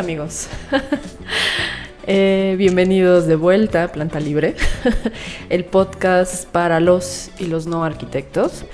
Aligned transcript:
Hola 0.00 0.06
amigos. 0.06 0.48
Eh, 2.06 2.56
bienvenidos 2.58 3.26
de 3.26 3.36
vuelta 3.36 3.84
a 3.84 3.88
Planta 3.92 4.18
Libre, 4.18 4.56
el 5.50 5.64
podcast 5.64 6.46
para 6.46 6.80
los 6.80 7.30
y 7.38 7.46
los 7.46 7.66
no 7.66 7.84
arquitectos. 7.84 8.64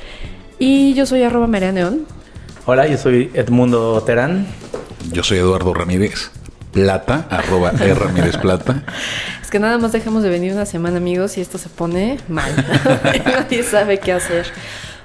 Y 0.59 0.95
yo 0.95 1.05
soy 1.05 1.25
arroba 1.25 1.47
María 1.49 1.73
Neón. 1.73 2.07
Hola, 2.65 2.87
yo 2.87 2.97
soy 2.97 3.30
Edmundo 3.35 4.01
Terán. 4.07 4.47
Yo 5.12 5.23
soy 5.23 5.39
Eduardo 5.39 5.75
Ramírez. 5.75 6.30
Plata, 6.73 7.27
arroba 7.29 7.73
R 7.73 7.95
Ramírez 7.95 8.37
Plata. 8.38 8.85
Es 9.43 9.51
que 9.51 9.59
nada 9.59 9.77
más 9.77 9.93
dejamos 9.93 10.23
de 10.23 10.30
venir 10.30 10.52
una 10.52 10.65
semana 10.65 10.97
amigos 10.97 11.37
y 11.37 11.41
esto 11.41 11.59
se 11.59 11.69
pone 11.69 12.19
mal. 12.29 12.51
Nadie 13.24 13.65
sabe 13.65 13.99
qué 13.99 14.13
hacer. 14.13 14.47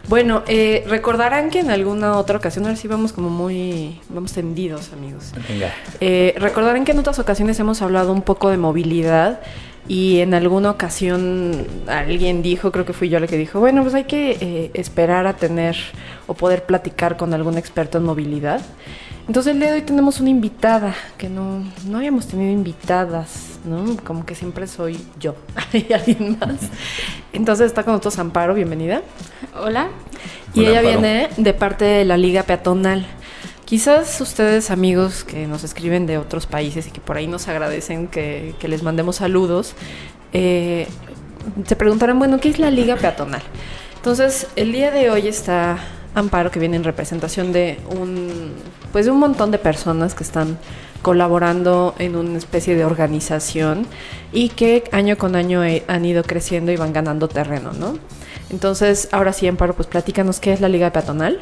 Bueno, 0.08 0.44
eh, 0.48 0.84
recordarán 0.88 1.50
que 1.50 1.60
en 1.60 1.72
alguna 1.72 2.18
otra 2.18 2.38
ocasión, 2.38 2.66
ahora 2.66 2.76
sí 2.76 2.88
vamos 2.88 3.14
como 3.14 3.30
muy, 3.30 4.00
vamos 4.10 4.34
tendidos 4.34 4.92
amigos. 4.94 5.32
Venga. 5.48 5.74
Eh, 6.00 6.34
recordarán 6.38 6.86
que 6.86 6.92
en 6.92 7.00
otras 7.00 7.20
ocasiones 7.20 7.60
hemos 7.60 7.82
hablado 7.82 8.12
un 8.12 8.22
poco 8.22 8.50
de 8.50 8.58
movilidad 8.58 9.40
y 9.88 10.20
en 10.20 10.34
alguna 10.34 10.72
ocasión 10.72 11.66
alguien 11.88 12.42
dijo, 12.42 12.72
creo 12.72 12.86
que 12.86 12.94
fui 12.94 13.10
yo 13.10 13.20
la 13.20 13.28
que 13.28 13.38
dijo, 13.38 13.60
bueno, 13.60 13.82
pues 13.84 13.94
hay 13.94 14.06
que 14.06 14.38
eh, 14.40 14.72
esperar 14.74 15.28
a 15.28 15.34
tener 15.34 15.76
o 16.28 16.34
poder 16.34 16.66
platicar 16.66 17.18
con 17.18 17.34
algún 17.34 17.58
experto 17.58 17.98
en 17.98 18.06
movilidad. 18.06 18.62
Entonces 19.28 19.54
el 19.54 19.60
día 19.60 19.70
de 19.70 19.76
hoy 19.76 19.82
tenemos 19.84 20.20
una 20.20 20.30
invitada, 20.30 20.96
que 21.18 21.30
no, 21.30 21.64
no 21.88 21.98
habíamos 21.98 22.28
tenido 22.28 22.52
invitadas, 22.52 23.60
¿no? 23.64 23.98
Como 24.04 24.26
que 24.26 24.36
siempre 24.36 24.68
soy 24.68 25.00
yo 25.20 25.36
y 25.74 25.94
alguien 25.94 26.38
más. 26.40 26.58
Entonces 27.32 27.68
está 27.68 27.84
con 27.84 27.94
nosotros 27.94 28.20
Amparo, 28.20 28.54
bienvenida. 28.54 29.02
Hola. 29.56 29.90
Y 30.54 30.62
Hola, 30.62 30.70
ella 30.70 30.80
Amparo. 30.80 31.00
viene 31.02 31.30
de 31.38 31.54
parte 31.54 31.86
de 31.86 32.06
la 32.06 32.18
Liga 32.18 32.44
Peatonal. 32.44 33.06
Quizás 33.66 34.20
ustedes, 34.20 34.70
amigos 34.70 35.24
que 35.24 35.48
nos 35.48 35.64
escriben 35.64 36.06
de 36.06 36.18
otros 36.18 36.46
países 36.46 36.88
y 36.88 36.92
que 36.92 37.00
por 37.00 37.16
ahí 37.16 37.28
nos 37.28 37.48
agradecen 37.48 38.08
que, 38.08 38.54
que 38.60 38.68
les 38.68 38.84
mandemos 38.84 39.18
saludos, 39.18 39.76
eh, 40.34 40.88
se 41.66 41.76
preguntarán, 41.76 42.20
bueno, 42.20 42.40
¿qué 42.40 42.50
es 42.50 42.60
la 42.60 42.70
Liga 42.70 42.98
Peatonal? 42.98 43.42
Entonces, 43.96 44.48
el 44.56 44.72
día 44.72 44.92
de 44.92 45.10
hoy 45.10 45.28
está 45.28 45.78
Amparo, 46.16 46.52
que 46.52 46.60
viene 46.60 46.76
en 46.76 46.84
representación 46.84 47.54
de 47.54 47.80
un, 47.90 48.52
pues 48.92 49.06
de 49.06 49.12
un 49.12 49.20
montón 49.20 49.52
de 49.52 49.58
personas 49.58 50.14
que 50.14 50.24
están 50.24 50.58
colaborando 51.02 51.96
en 51.98 52.16
una 52.16 52.38
especie 52.38 52.76
de 52.76 52.86
organización 52.86 53.88
y 54.32 54.50
que 54.50 54.84
año 54.92 55.18
con 55.18 55.36
año 55.36 55.64
eh, 55.64 55.84
han 55.88 56.06
ido 56.06 56.24
creciendo 56.24 56.72
y 56.72 56.78
van 56.78 56.94
ganando 56.94 57.28
terreno, 57.28 57.74
¿no? 57.74 57.98
Entonces, 58.52 59.10
ahora 59.12 59.34
sí, 59.34 59.48
Amparo, 59.48 59.74
pues 59.74 59.88
platícanos 59.88 60.40
qué 60.40 60.54
es 60.54 60.62
la 60.62 60.68
Liga 60.68 60.92
Peatonal. 60.92 61.40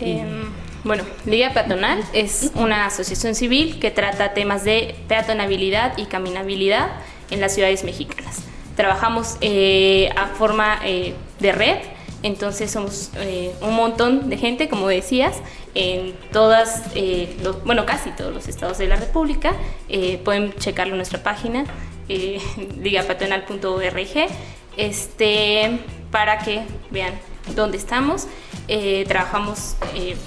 Em, 0.00 0.44
bueno, 0.84 1.04
Liga 1.26 1.52
Peatonal 1.52 2.02
es 2.12 2.50
una 2.54 2.86
asociación 2.86 3.34
civil 3.34 3.78
que 3.78 3.90
trata 3.90 4.34
temas 4.34 4.64
de 4.64 4.96
peatonabilidad 5.08 5.96
y 5.96 6.06
caminabilidad 6.06 6.88
en 7.30 7.40
las 7.40 7.54
ciudades 7.54 7.84
mexicanas. 7.84 8.42
Trabajamos 8.76 9.36
eh, 9.42 10.10
a 10.16 10.28
forma 10.28 10.80
eh, 10.84 11.14
de 11.38 11.52
red, 11.52 11.78
entonces 12.22 12.70
somos 12.70 13.10
eh, 13.16 13.52
un 13.60 13.74
montón 13.74 14.30
de 14.30 14.36
gente, 14.38 14.68
como 14.68 14.88
decías, 14.88 15.36
en 15.74 16.14
todas, 16.32 16.82
eh, 16.94 17.36
los- 17.42 17.62
bueno, 17.64 17.86
casi 17.86 18.10
todos 18.10 18.32
los 18.34 18.48
estados 18.48 18.78
de 18.78 18.86
la 18.88 18.96
República. 18.96 19.54
Eh, 19.88 20.20
pueden 20.24 20.52
checarlo 20.54 20.92
en 20.92 20.98
nuestra 20.98 21.22
página, 21.22 21.64
eh, 22.08 22.38
ligapeatonal.org, 22.82 24.28
este, 24.76 25.78
para 26.10 26.38
que 26.38 26.62
vean 26.90 27.14
dónde 27.54 27.76
estamos. 27.78 28.26
Eh, 28.68 29.04
trabajamos 29.08 29.76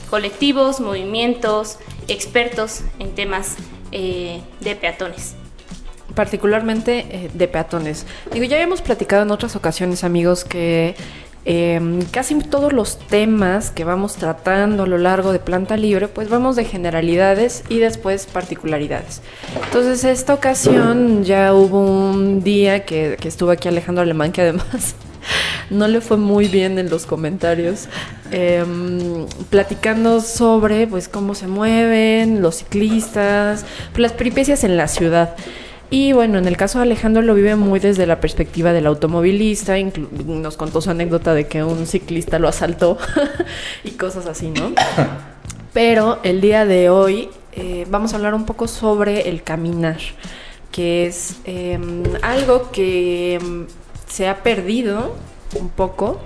colectivos, 0.09 0.79
movimientos, 0.79 1.77
expertos 2.07 2.81
en 2.99 3.15
temas 3.15 3.55
de 3.91 4.75
peatones. 4.81 5.35
particularmente 6.15 7.29
de 7.33 7.47
peatones. 7.47 8.05
Digo, 8.31 8.45
ya 8.45 8.55
habíamos 8.55 8.81
platicado 8.81 9.23
en 9.23 9.31
otras 9.31 9.55
ocasiones, 9.55 10.03
amigos, 10.03 10.43
que 10.45 10.95
eh, 11.47 11.79
casi 12.09 12.35
todos 12.39 12.73
los 12.73 12.97
temas 12.97 13.69
que 13.69 13.83
vamos 13.83 14.15
tratando 14.15 14.83
a 14.83 14.87
lo 14.87 14.97
largo 14.97 15.31
de 15.31 15.37
Planta 15.37 15.77
Libre, 15.77 16.07
pues 16.07 16.27
vamos 16.27 16.55
de 16.55 16.65
generalidades 16.65 17.63
y 17.69 17.77
después 17.77 18.25
particularidades. 18.25 19.21
Entonces, 19.63 20.03
esta 20.03 20.33
ocasión 20.33 21.23
ya 21.23 21.53
hubo 21.53 21.79
un 21.79 22.43
día 22.43 22.83
que, 22.83 23.17
estuvo 23.23 23.51
aquí 23.51 23.67
Alejandro 23.67 24.01
Alemán, 24.01 24.31
que 24.31 24.41
además 24.41 24.95
no 25.69 25.87
le 25.87 26.01
fue 26.01 26.17
muy 26.17 26.47
bien 26.47 26.79
en 26.79 26.89
los 26.89 27.05
comentarios, 27.05 27.89
em, 28.31 29.27
platicando 29.51 30.21
sobre 30.21 30.87
pues 30.87 31.07
cómo 31.07 31.35
se 31.35 31.45
mueven 31.47 32.41
los 32.41 32.55
ciclistas, 32.57 33.65
las 33.95 34.13
peripecias 34.13 34.63
en 34.63 34.77
la 34.77 34.87
ciudad. 34.87 35.35
Y 35.89 36.13
bueno, 36.13 36.37
en 36.39 36.47
el 36.47 36.57
caso 36.57 36.79
de 36.79 36.83
Alejandro 36.83 37.21
lo 37.21 37.35
vive 37.35 37.55
muy 37.55 37.79
desde 37.79 38.07
la 38.07 38.19
perspectiva 38.19 38.73
del 38.73 38.87
automovilista, 38.87 39.75
nos 40.25 40.57
contó 40.57 40.81
su 40.81 40.89
anécdota 40.89 41.33
de 41.33 41.47
que 41.47 41.63
un 41.63 41.85
ciclista 41.85 42.39
lo 42.39 42.47
asaltó 42.47 42.97
y 43.83 43.91
cosas 43.91 44.25
así, 44.25 44.49
¿no? 44.49 44.73
Pero 45.73 46.19
el 46.23 46.41
día 46.41 46.65
de 46.65 46.89
hoy 46.89 47.29
eh, 47.51 47.85
vamos 47.89 48.13
a 48.13 48.15
hablar 48.17 48.33
un 48.33 48.45
poco 48.45 48.67
sobre 48.67 49.29
el 49.29 49.43
caminar, 49.43 49.97
que 50.71 51.05
es 51.05 51.37
em, 51.45 52.03
algo 52.21 52.71
que 52.71 53.35
em, 53.35 53.67
se 54.07 54.27
ha 54.27 54.41
perdido 54.41 55.15
un 55.59 55.69
poco. 55.69 56.19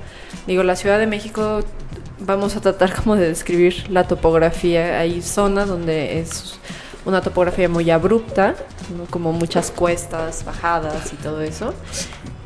Digo, 0.48 0.64
la 0.64 0.76
Ciudad 0.76 1.00
de 1.00 1.08
México 1.08 1.62
vamos 2.20 2.56
a 2.56 2.62
tratar 2.62 2.96
como 2.96 3.16
de 3.16 3.28
describir 3.28 3.90
la 3.90 4.08
topografía. 4.08 5.00
Hay 5.00 5.22
zonas 5.22 5.68
donde 5.68 6.20
es 6.20 6.60
una 7.06 7.22
topografía 7.22 7.70
muy 7.70 7.90
abrupta, 7.90 8.56
como 9.10 9.32
muchas 9.32 9.72
cuestas, 9.72 10.44
bajadas 10.46 11.14
y 11.14 11.16
todo 11.18 11.42
eso. 11.42 11.74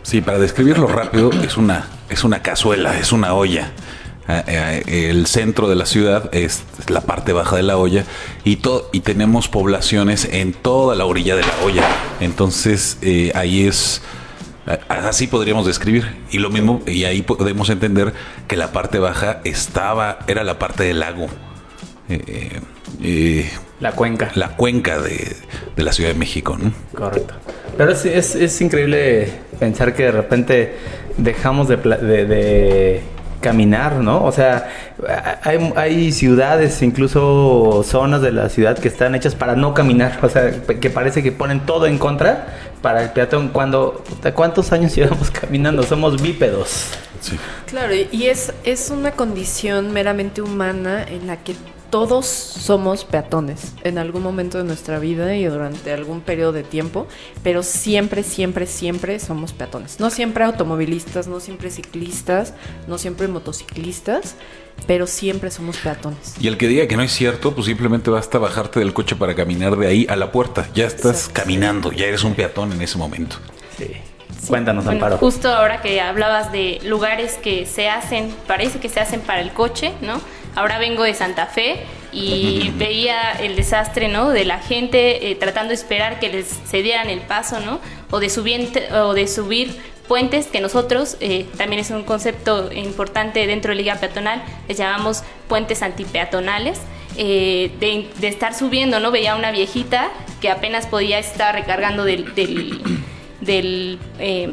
Sí, 0.04 0.22
para 0.22 0.38
describirlo 0.38 0.88
rápido, 0.88 1.32
es 1.32 1.58
una, 1.58 1.88
es 2.10 2.24
una 2.24 2.42
cazuela, 2.42 2.98
es 2.98 3.12
una 3.12 3.34
olla. 3.34 3.72
Eh, 4.28 4.84
eh, 4.88 5.10
El 5.10 5.26
centro 5.28 5.68
de 5.68 5.76
la 5.76 5.86
ciudad 5.86 6.30
es 6.34 6.64
la 6.88 7.02
parte 7.02 7.34
baja 7.34 7.58
de 7.58 7.64
la 7.64 7.76
olla 7.78 8.06
y, 8.46 8.58
to- 8.58 8.90
y 8.94 9.02
tenemos 9.02 9.50
poblaciones 9.50 10.26
en 10.32 10.54
toda 10.54 10.96
la 10.96 11.06
orilla 11.06 11.36
de 11.36 11.42
la 11.42 11.54
olla. 11.66 11.84
Entonces 12.22 12.98
eh, 13.02 13.32
ahí 13.36 13.68
es, 13.68 14.02
así 14.88 15.28
podríamos 15.28 15.66
describir. 15.66 16.22
Y 16.32 16.38
lo 16.40 16.50
mismo, 16.50 16.82
y 16.86 17.04
ahí 17.04 17.22
podemos 17.22 17.70
entender 17.70 18.14
que 18.48 18.56
la 18.56 18.72
parte 18.72 19.00
baja 19.00 19.42
estaba, 19.44 20.20
era 20.28 20.44
la 20.46 20.58
parte 20.58 20.84
del 20.84 21.00
lago. 21.02 21.28
Eh, 22.08 22.62
eh, 23.02 23.50
La 23.80 23.92
cuenca. 23.94 24.32
la 24.36 24.56
cuenca 24.56 25.00
de, 25.02 25.36
de 25.76 25.84
la 25.84 25.92
Ciudad 25.94 26.10
de 26.12 26.16
México, 26.20 26.58
¿no? 26.62 26.72
Correcto. 26.96 27.34
Pero 27.78 27.92
es, 27.92 28.06
es- 28.06 28.36
es 28.36 28.62
increíble 28.62 29.32
pensar 29.60 29.94
que 29.96 30.04
de 30.04 30.12
repente 30.12 30.76
dejamos 31.18 31.68
de, 31.68 31.78
de- 31.78 32.26
de 32.26 33.02
caminar, 33.42 33.96
¿no? 33.96 34.24
O 34.24 34.32
sea, 34.32 34.70
hay, 35.44 35.74
hay 35.76 36.12
ciudades, 36.14 36.82
incluso 36.82 37.84
zonas 37.84 38.22
de 38.22 38.32
la 38.32 38.48
ciudad 38.48 38.78
que 38.78 38.88
están 38.88 39.16
hechas 39.16 39.36
para 39.36 39.56
no 39.56 39.74
caminar. 39.74 40.20
O 40.22 40.30
sea, 40.30 40.50
que 40.80 40.90
parece 40.90 41.22
que 41.22 41.32
ponen 41.34 41.60
todo 41.66 41.86
en 41.88 41.98
contra 41.98 42.48
para 42.82 43.04
el 43.04 43.10
peatón. 43.10 43.50
Cuando, 43.50 44.02
¿cuántos 44.34 44.72
años 44.72 44.96
llevamos 44.96 45.30
caminando? 45.30 45.84
Somos 45.84 46.22
bípedos. 46.22 46.88
Sí. 47.20 47.38
Claro, 47.66 47.94
y- 47.94 48.08
y 48.12 48.28
es, 48.28 48.54
es 48.64 48.90
una 48.92 49.12
condición 49.12 49.92
meramente 49.92 50.42
humana 50.42 51.04
en 51.04 51.28
la 51.28 51.38
que 51.38 51.56
todos 51.94 52.26
somos 52.26 53.06
peatones 53.06 53.74
en 53.84 54.00
algún 54.00 54.24
momento 54.24 54.58
de 54.58 54.64
nuestra 54.64 54.98
vida 54.98 55.36
y 55.36 55.46
durante 55.46 55.94
algún 55.94 56.22
periodo 56.22 56.52
de 56.52 56.64
tiempo, 56.64 57.06
pero 57.44 57.62
siempre, 57.62 58.24
siempre, 58.24 58.66
siempre 58.66 59.20
somos 59.20 59.54
peatones. 59.54 60.00
No 60.00 60.10
siempre 60.10 60.44
automovilistas, 60.44 61.28
no 61.28 61.40
siempre 61.40 61.70
ciclistas, 61.70 62.56
no 62.88 62.98
siempre 62.98 63.28
motociclistas, 63.28 64.34
pero 64.88 65.06
siempre 65.06 65.52
somos 65.52 65.78
peatones. 65.78 66.34
Y 66.40 66.48
el 66.48 66.58
que 66.58 66.68
diga 66.68 66.88
que 66.88 66.98
no 66.98 67.04
es 67.04 67.12
cierto, 67.12 67.54
pues 67.54 67.68
simplemente 67.68 68.10
basta 68.10 68.40
bajarte 68.40 68.80
del 68.80 68.92
coche 68.92 69.16
para 69.16 69.36
caminar 69.36 69.76
de 69.76 69.86
ahí 69.86 70.08
a 70.10 70.16
la 70.16 70.32
puerta. 70.32 70.68
Ya 70.74 70.88
estás 70.88 71.28
Exacto. 71.28 71.42
caminando, 71.42 71.92
ya 71.92 72.08
eres 72.08 72.24
un 72.24 72.34
peatón 72.34 72.72
en 72.72 72.82
ese 72.82 72.98
momento. 72.98 73.36
Sí. 73.78 73.92
Cuéntanos, 74.48 74.84
Bueno, 74.84 74.98
Amparo. 74.98 75.18
Justo 75.20 75.48
ahora 75.48 75.84
que 75.84 76.02
hablabas 76.02 76.52
de 76.52 76.80
lugares 76.84 77.36
que 77.36 77.68
se 77.68 77.88
hacen, 77.88 78.34
parece 78.48 78.80
que 78.80 78.90
se 78.90 79.00
hacen 79.00 79.22
para 79.22 79.42
el 79.42 79.54
coche, 79.54 79.94
¿no? 80.02 80.20
Ahora 80.56 80.78
vengo 80.78 81.04
de 81.04 81.14
Santa 81.14 81.46
Fe 81.48 81.82
y 82.12 82.72
veía 82.78 83.32
el 83.32 83.56
desastre, 83.56 84.08
¿no? 84.08 84.30
De 84.30 84.46
la 84.46 84.60
gente 84.60 85.32
eh, 85.32 85.36
tratando 85.36 85.70
de 85.70 85.76
esperar 85.76 86.20
que 86.20 86.30
les 86.30 86.48
cedieran 86.66 87.10
el 87.10 87.22
paso, 87.22 87.60
¿no? 87.60 87.80
O 88.12 88.20
de 88.20 88.30
subir, 88.30 88.72
o 88.94 89.14
de 89.14 89.28
subir 89.28 89.76
puentes 90.08 90.48
que 90.48 90.60
nosotros, 90.62 91.18
eh, 91.22 91.46
también 91.58 91.80
es 91.80 91.90
un 91.90 92.04
concepto 92.04 92.72
importante 92.74 93.48
dentro 93.48 93.70
de 93.72 93.76
Liga 93.78 93.96
Peatonal, 93.96 94.44
les 94.68 94.78
llamamos 94.78 95.24
puentes 95.48 95.82
antipeatonales. 95.82 96.80
eh, 97.18 97.72
de, 97.80 98.10
de 98.20 98.28
estar 98.28 98.54
subiendo, 98.56 99.00
¿no? 99.00 99.12
Veía 99.12 99.36
una 99.36 99.52
viejita 99.52 100.10
que 100.42 100.50
apenas 100.50 100.88
podía 100.88 101.20
estar 101.20 101.54
recargando 101.54 102.06
del, 102.06 102.34
del, 102.36 102.82
del, 103.42 104.00
eh, 104.20 104.50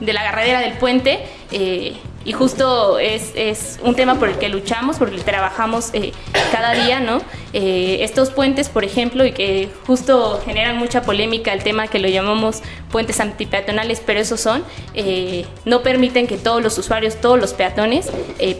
de 0.00 0.12
la 0.12 0.20
agarradera 0.20 0.60
del 0.60 0.74
puente 0.74 1.18
eh, 1.50 1.94
y 2.28 2.32
justo 2.32 2.98
es, 2.98 3.32
es, 3.36 3.80
un 3.82 3.94
tema 3.94 4.16
por 4.16 4.28
el 4.28 4.36
que 4.36 4.50
luchamos, 4.50 4.98
por 4.98 5.08
el 5.08 5.16
que 5.16 5.22
trabajamos 5.22 5.88
eh, 5.94 6.12
cada 6.52 6.74
día, 6.74 7.00
¿no? 7.00 7.22
Eh, 7.54 8.00
estos 8.02 8.28
puentes, 8.28 8.68
por 8.68 8.84
ejemplo, 8.84 9.24
y 9.24 9.32
que 9.32 9.70
justo 9.86 10.38
generan 10.44 10.76
mucha 10.76 11.00
polémica 11.00 11.54
el 11.54 11.62
tema 11.62 11.86
que 11.86 11.98
lo 11.98 12.06
llamamos 12.06 12.60
puentes 12.90 13.18
antipeatonales, 13.20 14.02
pero 14.04 14.20
esos 14.20 14.42
son, 14.42 14.62
eh, 14.92 15.46
no 15.64 15.82
permiten 15.82 16.26
que 16.26 16.36
todos 16.36 16.62
los 16.62 16.76
usuarios, 16.76 17.16
todos 17.18 17.40
los 17.40 17.54
peatones 17.54 18.10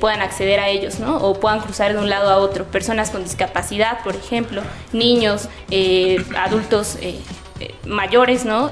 puedan 0.01 0.23
acceder 0.23 0.61
a 0.61 0.71
ellos, 0.71 0.99
¿no? 0.99 1.19
O 1.19 1.39
puedan 1.39 1.61
cruzar 1.61 1.93
de 1.93 1.99
un 1.99 2.09
lado 2.09 2.31
a 2.31 2.39
otro. 2.39 2.65
Personas 2.65 3.11
con 3.11 3.23
discapacidad, 3.23 4.03
por 4.03 4.17
ejemplo, 4.17 4.63
niños, 4.95 5.47
adultos 6.39 6.97
mayores, 7.85 8.47
¿no? 8.47 8.71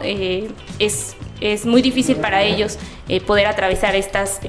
es 0.79 1.17
es 1.39 1.67
muy 1.67 1.83
difícil 1.83 2.17
para 2.17 2.43
ellos 2.45 2.79
poder 3.27 3.47
atravesar 3.47 3.95
estas, 3.95 4.41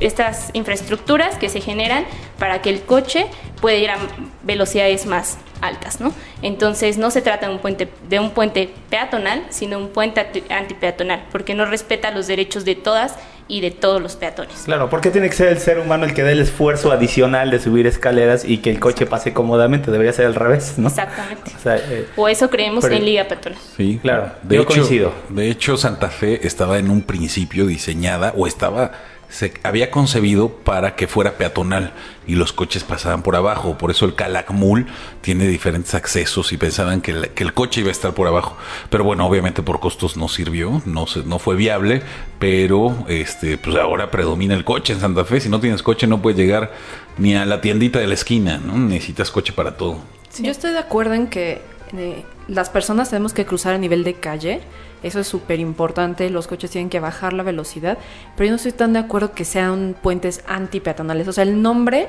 estas 0.00 0.50
infraestructuras 0.52 1.36
que 1.36 1.48
se 1.48 1.60
generan 1.60 2.04
para 2.38 2.62
que 2.62 2.70
el 2.70 2.82
coche 2.82 3.26
pueda 3.60 3.76
ir 3.76 3.90
a 3.90 3.98
velocidades 4.42 5.06
más 5.06 5.38
altas, 5.60 6.00
¿no? 6.00 6.12
Entonces 6.42 6.98
no 6.98 7.10
se 7.10 7.22
trata 7.22 7.48
de 7.48 7.54
un 7.54 7.60
puente, 7.60 7.88
de 8.08 8.20
un 8.20 8.30
puente 8.30 8.70
peatonal, 8.90 9.44
sino 9.50 9.78
un 9.78 9.88
puente 9.88 10.26
antipeatonal, 10.50 11.24
porque 11.32 11.54
no 11.54 11.64
respeta 11.64 12.10
los 12.10 12.26
derechos 12.26 12.64
de 12.64 12.74
todas 12.74 13.14
y 13.48 13.60
de 13.60 13.70
todos 13.70 14.02
los 14.02 14.16
peatones. 14.16 14.62
Claro, 14.64 14.90
porque 14.90 15.10
tiene 15.10 15.28
que 15.28 15.36
ser 15.36 15.48
el 15.48 15.58
ser 15.58 15.78
humano 15.78 16.04
el 16.04 16.14
que 16.14 16.24
dé 16.24 16.32
el 16.32 16.40
esfuerzo 16.40 16.90
adicional 16.90 17.50
de 17.50 17.60
subir 17.60 17.86
escaleras 17.86 18.44
y 18.44 18.58
que 18.58 18.70
el 18.70 18.80
coche 18.80 19.06
pase 19.06 19.32
cómodamente, 19.32 19.90
debería 19.90 20.12
ser 20.12 20.26
al 20.26 20.34
revés, 20.34 20.74
¿no? 20.78 20.88
Exactamente. 20.88 21.52
O, 21.56 21.60
sea, 21.60 21.76
eh, 21.76 22.08
o 22.16 22.28
eso 22.28 22.50
creemos 22.50 22.82
pero, 22.82 22.96
en 22.96 23.04
Liga 23.04 23.24
Peatonal. 23.28 23.58
Sí, 23.76 24.00
claro. 24.02 24.32
De 24.42 24.56
yo 24.56 24.62
hecho, 24.62 24.68
coincido. 24.68 25.12
De 25.28 25.48
hecho, 25.48 25.76
Santa 25.76 26.08
Fe 26.10 26.44
estaba 26.46 26.78
en 26.78 26.90
un 26.90 27.02
principio 27.02 27.66
diseñada 27.66 28.32
o 28.36 28.46
estaba 28.48 28.92
se 29.28 29.54
había 29.62 29.90
concebido 29.90 30.48
para 30.48 30.96
que 30.96 31.06
fuera 31.06 31.36
peatonal 31.36 31.92
y 32.26 32.34
los 32.34 32.52
coches 32.52 32.84
pasaban 32.84 33.22
por 33.22 33.36
abajo. 33.36 33.76
Por 33.78 33.90
eso 33.90 34.04
el 34.04 34.14
Calakmul 34.14 34.86
tiene 35.20 35.46
diferentes 35.46 35.94
accesos 35.94 36.52
y 36.52 36.56
pensaban 36.56 37.00
que 37.00 37.12
el, 37.12 37.52
coche 37.52 37.80
iba 37.80 37.88
a 37.88 37.92
estar 37.92 38.14
por 38.14 38.26
abajo. 38.26 38.56
Pero 38.90 39.04
bueno, 39.04 39.26
obviamente 39.26 39.62
por 39.62 39.80
costos 39.80 40.16
no 40.16 40.28
sirvió, 40.28 40.82
no, 40.86 41.06
se, 41.06 41.24
no 41.24 41.38
fue 41.38 41.56
viable, 41.56 42.02
pero 42.38 43.04
este, 43.08 43.58
pues 43.58 43.76
ahora 43.76 44.10
predomina 44.10 44.54
el 44.54 44.64
coche 44.64 44.92
en 44.92 45.00
Santa 45.00 45.24
Fe. 45.24 45.40
Si 45.40 45.48
no 45.48 45.60
tienes 45.60 45.82
coche 45.82 46.06
no 46.06 46.22
puedes 46.22 46.38
llegar 46.38 46.72
ni 47.18 47.34
a 47.34 47.44
la 47.44 47.60
tiendita 47.60 47.98
de 47.98 48.06
la 48.06 48.14
esquina, 48.14 48.58
¿no? 48.58 48.76
Necesitas 48.76 49.30
coche 49.30 49.52
para 49.52 49.76
todo. 49.76 49.98
Sí. 50.30 50.42
Yo 50.42 50.50
estoy 50.50 50.72
de 50.72 50.78
acuerdo 50.78 51.14
en 51.14 51.28
que 51.28 51.62
eh, 51.96 52.24
las 52.48 52.70
personas 52.70 53.10
tenemos 53.10 53.32
que 53.32 53.46
cruzar 53.46 53.74
a 53.74 53.78
nivel 53.78 54.04
de 54.04 54.14
calle. 54.14 54.60
Eso 55.02 55.20
es 55.20 55.26
súper 55.26 55.60
importante. 55.60 56.28
Los 56.30 56.46
coches 56.46 56.70
tienen 56.70 56.90
que 56.90 57.00
bajar 57.00 57.32
la 57.32 57.42
velocidad. 57.42 57.98
Pero 58.36 58.46
yo 58.46 58.50
no 58.52 58.56
estoy 58.56 58.72
tan 58.72 58.92
de 58.92 59.00
acuerdo 59.00 59.32
que 59.32 59.44
sean 59.44 59.94
puentes 60.00 60.42
antipeatonales. 60.46 61.28
O 61.28 61.32
sea, 61.32 61.44
el 61.44 61.62
nombre 61.62 62.08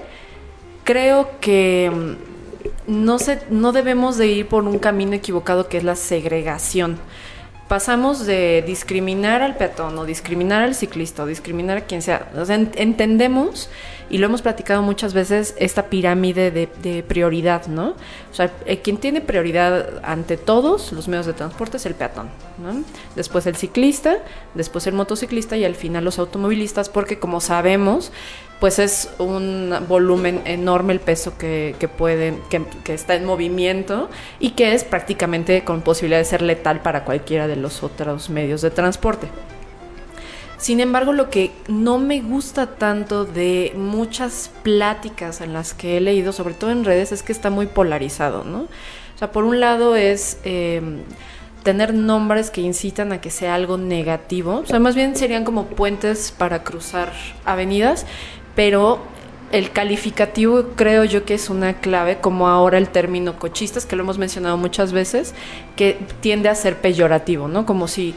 creo 0.84 1.30
que 1.42 1.92
mm, 1.94 3.04
no, 3.06 3.20
se, 3.20 3.42
no 3.50 3.72
debemos 3.72 4.18
de 4.18 4.28
ir 4.28 4.48
por 4.48 4.64
un 4.64 4.80
camino 4.80 5.14
equivocado 5.14 5.68
que 5.68 5.78
es 5.78 5.84
la 5.84 5.96
segregación. 5.96 6.98
Pasamos 7.68 8.26
de 8.26 8.64
discriminar 8.66 9.42
al 9.42 9.58
peatón 9.58 9.98
o 9.98 10.06
discriminar 10.06 10.64
al 10.64 10.74
ciclista 10.74 11.24
o 11.24 11.26
discriminar 11.26 11.78
a 11.78 11.82
quien 11.82 12.02
sea. 12.02 12.32
O 12.38 12.46
sea, 12.46 12.56
ent 12.56 12.80
entendemos 12.80 13.70
y 14.10 14.18
lo 14.18 14.28
hemos 14.28 14.42
platicado 14.42 14.82
muchas 14.82 15.14
veces, 15.14 15.56
esta 15.58 15.88
pirámide 15.88 16.52
de, 16.52 16.70
de, 16.82 17.04
prioridad, 17.04 17.68
¿no? 17.68 17.96
O 18.32 18.34
sea, 18.34 18.52
eh, 18.66 18.80
quien 18.80 18.98
tiene 18.98 19.22
prioridad 19.22 20.02
ante 20.04 20.38
todos 20.38 20.92
los 20.92 21.08
medios 21.08 21.26
de 21.26 21.34
transporte 21.34 21.78
es 21.78 21.86
el 21.86 21.96
peatón, 21.96 22.30
¿no? 22.58 22.84
Después 23.16 23.46
el 23.48 23.56
ciclista, 23.56 24.18
después 24.54 24.88
el 24.88 24.94
motociclista 24.94 25.58
y 25.58 25.66
al 25.66 25.76
final 25.76 26.06
los 26.06 26.20
automovilistas, 26.20 26.90
porque 26.90 27.20
como 27.20 27.42
sabemos, 27.42 28.12
pues 28.60 28.80
es 28.80 29.10
un 29.20 29.74
volumen 29.88 30.42
enorme 30.46 30.94
el 30.94 31.00
peso 31.00 31.38
que, 31.38 31.76
que 31.80 31.88
puede, 31.88 32.40
que, 32.50 32.64
que, 32.84 32.94
está 32.94 33.16
en 33.16 33.26
movimiento 33.26 34.10
y 34.40 34.52
que 34.52 34.74
es 34.74 34.84
prácticamente 34.84 35.64
con 35.64 35.82
posibilidad 35.82 36.20
de 36.20 36.26
ser 36.26 36.42
letal 36.42 36.82
para 36.82 37.04
cualquiera 37.04 37.48
de 37.48 37.56
los 37.56 37.84
otros 37.84 38.30
medios 38.30 38.62
de 38.62 38.72
transporte. 38.72 39.28
Sin 40.58 40.80
embargo, 40.80 41.14
lo 41.14 41.30
que 41.30 41.52
no 41.68 42.00
me 42.00 42.22
gusta 42.22 42.76
tanto 42.78 43.26
de 43.26 43.74
muchas 43.78 44.50
pláticas 44.64 45.42
en 45.42 45.54
las 45.54 45.74
que 45.74 45.98
he 45.98 46.02
leído, 46.02 46.34
sobre 46.34 46.56
todo 46.56 46.72
en 46.72 46.84
redes, 46.84 47.12
es 47.12 47.22
que 47.22 47.32
está 47.32 47.50
muy 47.50 47.68
polarizado, 47.68 48.44
¿no? 48.44 48.62
O 48.62 49.18
sea, 49.20 49.32
por 49.32 49.44
un 49.44 49.60
lado 49.60 49.96
es 49.96 50.40
eh, 50.44 50.82
tener 51.64 51.94
nombres 51.94 52.50
que 52.50 52.62
incitan 52.62 53.12
a 53.12 53.22
que 53.22 53.30
sea 53.30 53.54
algo 53.54 53.78
negativo, 53.78 54.58
o 54.58 54.66
sea, 54.66 54.80
más 54.80 54.96
bien 54.96 55.16
serían 55.16 55.44
como 55.44 55.66
puentes 55.66 56.32
para 56.32 56.64
cruzar 56.64 57.12
avenidas, 57.46 58.06
pero 58.56 59.00
el 59.52 59.72
calificativo 59.72 60.70
creo 60.76 61.04
yo 61.04 61.24
que 61.24 61.34
es 61.34 61.50
una 61.50 61.80
clave, 61.80 62.18
como 62.20 62.48
ahora 62.48 62.78
el 62.78 62.90
término 62.90 63.40
cochistas, 63.40 63.86
que 63.86 63.96
lo 63.96 64.04
hemos 64.04 64.18
mencionado 64.18 64.58
muchas 64.58 64.92
veces, 64.92 65.34
que 65.76 65.98
tiende 66.20 66.50
a 66.50 66.56
ser 66.56 66.78
peyorativo, 66.78 67.48
¿no? 67.48 67.66
Como 67.66 67.88
si 67.88 68.16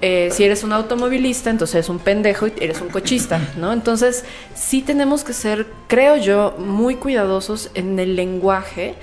eh, 0.00 0.28
si 0.30 0.44
eres 0.44 0.62
un 0.62 0.72
automovilista, 0.72 1.50
entonces 1.50 1.76
eres 1.76 1.88
un 1.88 1.98
pendejo 1.98 2.46
y 2.46 2.52
eres 2.60 2.80
un 2.80 2.88
cochista, 2.88 3.40
¿no? 3.56 3.72
Entonces, 3.72 4.24
sí 4.54 4.82
tenemos 4.82 5.24
que 5.24 5.32
ser, 5.32 5.66
creo 5.88 6.16
yo, 6.16 6.54
muy 6.58 6.96
cuidadosos 6.96 7.70
en 7.74 7.98
el 7.98 8.14
lenguaje 8.14 8.94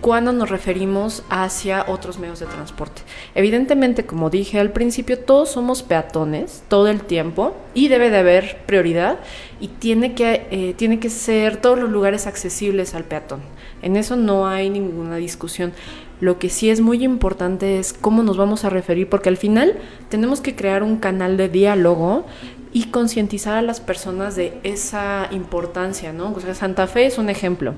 cuando 0.00 0.32
nos 0.32 0.50
referimos 0.50 1.24
hacia 1.30 1.84
otros 1.88 2.18
medios 2.18 2.38
de 2.38 2.46
transporte. 2.46 3.02
Evidentemente, 3.34 4.06
como 4.06 4.30
dije 4.30 4.60
al 4.60 4.70
principio, 4.70 5.18
todos 5.18 5.50
somos 5.50 5.82
peatones 5.82 6.62
todo 6.68 6.88
el 6.88 7.00
tiempo 7.00 7.56
y 7.74 7.88
debe 7.88 8.10
de 8.10 8.18
haber 8.18 8.58
prioridad 8.66 9.18
y 9.58 9.68
tiene 9.68 10.14
que, 10.14 10.46
eh, 10.50 10.74
tiene 10.76 11.00
que 11.00 11.10
ser 11.10 11.56
todos 11.56 11.78
los 11.78 11.90
lugares 11.90 12.26
accesibles 12.26 12.94
al 12.94 13.04
peatón. 13.04 13.40
En 13.82 13.96
eso 13.96 14.16
no 14.16 14.46
hay 14.46 14.70
ninguna 14.70 15.16
discusión. 15.16 15.72
Lo 16.20 16.38
que 16.38 16.48
sí 16.48 16.70
es 16.70 16.80
muy 16.80 17.04
importante 17.04 17.78
es 17.78 17.92
cómo 17.92 18.22
nos 18.22 18.36
vamos 18.36 18.64
a 18.64 18.70
referir, 18.70 19.08
porque 19.08 19.28
al 19.28 19.36
final 19.36 19.74
tenemos 20.08 20.40
que 20.40 20.56
crear 20.56 20.82
un 20.82 20.96
canal 20.96 21.36
de 21.36 21.48
diálogo 21.48 22.24
y 22.72 22.84
concientizar 22.84 23.56
a 23.56 23.62
las 23.62 23.80
personas 23.80 24.36
de 24.36 24.58
esa 24.62 25.28
importancia, 25.30 26.12
¿no? 26.12 26.32
O 26.34 26.40
sea, 26.40 26.54
Santa 26.54 26.86
Fe 26.86 27.06
es 27.06 27.18
un 27.18 27.28
ejemplo. 27.28 27.74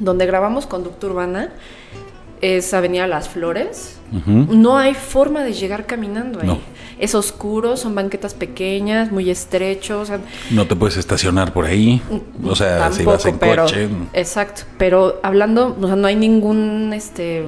Donde 0.00 0.26
grabamos 0.26 0.66
Conducta 0.66 1.06
Urbana 1.06 1.50
es 2.40 2.72
Avenida 2.72 3.06
Las 3.06 3.28
Flores. 3.28 3.98
Uh 4.12 4.16
-huh. 4.16 4.48
No 4.48 4.78
hay 4.78 4.94
forma 4.94 5.42
de 5.42 5.52
llegar 5.52 5.86
caminando 5.86 6.40
ahí. 6.40 6.46
No. 6.46 6.58
Es 6.98 7.14
oscuro, 7.14 7.76
son 7.76 7.94
banquetas 7.94 8.34
pequeñas, 8.34 9.12
muy 9.12 9.30
estrechos. 9.30 10.02
O 10.02 10.06
sea, 10.06 10.20
no 10.50 10.66
te 10.66 10.76
puedes 10.76 10.96
estacionar 10.96 11.52
por 11.52 11.64
ahí. 11.64 12.02
O 12.44 12.56
sea, 12.56 12.78
tampoco, 12.78 12.98
si 12.98 13.04
vas 13.04 13.26
en 13.26 13.38
pero, 13.38 13.62
coche. 13.64 13.88
Exacto. 14.12 14.62
Pero 14.78 15.20
hablando, 15.22 15.76
o 15.80 15.86
sea, 15.86 15.96
no 15.96 16.06
hay 16.06 16.16
ningún 16.16 16.92
este 16.94 17.44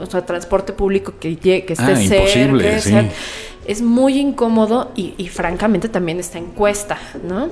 o 0.00 0.06
sea, 0.06 0.24
transporte 0.24 0.72
público 0.72 1.14
que, 1.20 1.36
que 1.36 1.58
esté 1.58 1.74
ah, 1.78 1.96
cerca. 1.96 2.16
Imposible, 2.16 2.76
o 2.76 2.80
sea, 2.80 3.10
es 3.66 3.82
muy 3.82 4.18
incómodo 4.18 4.92
y, 4.96 5.14
y 5.18 5.28
francamente 5.28 5.88
también 5.88 6.18
está 6.20 6.38
en 6.38 6.46
cuesta, 6.46 6.98
¿no? 7.22 7.50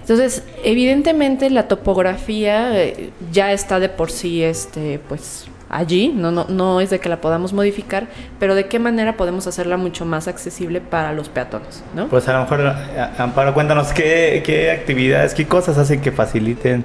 Entonces, 0.00 0.42
evidentemente 0.64 1.50
la 1.50 1.68
topografía 1.68 2.82
eh, 2.82 3.10
ya 3.30 3.52
está 3.52 3.78
de 3.78 3.90
por 3.90 4.10
sí, 4.10 4.42
este, 4.42 5.00
pues, 5.06 5.46
allí, 5.68 6.08
no, 6.08 6.30
no, 6.30 6.46
no 6.48 6.80
es 6.80 6.90
de 6.90 6.98
que 6.98 7.08
la 7.08 7.20
podamos 7.20 7.52
modificar, 7.52 8.06
pero 8.38 8.54
de 8.54 8.66
qué 8.66 8.78
manera 8.78 9.16
podemos 9.16 9.46
hacerla 9.46 9.76
mucho 9.76 10.04
más 10.04 10.28
accesible 10.28 10.80
para 10.80 11.12
los 11.12 11.28
peatones, 11.28 11.82
¿no? 11.94 12.08
Pues 12.08 12.28
a 12.28 12.34
lo 12.34 12.40
mejor, 12.40 12.74
Amparo, 13.18 13.54
cuéntanos 13.54 13.92
qué, 13.92 14.42
qué 14.44 14.70
actividades, 14.70 15.34
qué 15.34 15.46
cosas 15.46 15.78
hacen 15.78 16.00
que 16.00 16.12
faciliten 16.12 16.84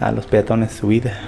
a 0.00 0.10
los 0.12 0.26
peatones 0.26 0.72
su 0.72 0.88
vida. 0.88 1.18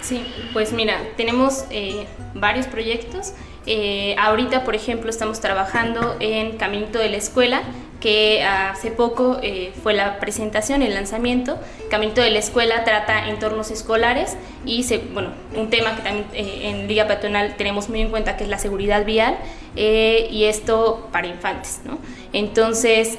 Sí, 0.00 0.26
pues 0.52 0.72
mira, 0.72 0.98
tenemos 1.16 1.64
eh, 1.70 2.06
varios 2.34 2.66
proyectos. 2.66 3.32
Eh, 3.66 4.14
ahorita, 4.18 4.64
por 4.64 4.74
ejemplo, 4.74 5.08
estamos 5.08 5.40
trabajando 5.40 6.16
en 6.20 6.58
Caminito 6.58 6.98
de 6.98 7.08
la 7.08 7.16
Escuela, 7.16 7.62
que 8.04 8.42
hace 8.44 8.90
poco 8.90 9.38
eh, 9.42 9.72
fue 9.82 9.94
la 9.94 10.20
presentación, 10.20 10.82
el 10.82 10.92
lanzamiento. 10.92 11.58
Caminito 11.88 12.20
de 12.20 12.28
la 12.28 12.38
Escuela 12.38 12.84
trata 12.84 13.30
entornos 13.30 13.70
escolares 13.70 14.36
y, 14.66 14.82
se, 14.82 14.98
bueno, 14.98 15.30
un 15.56 15.70
tema 15.70 15.96
que 15.96 16.02
también 16.02 16.26
eh, 16.34 16.68
en 16.68 16.86
Liga 16.86 17.06
Peatonal 17.06 17.56
tenemos 17.56 17.88
muy 17.88 18.02
en 18.02 18.10
cuenta 18.10 18.36
que 18.36 18.44
es 18.44 18.50
la 18.50 18.58
seguridad 18.58 19.06
vial 19.06 19.38
eh, 19.74 20.28
y 20.30 20.44
esto 20.44 21.08
para 21.12 21.28
infantes. 21.28 21.80
¿no? 21.86 21.96
Entonces, 22.34 23.16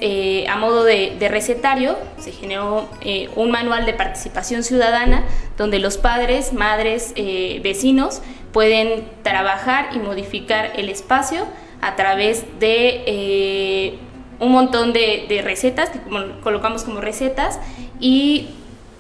a 0.48 0.56
modo 0.58 0.84
de, 0.84 1.18
recetario, 1.32 1.98
se 2.20 2.32
generó 2.32 2.88
un 3.36 3.50
manual 3.50 3.88
de 3.88 3.94
participación 3.94 4.62
ciudadana 4.62 5.24
donde 5.58 5.80
los 5.80 5.98
padres, 5.98 6.54
madres, 6.54 7.16
vecinos 7.64 8.22
pueden 8.52 9.08
trabajar 9.24 9.90
y 9.96 9.98
modificar 9.98 10.74
el 10.76 10.90
espacio 10.90 11.48
a 11.82 11.96
través 11.96 12.46
de 12.60 13.98
un 14.40 14.52
montón 14.52 14.94
de, 14.94 15.42
recetas 15.44 15.90
que 15.90 16.00
colocamos 16.44 16.84
como 16.84 17.02
recetas 17.02 17.60
y 18.00 18.50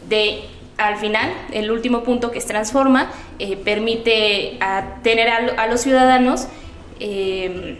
de 0.10 0.44
al 0.77 0.98
final, 0.98 1.32
el 1.54 1.72
último 1.72 2.04
punto 2.04 2.32
que 2.32 2.39
es 2.39 2.46
transforma, 2.46 3.10
eh, 3.39 3.56
permite 3.56 4.58
a 4.60 4.98
tener 5.04 5.30
a, 5.30 5.68
los 5.68 5.82
ciudadanos 5.82 6.48
eh, 7.00 7.77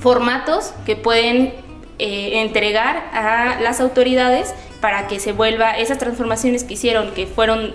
formatos 0.00 0.74
que 0.86 0.94
pueden 0.96 1.52
eh, 1.98 2.42
entregar 2.42 3.10
a 3.12 3.60
las 3.60 3.80
autoridades 3.80 4.54
para 4.80 5.08
que 5.08 5.18
se 5.18 5.32
vuelva 5.32 5.76
esas 5.76 5.98
transformaciones 5.98 6.62
que 6.62 6.74
hicieron, 6.74 7.12
que 7.14 7.26
fueron 7.26 7.72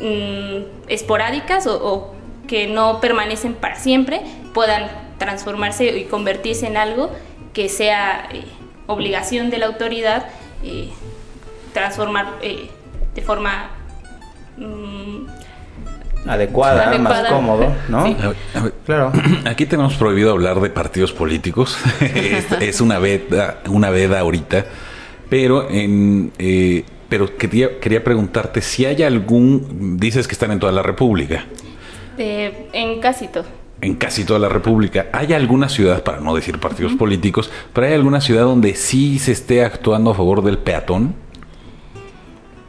mm, 0.00 0.88
esporádicas 0.88 1.66
o, 1.66 2.14
que 2.48 2.66
no 2.66 3.00
permanecen 3.00 3.54
para 3.54 3.76
siempre, 3.76 4.22
puedan 4.52 4.90
transformarse 5.18 5.96
y 5.96 6.04
convertirse 6.04 6.66
en 6.66 6.76
algo 6.76 7.10
que 7.52 7.68
sea 7.68 8.28
eh, 8.32 8.44
obligación 8.86 9.50
de 9.50 9.58
la 9.58 9.66
autoridad 9.66 10.26
eh, 10.62 10.90
transformar 11.72 12.38
eh, 12.42 12.68
de 13.14 13.22
forma 13.22 13.70
mm, 14.56 16.28
adecuada, 16.28 16.96
más 16.98 17.28
cómodo, 17.28 17.74
¿no? 17.88 18.16
Claro. 18.84 19.12
Aquí 19.46 19.66
tenemos 19.66 19.94
prohibido 19.94 20.32
hablar 20.32 20.60
de 20.60 20.70
partidos 20.70 21.12
políticos. 21.12 21.78
es, 22.60 22.80
una 22.80 22.98
veda, 22.98 23.60
una 23.68 23.90
veda 23.90 24.20
ahorita. 24.20 24.66
Pero 25.28 25.70
en 25.70 26.32
pero 27.08 27.36
quería, 27.36 27.80
quería 27.80 28.04
preguntarte 28.04 28.60
si 28.60 28.84
hay 28.84 29.02
algún, 29.02 29.96
dices 29.98 30.28
que 30.28 30.32
están 30.32 30.52
en 30.52 30.60
toda 30.60 30.72
la 30.72 30.82
República. 30.82 31.44
en 32.18 33.00
casi 33.00 33.26
todo 33.26 33.59
en 33.80 33.94
casi 33.94 34.24
toda 34.24 34.38
la 34.38 34.48
República. 34.48 35.06
¿Hay 35.12 35.32
alguna 35.32 35.68
ciudad, 35.68 36.02
para 36.02 36.20
no 36.20 36.34
decir 36.34 36.58
partidos 36.58 36.92
políticos, 36.94 37.50
pero 37.72 37.86
hay 37.86 37.94
alguna 37.94 38.20
ciudad 38.20 38.42
donde 38.42 38.74
sí 38.74 39.18
se 39.18 39.32
esté 39.32 39.64
actuando 39.64 40.10
a 40.10 40.14
favor 40.14 40.42
del 40.42 40.58
peatón? 40.58 41.14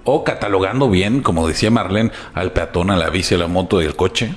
¿O 0.04 0.24
catalogando 0.24 0.90
bien, 0.90 1.22
como 1.22 1.48
decía 1.48 1.70
Marlene, 1.70 2.12
al 2.34 2.52
peatón, 2.52 2.90
a 2.90 2.98
la 2.98 3.10
bici, 3.10 3.36
a 3.36 3.38
la 3.38 3.48
moto 3.48 3.82
y 3.82 3.86
al 3.86 3.96
coche? 3.96 4.34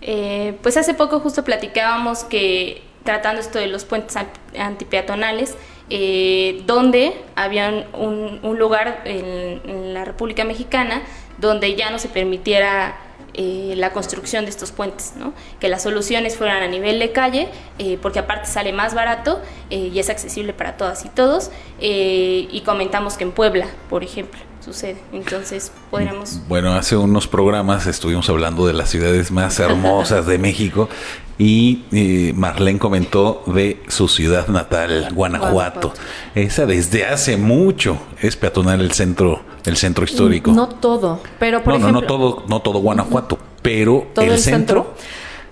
Eh, 0.00 0.58
pues 0.62 0.76
hace 0.76 0.94
poco 0.94 1.20
justo 1.20 1.44
platicábamos 1.44 2.24
que 2.24 2.82
tratando 3.04 3.40
esto 3.40 3.58
de 3.58 3.66
los 3.66 3.84
puentes 3.84 4.16
antipeatonales, 4.58 5.56
eh, 5.90 6.62
donde 6.66 7.12
había 7.36 7.86
un, 7.92 8.40
lugar 8.58 9.02
en, 9.04 9.92
la 9.92 10.04
República 10.04 10.44
Mexicana 10.44 11.02
donde 11.38 11.74
ya 11.74 11.90
no 11.90 11.98
se 11.98 12.08
permitiera 12.08 12.96
eh, 13.34 13.74
la 13.76 13.92
construcción 13.92 14.44
de 14.44 14.50
estos 14.50 14.72
puentes, 14.72 15.14
que 15.58 15.68
las 15.68 15.82
soluciones 15.82 16.36
fueran 16.36 16.62
a 16.62 16.68
nivel 16.68 16.98
de 16.98 17.12
calle, 17.12 17.48
eh, 17.78 17.98
porque 18.02 18.18
aparte 18.18 18.46
sale 18.46 18.72
más 18.72 18.94
barato 18.94 19.40
eh, 19.70 19.90
y 19.92 19.98
es 19.98 20.10
accesible 20.10 20.52
para 20.52 20.76
todas 20.76 21.04
y 21.06 21.08
todos, 21.08 21.50
y 21.80 22.62
comentamos 22.64 23.16
que 23.16 23.24
en 23.24 23.32
Puebla, 23.32 23.68
por 23.88 24.04
ejemplo, 24.04 24.40
sucede. 24.62 24.96
Entonces, 25.12 25.72
podríamos... 25.90 26.40
Bueno, 26.48 26.72
hace 26.74 26.96
unos 26.96 27.26
programas 27.26 27.86
estuvimos 27.86 28.28
hablando 28.28 28.66
de 28.66 28.72
las 28.72 28.90
ciudades 28.90 29.30
más 29.30 29.58
hermosas 29.58 30.26
de 30.26 30.38
México 30.38 30.88
y 31.38 32.32
Marlene 32.34 32.78
comentó 32.78 33.42
de 33.46 33.82
su 33.88 34.08
ciudad 34.08 34.48
natal, 34.48 35.08
Guanajuato. 35.12 35.92
Esa 36.34 36.66
desde 36.66 37.06
hace 37.06 37.36
mucho 37.36 37.98
es 38.20 38.36
peatonal 38.36 38.80
el 38.80 38.92
centro 38.92 39.40
el 39.64 39.76
centro 39.76 40.04
histórico. 40.04 40.52
No 40.52 40.68
todo, 40.68 41.20
pero 41.38 41.62
por 41.62 41.74
no, 41.74 41.78
ejemplo, 41.78 41.92
no, 41.92 42.00
no 42.00 42.06
todo, 42.06 42.44
no 42.48 42.60
todo 42.60 42.80
Guanajuato, 42.80 43.38
pero 43.62 44.08
el, 44.16 44.38
centro, 44.38 44.94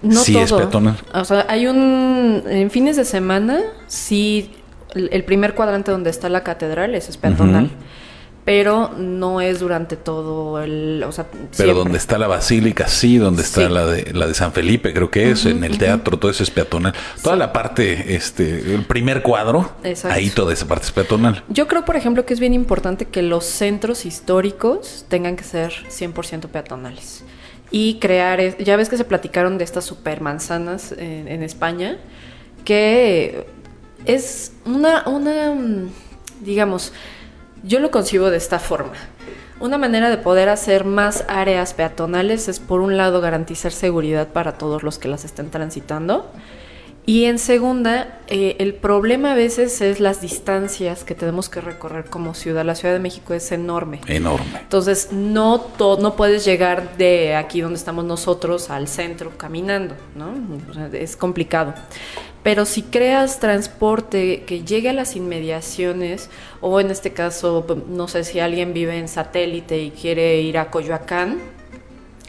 no 0.03 0.21
sí 0.21 0.37
es 0.37 0.53
peatonal. 0.53 0.97
O 1.15 1.25
sea, 1.25 1.47
hay 1.49 1.67
un 1.67 2.43
en 2.47 2.71
fines 2.71 2.97
de 2.97 3.05
semana 3.05 3.61
sí 3.87 4.51
el 4.95 5.23
primer 5.25 5.55
cuadrante 5.55 5.93
donde 5.93 6.11
está 6.11 6.29
la 6.29 6.43
catedral 6.43 6.97
ese 6.97 7.13
es 7.13 7.17
peatonal 7.17 7.71
pero 8.45 8.91
no 8.97 9.41
es 9.41 9.61
durante 9.61 9.97
todo 9.97 10.63
el, 10.63 11.05
o 11.07 11.13
sea, 11.13 11.27
pero 11.57 11.75
donde 11.75 11.99
está 11.99 12.19
la 12.19 12.27
basílica 12.27 12.89
sí, 12.89 13.19
donde 13.19 13.43
está 13.43 13.69
la 13.69 13.87
de 13.87 14.13
la 14.15 14.27
de 14.27 14.35
San 14.35 14.53
Felipe, 14.53 14.93
creo 14.95 15.11
que 15.11 15.31
es, 15.31 15.45
en 15.47 15.63
el 15.63 15.79
teatro 15.79 16.19
todo 16.19 16.31
eso 16.31 16.43
es 16.43 16.51
peatonal. 16.51 16.95
Toda 17.23 17.37
la 17.37 17.53
parte 17.53 18.15
este 18.15 18.75
el 18.75 18.85
primer 18.85 19.23
cuadro, 19.23 19.71
ahí 20.05 20.31
toda 20.31 20.53
esa 20.53 20.67
parte 20.67 20.87
es 20.87 20.93
peatonal. 20.93 21.45
Yo 21.49 21.69
creo, 21.69 21.85
por 21.85 21.97
ejemplo, 21.97 22.25
que 22.25 22.33
es 22.33 22.41
bien 22.41 22.55
importante 22.55 23.05
que 23.05 23.23
los 23.23 23.45
centros 23.45 24.07
históricos 24.07 25.05
tengan 25.09 25.37
que 25.37 25.45
ser 25.45 25.73
100% 25.89 26.49
peatonales. 26.49 27.25
Y 27.71 28.01
crear, 28.01 28.59
ya 28.59 28.77
ves 28.77 28.89
que 28.89 28.97
se 28.97 29.05
platicaron 29.05 29.59
de 29.59 29.65
estas 29.65 29.85
supermanzanas 29.85 30.91
en, 30.93 31.29
en 31.29 31.45
España, 31.45 31.99
que 32.65 33.47
es 34.07 34.53
una, 34.65 35.07
una 35.07 35.55
digamos, 36.41 36.93
yo 37.63 37.81
lo 37.81 37.91
concibo 37.91 38.31
de 38.31 38.37
esta 38.37 38.59
forma. 38.59 38.93
Una 39.61 39.77
manera 39.77 40.09
de 40.09 40.17
poder 40.17 40.49
hacer 40.49 40.85
más 40.85 41.25
áreas 41.29 41.75
peatonales 41.75 42.49
es, 42.49 42.61
por 42.61 42.81
un 42.81 42.97
lado, 42.97 43.21
garantizar 43.21 43.73
seguridad 43.73 44.29
para 44.29 44.53
todos 44.53 44.83
los 44.83 44.99
que 44.99 45.09
las 45.09 45.25
estén 45.25 45.51
transitando. 45.51 46.31
Y 47.07 47.25
en 47.25 47.39
segunda, 47.39 48.21
eh, 48.29 48.57
el 48.61 48.75
problema 48.75 49.33
a 49.33 49.35
veces 49.35 49.81
es 49.81 50.01
las 50.01 50.21
distancias 50.21 51.03
que 51.03 51.15
tenemos 51.15 51.49
que 51.49 51.61
recorrer 51.61 52.05
como 52.05 52.35
ciudad. 52.35 52.65
La 52.65 52.75
Ciudad 52.75 52.95
de 52.95 53.01
México 53.01 53.35
es 53.35 53.51
enorme. 53.53 54.01
Enorme. 54.07 54.61
Entonces, 54.61 55.09
no, 55.11 55.67
no 55.79 56.17
puedes 56.17 56.45
llegar 56.45 56.97
de 56.99 57.35
aquí 57.35 57.63
donde 57.63 57.79
estamos 57.79 58.05
nosotros 58.05 58.71
al 58.71 58.87
centro 58.87 59.33
caminando, 59.37 59.95
¿no? 60.15 60.35
es 60.93 61.17
complicado. 61.17 61.75
Pero 62.43 62.65
si 62.65 62.83
creas 62.83 63.39
transporte 63.39 64.45
que 64.45 64.65
llegue 64.65 64.91
a 64.91 64.93
las 64.95 65.15
inmediaciones, 65.17 66.31
o 66.61 66.81
en 66.81 66.91
este 66.91 67.13
caso, 67.13 67.67
no 67.89 68.09
sé 68.09 68.25
si 68.25 68.41
alguien 68.41 68.73
vive 68.73 68.99
en 68.99 69.09
satélite 69.09 69.79
y 69.79 69.91
quiere 69.91 70.41
ir 70.41 70.57
a 70.57 70.71
Coyoacán, 70.71 71.39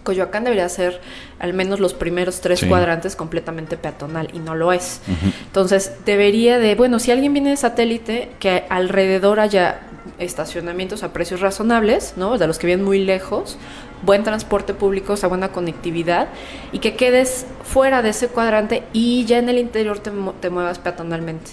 Coyoacán 0.03 0.43
debería 0.43 0.67
ser 0.67 0.99
al 1.39 1.53
menos 1.53 1.79
los 1.79 1.93
primeros 1.93 2.41
tres 2.41 2.65
cuadrantes 2.65 3.15
completamente 3.15 3.77
peatonal 3.77 4.29
y 4.33 4.39
no 4.39 4.55
lo 4.55 4.73
es. 4.73 4.99
Entonces, 5.45 5.93
debería 6.05 6.57
de, 6.57 6.75
bueno, 6.75 6.99
si 6.99 7.11
alguien 7.11 7.33
viene 7.33 7.51
de 7.51 7.57
satélite, 7.57 8.29
que 8.39 8.63
alrededor 8.69 9.39
haya 9.39 9.81
estacionamientos 10.17 11.03
a 11.03 11.13
precios 11.13 11.41
razonables, 11.41 12.13
¿no? 12.15 12.37
De 12.37 12.47
los 12.47 12.57
que 12.57 12.67
vienen 12.67 12.85
muy 12.85 13.03
lejos, 13.03 13.57
buen 14.01 14.23
transporte 14.23 14.73
público, 14.73 15.13
o 15.13 15.17
sea, 15.17 15.29
buena 15.29 15.49
conectividad, 15.49 16.29
y 16.71 16.79
que 16.79 16.95
quedes 16.95 17.45
fuera 17.63 18.01
de 18.01 18.09
ese 18.09 18.27
cuadrante 18.27 18.83
y 18.93 19.25
ya 19.25 19.37
en 19.37 19.49
el 19.49 19.57
interior 19.57 19.99
te, 19.99 20.49
muevas 20.49 20.79
peatonalmente. 20.79 21.51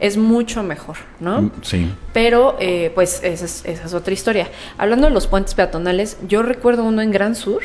Es 0.00 0.16
mucho 0.16 0.62
mejor, 0.62 0.96
¿no? 1.20 1.42
Mm, 1.42 1.50
sí. 1.62 1.92
Pero, 2.12 2.56
eh, 2.60 2.90
pues, 2.94 3.22
esa 3.22 3.44
es, 3.44 3.64
esa 3.64 3.86
es 3.86 3.94
otra 3.94 4.14
historia. 4.14 4.48
Hablando 4.76 5.08
de 5.08 5.12
los 5.12 5.26
puentes 5.26 5.54
peatonales, 5.54 6.18
yo 6.26 6.42
recuerdo 6.42 6.84
uno 6.84 7.02
en 7.02 7.10
Gran 7.10 7.34
Sur, 7.34 7.62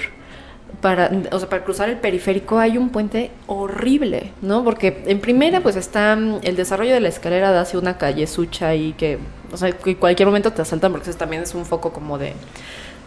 para, 0.82 1.10
o 1.32 1.40
sea, 1.40 1.48
para 1.48 1.64
cruzar 1.64 1.88
el 1.88 1.98
periférico 1.98 2.60
hay 2.60 2.78
un 2.78 2.90
puente 2.90 3.32
horrible, 3.48 4.32
¿no? 4.42 4.66
Porque 4.66 5.04
en 5.06 5.22
primera 5.22 5.62
pues 5.62 5.78
está 5.78 6.16
mm, 6.16 6.40
el 6.44 6.58
desarrollo 6.58 6.94
de 6.94 7.00
la 7.00 7.08
escalera 7.08 7.54
de 7.54 7.60
hacia 7.60 7.80
una 7.80 7.98
calle 7.98 8.28
sucha 8.28 8.76
y 8.76 8.92
que, 8.92 9.18
o 9.54 9.58
sea, 9.58 9.72
que 9.72 9.92
en 9.92 9.96
cualquier 9.96 10.28
momento 10.28 10.52
te 10.52 10.62
asaltan 10.62 10.92
porque 10.92 11.10
eso 11.10 11.18
también 11.18 11.44
es 11.44 11.56
un 11.56 11.66
foco 11.66 11.94
como 11.94 12.18
de 12.18 12.34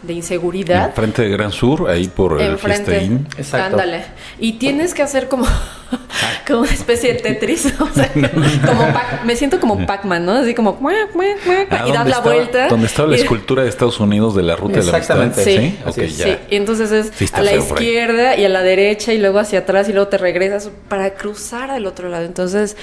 de 0.01 0.13
inseguridad. 0.13 0.93
Frente 0.93 1.23
de 1.23 1.29
Gran 1.29 1.51
Sur, 1.51 1.89
ahí 1.89 2.07
por 2.07 2.41
el 2.41 2.57
Fiesta 2.57 2.95
Exacto. 2.95 3.75
Ándale. 3.75 4.03
Y 4.39 4.53
tienes 4.53 4.93
que 4.93 5.01
hacer 5.01 5.27
como, 5.27 5.45
como 6.47 6.61
una 6.61 6.71
especie 6.71 7.13
de 7.13 7.19
Tetris. 7.19 7.73
O 7.79 7.93
sea, 7.93 8.11
como 8.65 8.87
me 9.25 9.35
siento 9.35 9.59
como 9.59 9.85
Pac-Man, 9.85 10.25
¿no? 10.25 10.33
Así 10.33 10.53
como 10.53 10.79
ah, 10.87 11.85
y 11.87 11.91
das 11.91 12.07
la 12.07 12.19
vuelta. 12.19 12.67
Donde 12.67 12.87
estaba 12.87 13.09
la 13.09 13.15
escultura 13.15 13.63
de 13.63 13.69
Estados 13.69 13.99
Unidos 13.99 14.35
de 14.35 14.43
la 14.43 14.55
ruta 14.55 14.79
de 14.79 14.85
la 14.85 14.97
amistad. 14.97 15.33
Sí, 15.35 15.77
¿Sí? 15.93 16.09
sí. 16.09 16.35
Y 16.49 16.55
entonces 16.55 16.91
es 16.91 17.33
a 17.33 17.41
la 17.41 17.55
izquierda 17.55 18.35
y 18.35 18.45
a 18.45 18.49
la 18.49 18.61
derecha 18.61 19.13
y 19.13 19.17
luego 19.17 19.39
hacia 19.39 19.59
atrás 19.59 19.89
y 19.89 19.93
luego 19.93 20.09
te 20.09 20.17
regresas 20.17 20.69
para 20.89 21.13
cruzar 21.13 21.71
al 21.71 21.85
otro 21.85 22.09
lado. 22.09 22.25
Entonces 22.25 22.75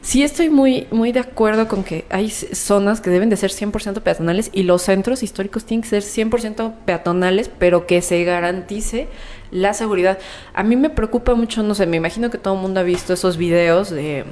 sí 0.00 0.22
estoy 0.22 0.50
muy, 0.50 0.86
muy 0.90 1.12
de 1.12 1.20
acuerdo 1.20 1.68
con 1.68 1.84
que 1.84 2.04
hay 2.10 2.30
zonas 2.30 3.00
que 3.00 3.10
deben 3.10 3.30
de 3.30 3.36
ser 3.36 3.50
100% 3.50 4.00
peatonales 4.02 4.50
y 4.52 4.62
los 4.62 4.82
centros 4.82 5.22
históricos 5.22 5.64
tienen 5.64 5.82
que 5.82 6.00
ser 6.00 6.02
100% 6.02 6.74
peatonales, 6.84 7.50
pero 7.58 7.86
que 7.86 8.02
se 8.02 8.24
garantice 8.24 9.08
la 9.50 9.74
seguridad. 9.74 10.18
A 10.54 10.62
mí 10.62 10.76
me 10.76 10.90
preocupa 10.90 11.34
mucho, 11.34 11.62
no 11.62 11.74
sé, 11.74 11.86
me 11.86 11.96
imagino 11.96 12.30
que 12.30 12.38
todo 12.38 12.54
el 12.54 12.60
mundo 12.60 12.80
ha 12.80 12.84
visto 12.84 13.12
esos 13.12 13.36
videos 13.36 13.90
de 13.90 14.24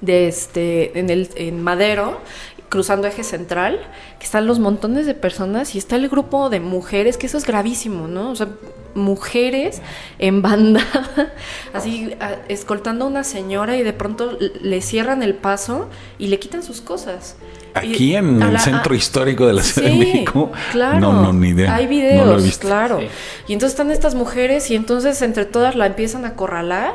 de 0.00 0.28
este, 0.28 0.98
en 0.98 1.10
el, 1.10 1.28
en 1.36 1.62
Madero, 1.62 2.20
cruzando 2.68 3.06
eje 3.06 3.22
central, 3.24 3.78
que 4.18 4.24
están 4.24 4.46
los 4.46 4.58
montones 4.58 5.06
de 5.06 5.14
personas 5.14 5.74
y 5.74 5.78
está 5.78 5.96
el 5.96 6.08
grupo 6.08 6.50
de 6.50 6.60
mujeres, 6.60 7.16
que 7.16 7.26
eso 7.26 7.38
es 7.38 7.46
gravísimo, 7.46 8.08
¿no? 8.08 8.30
O 8.30 8.36
sea, 8.36 8.48
mujeres 8.94 9.82
en 10.18 10.42
banda, 10.42 10.80
así 11.74 12.14
a- 12.20 12.36
escoltando 12.48 13.04
a 13.04 13.08
una 13.08 13.24
señora 13.24 13.76
y 13.76 13.82
de 13.82 13.92
pronto 13.92 14.38
le 14.62 14.80
cierran 14.80 15.22
el 15.22 15.34
paso 15.34 15.88
y 16.18 16.28
le 16.28 16.38
quitan 16.38 16.62
sus 16.62 16.80
cosas. 16.80 17.36
Aquí 17.74 18.12
Y 18.12 18.16
en 18.16 18.40
el 18.42 18.54
la- 18.54 18.58
centro 18.58 18.94
a- 18.94 18.96
histórico 18.96 19.46
de 19.46 19.52
la 19.52 19.62
Ciudad 19.62 19.88
de 19.90 19.96
México. 19.96 20.50
Claro. 20.72 20.98
No, 20.98 21.12
no, 21.12 21.32
ni 21.34 21.48
idea. 21.50 21.74
Hay 21.74 21.84
No 21.84 21.90
videos, 21.90 22.26
lo 22.26 22.38
he 22.38 22.42
visto. 22.42 22.66
claro. 22.66 23.00
Sí. 23.00 23.06
Y 23.48 23.52
entonces 23.52 23.74
están 23.74 23.90
estas 23.90 24.14
mujeres 24.14 24.70
y 24.70 24.74
entonces 24.76 25.20
entre 25.20 25.44
todas 25.44 25.74
la 25.76 25.84
empiezan 25.86 26.24
a 26.24 26.28
acorralar, 26.28 26.94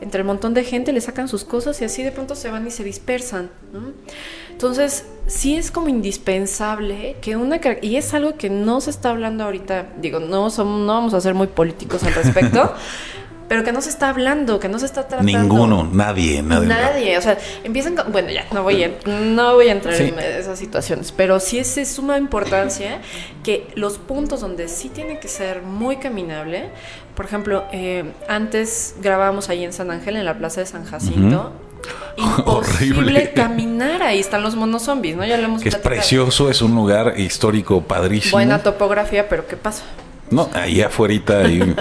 entre 0.00 0.20
el 0.20 0.26
montón 0.26 0.54
de 0.54 0.62
gente 0.62 0.92
le 0.92 1.00
sacan 1.00 1.26
sus 1.26 1.42
cosas 1.44 1.80
y 1.82 1.84
así 1.84 2.04
de 2.04 2.12
pronto 2.12 2.36
se 2.36 2.48
van 2.48 2.64
y 2.66 2.70
se 2.70 2.84
dispersan. 2.84 3.50
¿no? 3.72 3.80
Entonces, 4.60 5.06
sí 5.26 5.56
es 5.56 5.70
como 5.70 5.88
indispensable 5.88 7.16
que 7.22 7.34
una 7.34 7.58
y 7.80 7.96
es 7.96 8.12
algo 8.12 8.36
que 8.36 8.50
no 8.50 8.82
se 8.82 8.90
está 8.90 9.08
hablando 9.08 9.44
ahorita, 9.44 9.86
digo, 10.02 10.20
no 10.20 10.50
somos, 10.50 10.80
no 10.86 10.92
vamos 10.92 11.14
a 11.14 11.20
ser 11.22 11.32
muy 11.32 11.46
políticos 11.46 12.02
al 12.02 12.12
respecto, 12.12 12.74
pero 13.48 13.64
que 13.64 13.72
no 13.72 13.80
se 13.80 13.88
está 13.88 14.10
hablando, 14.10 14.60
que 14.60 14.68
no 14.68 14.78
se 14.78 14.84
está 14.84 15.08
tratando. 15.08 15.32
Ninguno, 15.32 15.88
nadie, 15.90 16.42
nadie. 16.42 16.68
Nadie, 16.68 17.16
o 17.16 17.22
sea, 17.22 17.38
empiezan 17.64 17.96
con, 17.96 18.12
bueno, 18.12 18.28
ya, 18.28 18.44
no 18.52 18.62
voy 18.62 18.84
a, 18.84 18.90
no 19.06 19.54
voy 19.54 19.68
a 19.68 19.72
entrar 19.72 19.94
Sí. 19.94 20.12
en 20.14 20.18
esas 20.18 20.58
situaciones, 20.58 21.10
pero 21.10 21.40
sí 21.40 21.58
es 21.58 21.74
de 21.74 21.86
suma 21.86 22.18
importancia 22.18 23.00
que 23.42 23.66
los 23.76 23.96
puntos 23.96 24.42
donde 24.42 24.68
sí 24.68 24.90
tiene 24.90 25.20
que 25.20 25.28
ser 25.28 25.62
muy 25.62 25.96
caminable, 25.96 26.68
por 27.16 27.24
ejemplo, 27.24 27.64
eh, 27.72 28.12
antes 28.28 28.94
grabábamos 29.00 29.48
ahí 29.48 29.64
en 29.64 29.72
San 29.72 29.90
Ángel, 29.90 30.16
en 30.16 30.26
la 30.26 30.36
plaza 30.36 30.60
de 30.60 30.66
San 30.66 30.84
Jacinto, 30.84 31.50
imposible 32.16 32.90
Horrible. 32.90 33.32
caminar, 33.32 34.02
ahí 34.02 34.20
están 34.20 34.42
los 34.42 34.56
monos 34.56 34.82
zombies, 34.82 35.16
¿no? 35.16 35.24
Ya 35.24 35.36
lo 35.36 35.44
hemos 35.44 35.62
Que 35.62 35.70
es 35.70 35.76
precioso, 35.76 36.50
es 36.50 36.62
un 36.62 36.74
lugar 36.74 37.14
histórico 37.18 37.82
padrísimo. 37.82 38.32
Buena 38.32 38.62
topografía, 38.62 39.28
pero 39.28 39.46
¿qué 39.46 39.56
pasa? 39.56 39.84
No, 40.30 40.48
ahí 40.54 40.80
afuera 40.80 41.14
hay 41.40 41.74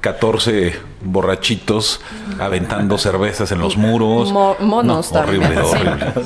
14 0.00 0.74
borrachitos 1.02 2.00
aventando 2.38 2.98
cervezas 2.98 3.50
en 3.52 3.58
los 3.58 3.76
muros. 3.76 4.30
Mo- 4.32 4.56
monos 4.60 5.12
No, 5.12 5.20
también. 5.20 5.42
Horrible, 5.44 5.64
sí, 5.64 5.76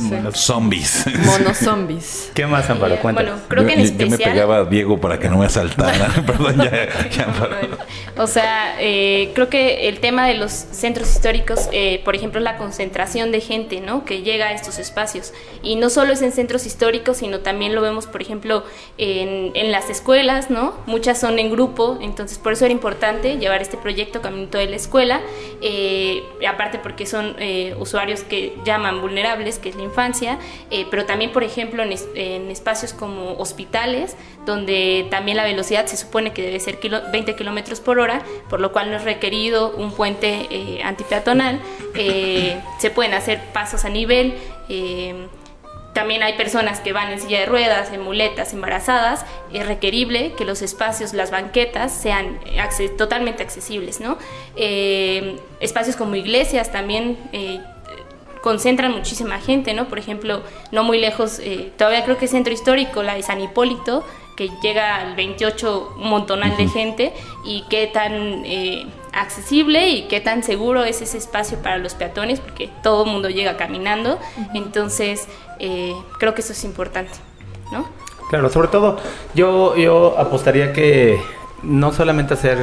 horrible. 0.00 0.30
sí. 0.33 0.38
Zombies. 0.40 1.04
Monos 1.25 1.56
zombies. 1.64 2.30
¿Qué 2.35 2.47
más, 2.47 2.68
Amparo? 2.68 2.99
Bueno, 3.02 3.33
creo 3.49 3.62
yo, 3.62 3.68
que 3.68 3.75
en 3.75 3.85
yo- 3.99 4.04
yo 4.04 4.11
me 4.11 4.18
pegaba 4.18 4.56
a 4.59 4.64
Diego 4.64 5.00
para 5.00 5.18
que 5.18 5.28
no 5.28 5.38
me 5.38 5.47
asaltara. 5.47 6.09
Perdón, 6.26 6.56
ya, 6.59 7.09
ya, 7.09 7.25
Amparo. 7.25 7.78
O 8.16 8.26
sea, 8.26 8.76
eh, 8.80 9.33
creo 9.35 9.49
que 9.49 9.88
el 9.88 10.00
tema 10.00 10.26
de 10.26 10.35
los 10.35 10.52
centros 10.52 11.09
históricos, 11.11 11.68
eh, 11.73 12.00
por 12.04 12.14
ejemplo, 12.14 12.40
la 12.40 12.56
concentración 12.56 13.33
de 13.33 13.40
gente, 13.40 13.80
¿no? 13.80 14.04
Que 14.04 14.23
llega 14.23 14.47
a 14.49 14.52
estos 14.52 14.78
espacios. 14.78 15.33
Y 15.62 15.76
no 15.76 15.88
solo 15.90 16.12
es 16.12 16.23
en 16.23 16.30
centros 16.33 16.66
históricos, 16.66 17.16
sino 17.18 17.40
también 17.40 17.75
lo 17.75 17.80
vemos, 17.80 18.06
por 18.06 18.23
ejemplo, 18.23 18.64
en, 18.99 19.50
en 19.54 19.73
las 19.73 19.88
escuelas, 19.90 20.50
¿no? 20.50 20.75
Muchas 20.87 21.18
son 21.18 21.38
en 21.38 21.49
grupo, 21.54 21.99
entonces 22.00 22.38
por 22.38 22.52
eso 22.52 22.64
era 22.64 22.73
importante 22.73 23.38
llevar 23.38 23.62
este 23.62 23.76
proyecto 23.76 24.20
Caminito 24.20 24.58
de 24.58 24.66
la 24.66 24.76
Escuela, 24.76 25.20
eh, 25.62 26.23
aparte 26.49 26.78
porque 26.78 27.06
son 27.06 27.37
eh, 27.38 27.75
usuarios 27.78 28.23
que 28.23 28.56
llaman 28.64 29.00
vulnerables, 29.00 29.58
que 29.58 29.70
es 29.70 29.76
la 29.76 29.82
infancia, 29.82 30.38
eh, 30.70 30.87
pero 30.90 31.04
también, 31.06 31.32
por 31.32 31.42
ejemplo, 31.44 31.82
en, 31.82 31.92
es- 31.92 32.08
en 32.14 32.50
espacios 32.50 32.92
como 32.92 33.34
hospitales, 33.38 34.16
donde 34.46 35.06
también 35.11 35.37
la 35.37 35.44
velocidad 35.44 35.87
se 35.87 35.96
supone 35.96 36.32
que 36.32 36.42
debe 36.42 36.61
ser 36.61 36.78
kilo- 36.78 37.02
20 37.12 37.34
kilómetros 37.37 37.80
por 37.80 37.99
hora, 37.99 38.23
por 38.50 38.61
lo 38.61 38.73
cual 38.73 38.90
no 38.90 38.96
es 38.96 39.04
requerido 39.04 39.75
un 39.76 39.92
puente 39.92 40.80
antipeatonal. 40.84 41.61
Se 42.78 42.90
pueden 42.90 43.14
hacer 43.14 43.40
pasos 43.52 43.84
a 43.84 43.88
nivel. 43.88 44.34
Eh, 45.94 46.00
también 46.04 46.22
hay 46.22 46.34
personas 46.34 46.80
que 46.80 46.92
van 46.92 47.10
en 47.12 47.20
silla 47.20 47.40
de 47.40 47.46
ruedas, 47.46 47.92
en 47.92 48.00
muletas, 48.02 48.52
embarazadas. 48.52 49.24
Es 49.52 49.66
requerible 49.66 50.32
que 50.36 50.44
los 50.44 50.60
espacios, 50.62 51.12
las 51.14 51.30
banquetas, 51.30 51.92
sean 51.92 52.38
acce- 52.58 52.94
totalmente 52.96 53.42
accesibles, 53.42 54.00
¿no? 54.00 54.18
Eh, 54.56 55.36
espacios 55.60 55.96
como 55.96 56.16
iglesias 56.16 56.72
también 56.72 57.16
eh, 57.32 57.60
concentran 58.42 58.92
muchísima 58.92 59.38
gente, 59.40 59.72
¿no? 59.72 59.86
Por 59.88 59.98
ejemplo, 59.98 60.42
no 60.72 60.82
muy 60.84 60.98
lejos, 60.98 61.38
eh, 61.38 61.72
todavía 61.78 62.04
creo 62.04 62.18
que 62.18 62.26
es 62.26 62.30
centro 62.30 62.52
histórico, 62.52 63.02
la 63.02 63.14
de 63.14 63.22
San 63.22 63.40
Hipólito, 63.40 64.04
que 64.36 64.50
llega 64.62 64.96
al 64.96 65.14
28 65.14 65.94
un 65.96 66.09
montonal 66.09 66.57
de 66.57 66.66
gente, 66.68 67.12
y 67.44 67.62
qué 67.70 67.87
tan 67.87 68.42
eh, 68.44 68.85
accesible 69.12 69.88
y 69.90 70.02
qué 70.09 70.20
tan 70.20 70.42
seguro 70.42 70.83
es 70.83 71.00
ese 71.02 71.18
espacio 71.18 71.59
para 71.62 71.78
los 71.78 71.94
peatones, 71.94 72.40
porque 72.40 72.68
todo 72.83 73.04
el 73.04 73.11
mundo 73.12 73.30
llega 73.30 73.57
caminando, 73.57 74.18
entonces 74.52 75.28
eh, 75.58 75.94
creo 76.18 76.34
que 76.34 76.40
eso 76.40 76.52
es 76.52 76.64
importante, 76.64 77.12
¿no? 77.72 77.86
Claro, 78.30 78.48
sobre 78.48 78.68
todo 78.68 78.98
yo, 79.34 79.76
yo 79.76 80.18
apostaría 80.18 80.72
que 80.72 81.20
no 81.62 81.92
solamente 81.92 82.34
hacer 82.34 82.58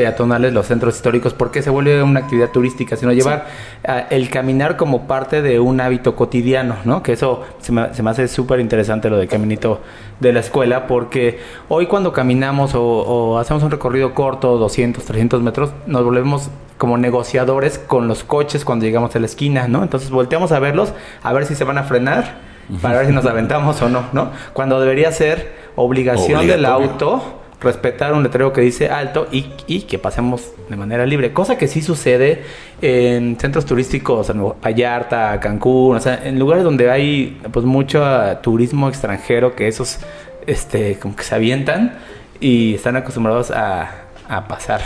peatonales 0.00 0.52
los 0.54 0.66
centros 0.66 0.96
históricos 0.96 1.34
porque 1.34 1.62
se 1.62 1.68
vuelve 1.68 2.02
una 2.02 2.20
actividad 2.20 2.50
turística, 2.50 2.96
sino 2.96 3.12
llevar 3.12 3.46
ah, 3.86 4.06
el 4.10 4.30
caminar 4.30 4.76
como 4.76 5.06
parte 5.06 5.42
de 5.42 5.60
un 5.60 5.80
hábito 5.80 6.16
cotidiano, 6.16 6.76
¿no? 6.84 7.02
Que 7.02 7.12
eso 7.12 7.42
se 7.60 7.70
me, 7.72 7.92
se 7.92 8.02
me 8.02 8.10
hace 8.10 8.26
súper 8.28 8.60
interesante 8.60 9.10
lo 9.10 9.18
del 9.18 9.28
caminito 9.28 9.80
de 10.18 10.32
la 10.32 10.40
escuela 10.40 10.86
porque 10.86 11.38
hoy 11.68 11.86
cuando 11.86 12.12
caminamos 12.12 12.74
o, 12.74 12.82
o 12.82 13.38
hacemos 13.38 13.62
un 13.62 13.70
recorrido 13.70 14.14
corto, 14.14 14.56
200, 14.56 15.04
300 15.04 15.42
metros, 15.42 15.72
nos 15.86 16.02
volvemos 16.02 16.48
como 16.80 16.96
negociadores 16.96 17.78
con 17.78 18.08
los 18.08 18.24
coches 18.24 18.64
cuando 18.64 18.86
llegamos 18.86 19.14
a 19.14 19.18
la 19.18 19.26
esquina, 19.26 19.68
¿no? 19.68 19.82
Entonces 19.82 20.08
volteamos 20.08 20.50
a 20.50 20.58
verlos 20.60 20.94
a 21.22 21.30
ver 21.34 21.44
si 21.44 21.54
se 21.54 21.64
van 21.64 21.76
a 21.76 21.82
frenar 21.82 22.38
para 22.80 23.00
ver 23.00 23.06
si 23.08 23.12
nos 23.12 23.26
aventamos 23.26 23.82
o 23.82 23.90
no, 23.90 24.06
¿no? 24.14 24.30
Cuando 24.54 24.80
debería 24.80 25.12
ser 25.12 25.52
obligación 25.76 26.46
del 26.46 26.64
auto 26.64 27.42
respetar 27.60 28.14
un 28.14 28.22
letrero 28.22 28.54
que 28.54 28.62
dice 28.62 28.88
alto 28.88 29.28
y, 29.30 29.52
y 29.66 29.82
que 29.82 29.98
pasemos 29.98 30.52
de 30.70 30.76
manera 30.76 31.04
libre, 31.04 31.34
cosa 31.34 31.58
que 31.58 31.68
sí 31.68 31.82
sucede 31.82 32.44
en 32.80 33.38
centros 33.38 33.66
turísticos, 33.66 34.30
en 34.30 34.42
Vallarta, 34.64 35.38
Cancún, 35.38 35.96
o 35.96 36.00
sea, 36.00 36.18
en 36.24 36.38
lugares 36.38 36.64
donde 36.64 36.90
hay 36.90 37.42
pues 37.52 37.66
mucho 37.66 38.02
turismo 38.42 38.88
extranjero 38.88 39.54
que 39.54 39.68
esos 39.68 39.98
este 40.46 40.98
como 40.98 41.14
que 41.14 41.24
se 41.24 41.34
avientan 41.34 41.98
y 42.40 42.76
están 42.76 42.96
acostumbrados 42.96 43.50
a, 43.50 44.06
a 44.30 44.48
pasar 44.48 44.80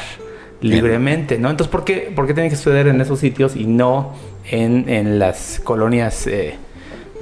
libremente, 0.60 1.38
¿no? 1.38 1.50
Entonces, 1.50 1.70
¿por 1.70 1.84
qué, 1.84 2.12
por 2.14 2.26
qué 2.26 2.34
tiene 2.34 2.48
que 2.48 2.56
suceder 2.56 2.86
en 2.88 3.00
esos 3.00 3.18
sitios 3.18 3.56
y 3.56 3.66
no 3.66 4.12
en, 4.50 4.88
en 4.88 5.18
las 5.18 5.60
colonias 5.62 6.26
eh, 6.26 6.56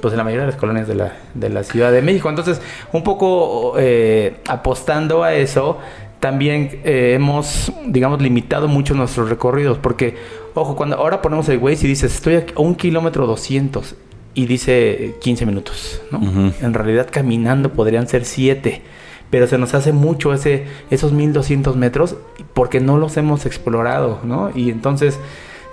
pues 0.03 0.11
en 0.11 0.17
la 0.17 0.25
mayoría 0.25 0.45
de 0.45 0.51
las 0.51 0.59
colonias 0.59 0.85
de 0.85 0.95
la, 0.95 1.13
de 1.33 1.47
la 1.47 1.63
Ciudad 1.63 1.89
de 1.89 2.01
México. 2.01 2.27
Entonces, 2.27 2.61
un 2.91 3.03
poco 3.03 3.75
eh, 3.77 4.35
apostando 4.49 5.23
a 5.23 5.33
eso, 5.33 5.77
también 6.19 6.81
eh, 6.83 7.13
hemos, 7.15 7.71
digamos, 7.85 8.21
limitado 8.21 8.67
mucho 8.67 8.95
nuestros 8.95 9.29
recorridos, 9.29 9.77
porque, 9.77 10.17
ojo, 10.55 10.75
cuando 10.75 10.97
ahora 10.97 11.21
ponemos 11.21 11.47
el 11.47 11.57
Waze 11.57 11.85
y 11.85 11.89
dices, 11.89 12.15
estoy 12.15 12.35
a 12.35 12.43
un 12.57 12.75
kilómetro 12.75 13.25
200 13.27 13.95
y 14.33 14.45
dice 14.45 15.15
15 15.21 15.45
minutos, 15.45 16.01
¿no? 16.11 16.51
En 16.61 16.73
realidad 16.73 17.07
caminando 17.09 17.71
podrían 17.71 18.05
ser 18.09 18.25
7, 18.25 18.81
pero 19.29 19.47
se 19.47 19.57
nos 19.57 19.73
hace 19.73 19.93
mucho 19.93 20.33
ese, 20.33 20.65
esos 20.89 21.13
1200 21.13 21.77
metros 21.77 22.17
porque 22.53 22.79
no 22.79 22.97
los 22.97 23.17
hemos 23.17 23.45
explorado, 23.45 24.19
¿no? 24.23 24.51
Y 24.53 24.69
entonces 24.69 25.19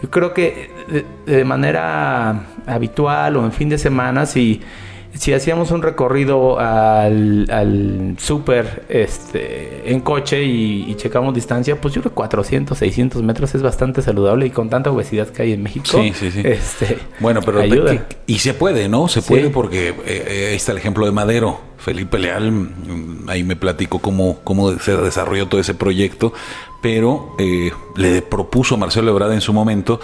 yo 0.03 0.11
creo 0.11 0.33
que 0.33 0.71
de, 1.27 1.33
de 1.33 1.45
manera 1.45 2.47
habitual 2.67 3.37
o 3.37 3.45
en 3.45 3.53
fin 3.53 3.69
de 3.69 3.77
semana, 3.79 4.25
si, 4.25 4.63
si 5.13 5.35
hacíamos 5.35 5.73
un 5.73 5.83
recorrido 5.83 6.59
al, 6.59 7.47
al 7.51 8.17
súper 8.19 8.85
este, 8.89 9.93
en 9.93 10.01
coche 10.01 10.43
y, 10.43 10.91
y 10.91 10.95
checamos 10.95 11.35
distancia, 11.35 11.79
pues 11.81 11.93
yo 11.93 12.01
creo 12.01 12.13
que 12.13 12.15
400, 12.17 12.79
600 12.79 13.23
metros 13.23 13.55
es 13.55 13.61
bastante 13.63 14.01
saludable 14.01 14.47
y 14.47 14.51
con 14.51 14.71
tanta 14.71 14.91
obesidad 14.91 15.29
que 15.29 15.43
hay 15.43 15.53
en 15.53 15.63
México. 15.65 15.85
Sí, 15.91 16.13
sí, 16.15 16.31
sí. 16.31 16.41
Este, 16.45 16.99
Bueno, 17.19 17.41
pero 17.45 17.59
de 17.59 17.65
ayuda. 17.65 17.91
que- 18.09 18.17
y 18.27 18.39
se 18.39 18.55
puede, 18.55 18.89
¿no? 18.89 19.09
Se 19.09 19.21
Sí. 19.21 19.29
puede 19.29 19.51
porque 19.51 19.89
eh, 19.89 19.95
eh, 20.07 20.47
ahí 20.51 20.57
está 20.57 20.73
el 20.73 20.79
ejemplo 20.79 21.05
de 21.05 21.13
Madero. 21.13 21.61
Felipe 21.77 22.19
Leal, 22.19 22.53
mm, 22.53 23.29
ahí 23.29 23.43
me 23.43 23.57
platicó 23.57 24.01
cómo, 24.01 24.39
cómo 24.45 24.71
se 24.79 24.95
desarrolló 24.99 25.49
todo 25.49 25.61
ese 25.63 25.73
proyecto, 25.73 26.35
pero 26.81 27.35
eh, 27.39 27.73
le 27.97 28.23
propuso 28.23 28.77
Marcelo 28.77 29.11
Ebrard 29.11 29.33
en 29.33 29.41
su 29.41 29.53
momento 29.53 30.01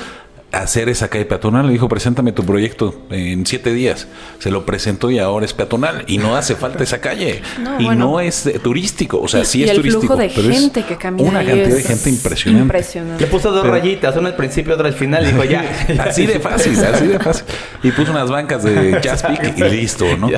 hacer 0.62 0.88
esa 0.88 1.08
calle 1.08 1.24
peatonal. 1.24 1.66
Le 1.66 1.72
dijo, 1.72 1.88
preséntame 1.88 2.32
tu 2.32 2.44
proyecto 2.44 2.94
en 3.10 3.46
siete 3.46 3.72
días. 3.72 4.06
Se 4.38 4.50
lo 4.50 4.64
presentó 4.66 5.10
y 5.10 5.18
ahora 5.18 5.44
es 5.46 5.52
peatonal. 5.54 6.04
Y 6.06 6.18
no 6.18 6.36
hace 6.36 6.54
falta 6.56 6.82
esa 6.84 7.00
calle. 7.00 7.42
No, 7.66 7.80
y 7.80 7.84
bueno. 7.86 8.04
no 8.12 8.20
es 8.20 8.46
eh, 8.46 8.58
turístico. 8.58 9.20
O 9.20 9.28
sea, 9.28 9.40
Y- 9.42 9.44
sí 9.46 9.60
y 9.60 9.64
es 9.64 9.70
el 9.70 9.76
turístico. 9.76 10.00
flujo 10.06 10.16
de 10.20 10.28
pero 10.34 10.48
es 10.50 10.58
gente 10.60 10.82
que 10.84 10.96
camina 10.96 11.28
Una 11.28 11.38
ahí 11.40 11.46
cantidad 11.46 11.76
de 11.76 11.82
gente 11.82 12.10
impresionante. 12.10 12.62
impresionante. 12.62 13.24
Le 13.24 13.30
puso 13.30 13.50
dos 13.50 13.62
Pero- 13.62 13.74
rayitas, 13.74 14.16
una 14.16 14.28
al 14.28 14.36
principio, 14.36 14.74
otra 14.74 14.86
al 14.88 14.94
final, 14.94 15.24
y 15.24 15.26
dijo 15.32 15.44
ya. 15.44 15.64
Así 16.06 16.26
de 16.26 16.38
fácil, 16.38 16.78
así 16.84 17.06
de 17.06 17.18
fácil. 17.18 17.44
Y 17.82 17.90
puso 17.92 18.10
unas 18.12 18.30
bancas 18.30 18.62
de 18.62 19.00
Jaspic 19.02 19.58
y 19.58 19.62
listo, 19.64 20.04
¿no? 20.16 20.28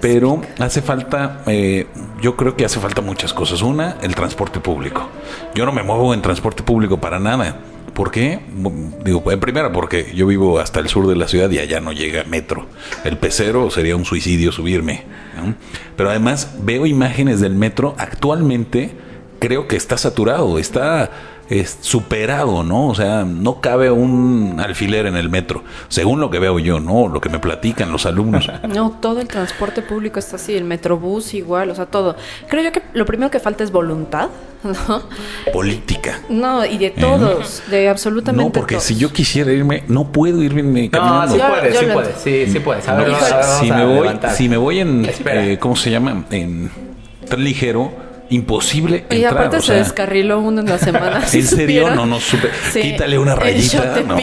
Pero 0.00 0.40
hace 0.58 0.82
falta, 0.82 1.42
eh, 1.46 1.86
yo 2.20 2.36
creo 2.36 2.56
que 2.56 2.64
hace 2.64 2.80
falta 2.80 3.00
muchas 3.02 3.32
cosas. 3.32 3.62
Una, 3.62 3.96
el 4.02 4.14
transporte 4.14 4.60
público. 4.60 5.08
Yo 5.54 5.64
no 5.66 5.72
me 5.72 5.82
muevo 5.82 6.14
en 6.14 6.22
transporte 6.22 6.62
público 6.62 6.98
para 6.98 7.18
nada. 7.20 7.56
¿Por 7.94 8.10
qué? 8.10 8.40
Digo, 9.04 9.30
en 9.30 9.40
primera, 9.40 9.70
porque 9.72 10.12
yo 10.14 10.26
vivo 10.26 10.58
hasta 10.58 10.80
el 10.80 10.88
sur 10.88 11.06
de 11.06 11.16
la 11.16 11.28
ciudad 11.28 11.50
y 11.50 11.58
allá 11.58 11.80
no 11.80 11.92
llega 11.92 12.24
metro. 12.24 12.66
El 13.04 13.18
pecero 13.18 13.70
sería 13.70 13.96
un 13.96 14.04
suicidio 14.04 14.50
subirme. 14.50 15.02
Pero 15.96 16.10
además 16.10 16.56
veo 16.62 16.86
imágenes 16.86 17.40
del 17.40 17.54
metro 17.54 17.94
actualmente, 17.98 18.92
creo 19.40 19.68
que 19.68 19.76
está 19.76 19.98
saturado, 19.98 20.58
está 20.58 21.10
es 21.60 21.78
superado, 21.80 22.62
¿no? 22.64 22.88
O 22.88 22.94
sea, 22.94 23.24
no 23.24 23.60
cabe 23.60 23.90
un 23.90 24.56
alfiler 24.64 25.06
en 25.06 25.16
el 25.16 25.28
metro, 25.30 25.62
según 25.88 26.20
lo 26.20 26.30
que 26.30 26.38
veo 26.38 26.58
yo, 26.58 26.80
¿no? 26.80 27.08
Lo 27.08 27.20
que 27.20 27.28
me 27.28 27.38
platican 27.38 27.92
los 27.92 28.06
alumnos. 28.06 28.50
No, 28.72 28.90
todo 29.00 29.20
el 29.20 29.28
transporte 29.28 29.82
público 29.82 30.18
está 30.18 30.36
así, 30.36 30.54
el 30.54 30.64
metrobús 30.64 31.34
igual, 31.34 31.70
o 31.70 31.74
sea, 31.74 31.86
todo. 31.86 32.16
Creo 32.48 32.62
yo 32.62 32.72
que 32.72 32.82
lo 32.94 33.04
primero 33.04 33.30
que 33.30 33.38
falta 33.40 33.62
es 33.64 33.70
voluntad, 33.70 34.28
¿no? 34.62 35.02
Política. 35.52 36.20
No, 36.28 36.64
y 36.64 36.78
de 36.78 36.90
todos, 36.90 37.62
de 37.70 37.88
absolutamente 37.88 38.44
No, 38.44 38.52
porque 38.52 38.76
todos. 38.76 38.84
si 38.84 38.96
yo 38.96 39.12
quisiera 39.12 39.52
irme, 39.52 39.84
no 39.88 40.04
puedo 40.12 40.42
irme 40.42 40.62
No, 40.84 40.90
caminando. 40.90 41.34
sí 41.34 41.38
Yo- 41.40 41.48
puedes, 41.48 41.78
sí 41.78 41.86
puedes, 41.92 42.16
sí, 42.16 42.46
sí 42.52 42.58
puedes. 42.60 42.88
A 42.88 42.94
ver, 42.94 43.08
No, 43.08 43.12
vamos 43.14 43.30
a- 43.32 43.36
vamos 43.38 43.56
si 43.60 43.70
me 43.72 43.84
voy, 43.84 44.08
si 44.34 44.48
me 44.48 44.56
voy 44.56 44.78
en, 44.80 45.10
eh, 45.26 45.58
¿cómo 45.60 45.76
se 45.76 45.90
llama? 45.90 46.24
En 46.30 46.70
tren 47.28 47.44
ligero, 47.44 47.92
imposible 48.34 49.04
Y 49.10 49.16
entrar. 49.16 49.32
aparte 49.34 49.56
o 49.58 49.60
se 49.60 49.66
sea, 49.68 49.76
descarriló 49.76 50.40
uno 50.40 50.60
en 50.60 50.68
la 50.68 50.78
semana. 50.78 51.22
¿sí 51.26 51.40
¿En 51.40 51.46
serio? 51.46 51.94
No, 51.94 52.06
no 52.06 52.18
supe. 52.20 52.48
Sí, 52.72 52.82
Quítale 52.82 53.18
una 53.18 53.34
rayita. 53.34 54.02
no. 54.06 54.16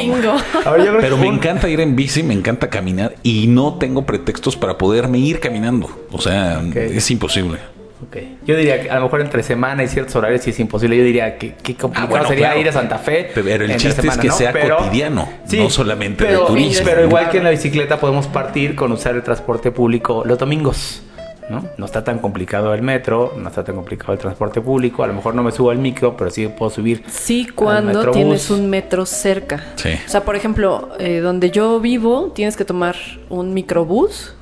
A 0.66 0.72
ver, 0.72 0.98
Pero 1.00 1.18
me 1.18 1.28
encanta 1.28 1.70
ir 1.70 1.80
en 1.80 1.96
bici, 1.96 2.24
me 2.24 2.34
encanta 2.34 2.70
caminar 2.70 3.16
y 3.24 3.48
no 3.48 3.76
tengo 3.76 4.06
pretextos 4.06 4.56
para 4.56 4.78
poderme 4.78 5.20
ir 5.20 5.40
caminando. 5.40 5.90
O 6.12 6.20
sea, 6.22 6.62
es 6.76 7.10
imposible. 7.12 7.60
Ok. 8.02 8.16
Yo 8.46 8.56
diría 8.56 8.82
que 8.82 8.90
a 8.90 8.96
lo 8.96 9.02
mejor 9.04 9.20
entre 9.20 9.44
semana 9.44 9.84
y 9.84 9.90
ciertos 9.90 10.16
horarios 10.16 10.42
sí 10.42 10.52
es 10.52 10.60
imposible. 10.62 10.96
Yo 10.98 11.04
diría 11.04 11.38
que 11.38 11.56
qué 11.62 11.76
complicado 11.76 12.08
Ah, 12.08 12.10
bueno, 12.10 12.28
sería 12.30 12.46
claro. 12.48 12.62
ir 12.62 12.70
a 12.70 12.72
Santa 12.72 12.98
Fe. 12.98 13.30
Pero 13.36 13.66
el 13.66 13.76
chiste 13.76 14.08
es 14.08 14.18
que 14.18 14.32
sea 14.32 14.54
cotidiano, 14.54 15.28
no 15.52 15.70
solamente 15.70 16.24
de 16.26 16.38
turismo. 16.38 16.86
Pero 16.86 17.04
igual 17.04 17.30
que 17.30 17.40
en 17.40 17.44
la 17.44 17.50
bicicleta 17.50 18.00
podemos 18.00 18.28
partir 18.28 18.74
con 18.76 18.92
usar 18.94 19.16
el 19.16 19.24
transporte 19.24 19.72
público 19.72 20.24
los 20.26 20.38
domingos. 20.38 21.04
¿No? 21.50 21.66
no 21.78 21.86
está 21.86 22.04
tan 22.04 22.20
complicado 22.20 22.74
el 22.74 22.82
metro, 22.82 23.34
no 23.38 23.50
está 23.50 23.64
tan 23.64 23.76
complicado 23.76 24.14
el 24.14 24.20
transporte 24.20 24.62
público. 24.62 25.04
A 25.04 25.08
lo 25.08 25.14
mejor 25.14 25.36
no 25.36 25.44
me 25.44 25.52
subo 25.52 25.72
al 25.72 25.78
micro, 25.78 26.16
pero 26.16 26.30
sí 26.30 26.48
puedo 26.48 26.70
subir. 26.70 27.04
Sí, 27.08 27.48
cuando 27.54 28.12
tienes 28.12 28.50
un 28.50 28.70
metro 28.70 29.06
cerca. 29.06 29.64
Sí. 29.76 29.90
O 30.06 30.10
sea, 30.10 30.24
por 30.24 30.36
ejemplo, 30.36 30.90
eh, 31.00 31.20
donde 31.20 31.52
yo 31.52 31.80
vivo, 31.80 32.32
tienes 32.34 32.56
que 32.56 32.66
tomar 32.66 32.96
un 33.30 33.54
microbús 33.54 34.34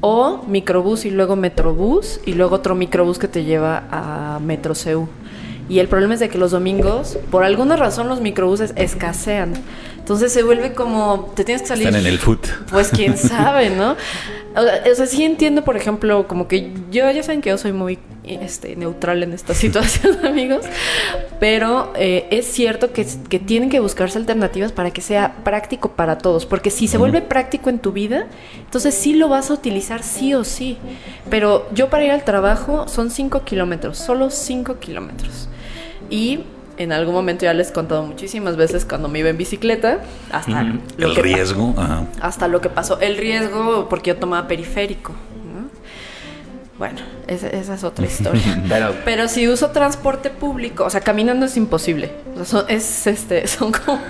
o 0.00 0.44
microbús 0.46 1.04
y 1.04 1.10
luego 1.10 1.36
metrobús 1.36 2.20
y 2.26 2.34
luego 2.34 2.56
otro 2.56 2.74
microbús 2.74 3.18
que 3.18 3.28
te 3.28 3.44
lleva 3.44 3.84
a 3.90 4.38
Metro 4.40 4.74
CU. 4.74 5.08
Y 5.68 5.80
el 5.80 5.88
problema 5.88 6.14
es 6.14 6.20
de 6.20 6.30
que 6.30 6.38
los 6.38 6.52
domingos, 6.52 7.18
por 7.30 7.44
alguna 7.44 7.76
razón, 7.76 8.08
los 8.08 8.20
microbuses 8.20 8.72
escasean. 8.76 9.52
Entonces 10.08 10.32
se 10.32 10.42
vuelve 10.42 10.72
como, 10.72 11.30
te 11.36 11.44
tienes 11.44 11.60
que 11.60 11.68
salir. 11.68 11.86
Están 11.86 12.00
en 12.00 12.06
el 12.06 12.18
foot. 12.18 12.46
Pues 12.70 12.88
quién 12.88 13.18
sabe, 13.18 13.68
¿no? 13.68 13.94
O 14.56 14.94
sea, 14.94 15.04
sí 15.04 15.22
entiendo, 15.22 15.64
por 15.64 15.76
ejemplo, 15.76 16.26
como 16.26 16.48
que 16.48 16.72
yo, 16.90 17.10
ya 17.10 17.22
saben 17.22 17.42
que 17.42 17.50
yo 17.50 17.58
soy 17.58 17.72
muy 17.72 17.98
este, 18.24 18.74
neutral 18.74 19.22
en 19.22 19.34
esta 19.34 19.52
situación, 19.64 20.24
amigos, 20.24 20.64
pero 21.38 21.92
eh, 21.94 22.26
es 22.30 22.46
cierto 22.46 22.90
que, 22.90 23.06
que 23.28 23.38
tienen 23.38 23.68
que 23.68 23.80
buscarse 23.80 24.16
alternativas 24.16 24.72
para 24.72 24.92
que 24.92 25.02
sea 25.02 25.36
práctico 25.44 25.90
para 25.90 26.16
todos, 26.16 26.46
porque 26.46 26.70
si 26.70 26.88
se 26.88 26.96
vuelve 26.96 27.20
práctico 27.20 27.68
en 27.68 27.78
tu 27.78 27.92
vida, 27.92 28.28
entonces 28.60 28.94
sí 28.94 29.12
lo 29.12 29.28
vas 29.28 29.50
a 29.50 29.52
utilizar 29.52 30.02
sí 30.02 30.32
o 30.32 30.42
sí. 30.42 30.78
Pero 31.28 31.68
yo 31.74 31.90
para 31.90 32.06
ir 32.06 32.12
al 32.12 32.24
trabajo 32.24 32.88
son 32.88 33.10
5 33.10 33.44
kilómetros, 33.44 33.98
solo 33.98 34.30
5 34.30 34.78
kilómetros. 34.78 35.50
Y 36.08 36.44
en 36.78 36.92
algún 36.92 37.14
momento 37.14 37.44
ya 37.44 37.52
les 37.54 37.70
he 37.70 37.72
contado 37.72 38.02
muchísimas 38.04 38.56
veces 38.56 38.84
cuando 38.84 39.08
me 39.08 39.18
iba 39.18 39.28
en 39.28 39.36
bicicleta, 39.36 40.00
hasta 40.30 40.62
lo 40.62 41.08
El 41.08 41.14
que 41.14 41.22
riesgo. 41.22 41.74
ajá. 41.76 42.04
hasta 42.20 42.48
lo 42.48 42.60
que 42.60 42.70
pasó. 42.70 43.00
El 43.00 43.16
riesgo 43.16 43.88
porque 43.88 44.08
yo 44.10 44.16
tomaba 44.16 44.46
periférico. 44.48 45.12
¿no? 45.12 45.68
Bueno, 46.78 47.00
esa, 47.26 47.48
esa 47.48 47.74
es 47.74 47.82
otra 47.84 48.06
historia. 48.06 48.62
Pero, 48.68 48.94
Pero 49.04 49.28
si 49.28 49.48
uso 49.48 49.70
transporte 49.70 50.30
público, 50.30 50.84
o 50.84 50.90
sea, 50.90 51.00
caminando 51.00 51.46
es 51.46 51.56
imposible. 51.56 52.12
O 52.32 52.36
sea, 52.36 52.44
son, 52.44 52.64
es, 52.68 53.06
este, 53.06 53.46
son 53.48 53.72
como 53.72 54.00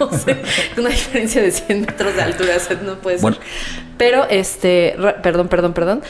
una 0.76 0.88
diferencia 0.90 1.40
de 1.40 1.50
100 1.50 1.80
metros 1.80 2.14
de 2.14 2.22
altura, 2.22 2.54
o 2.56 2.60
sea, 2.60 2.78
no 2.84 2.96
puede 2.96 3.16
ser. 3.16 3.22
Bueno. 3.22 3.36
Pero, 3.96 4.26
este, 4.28 4.94
perdón, 5.22 5.48
perdón, 5.48 5.72
perdón. 5.72 6.02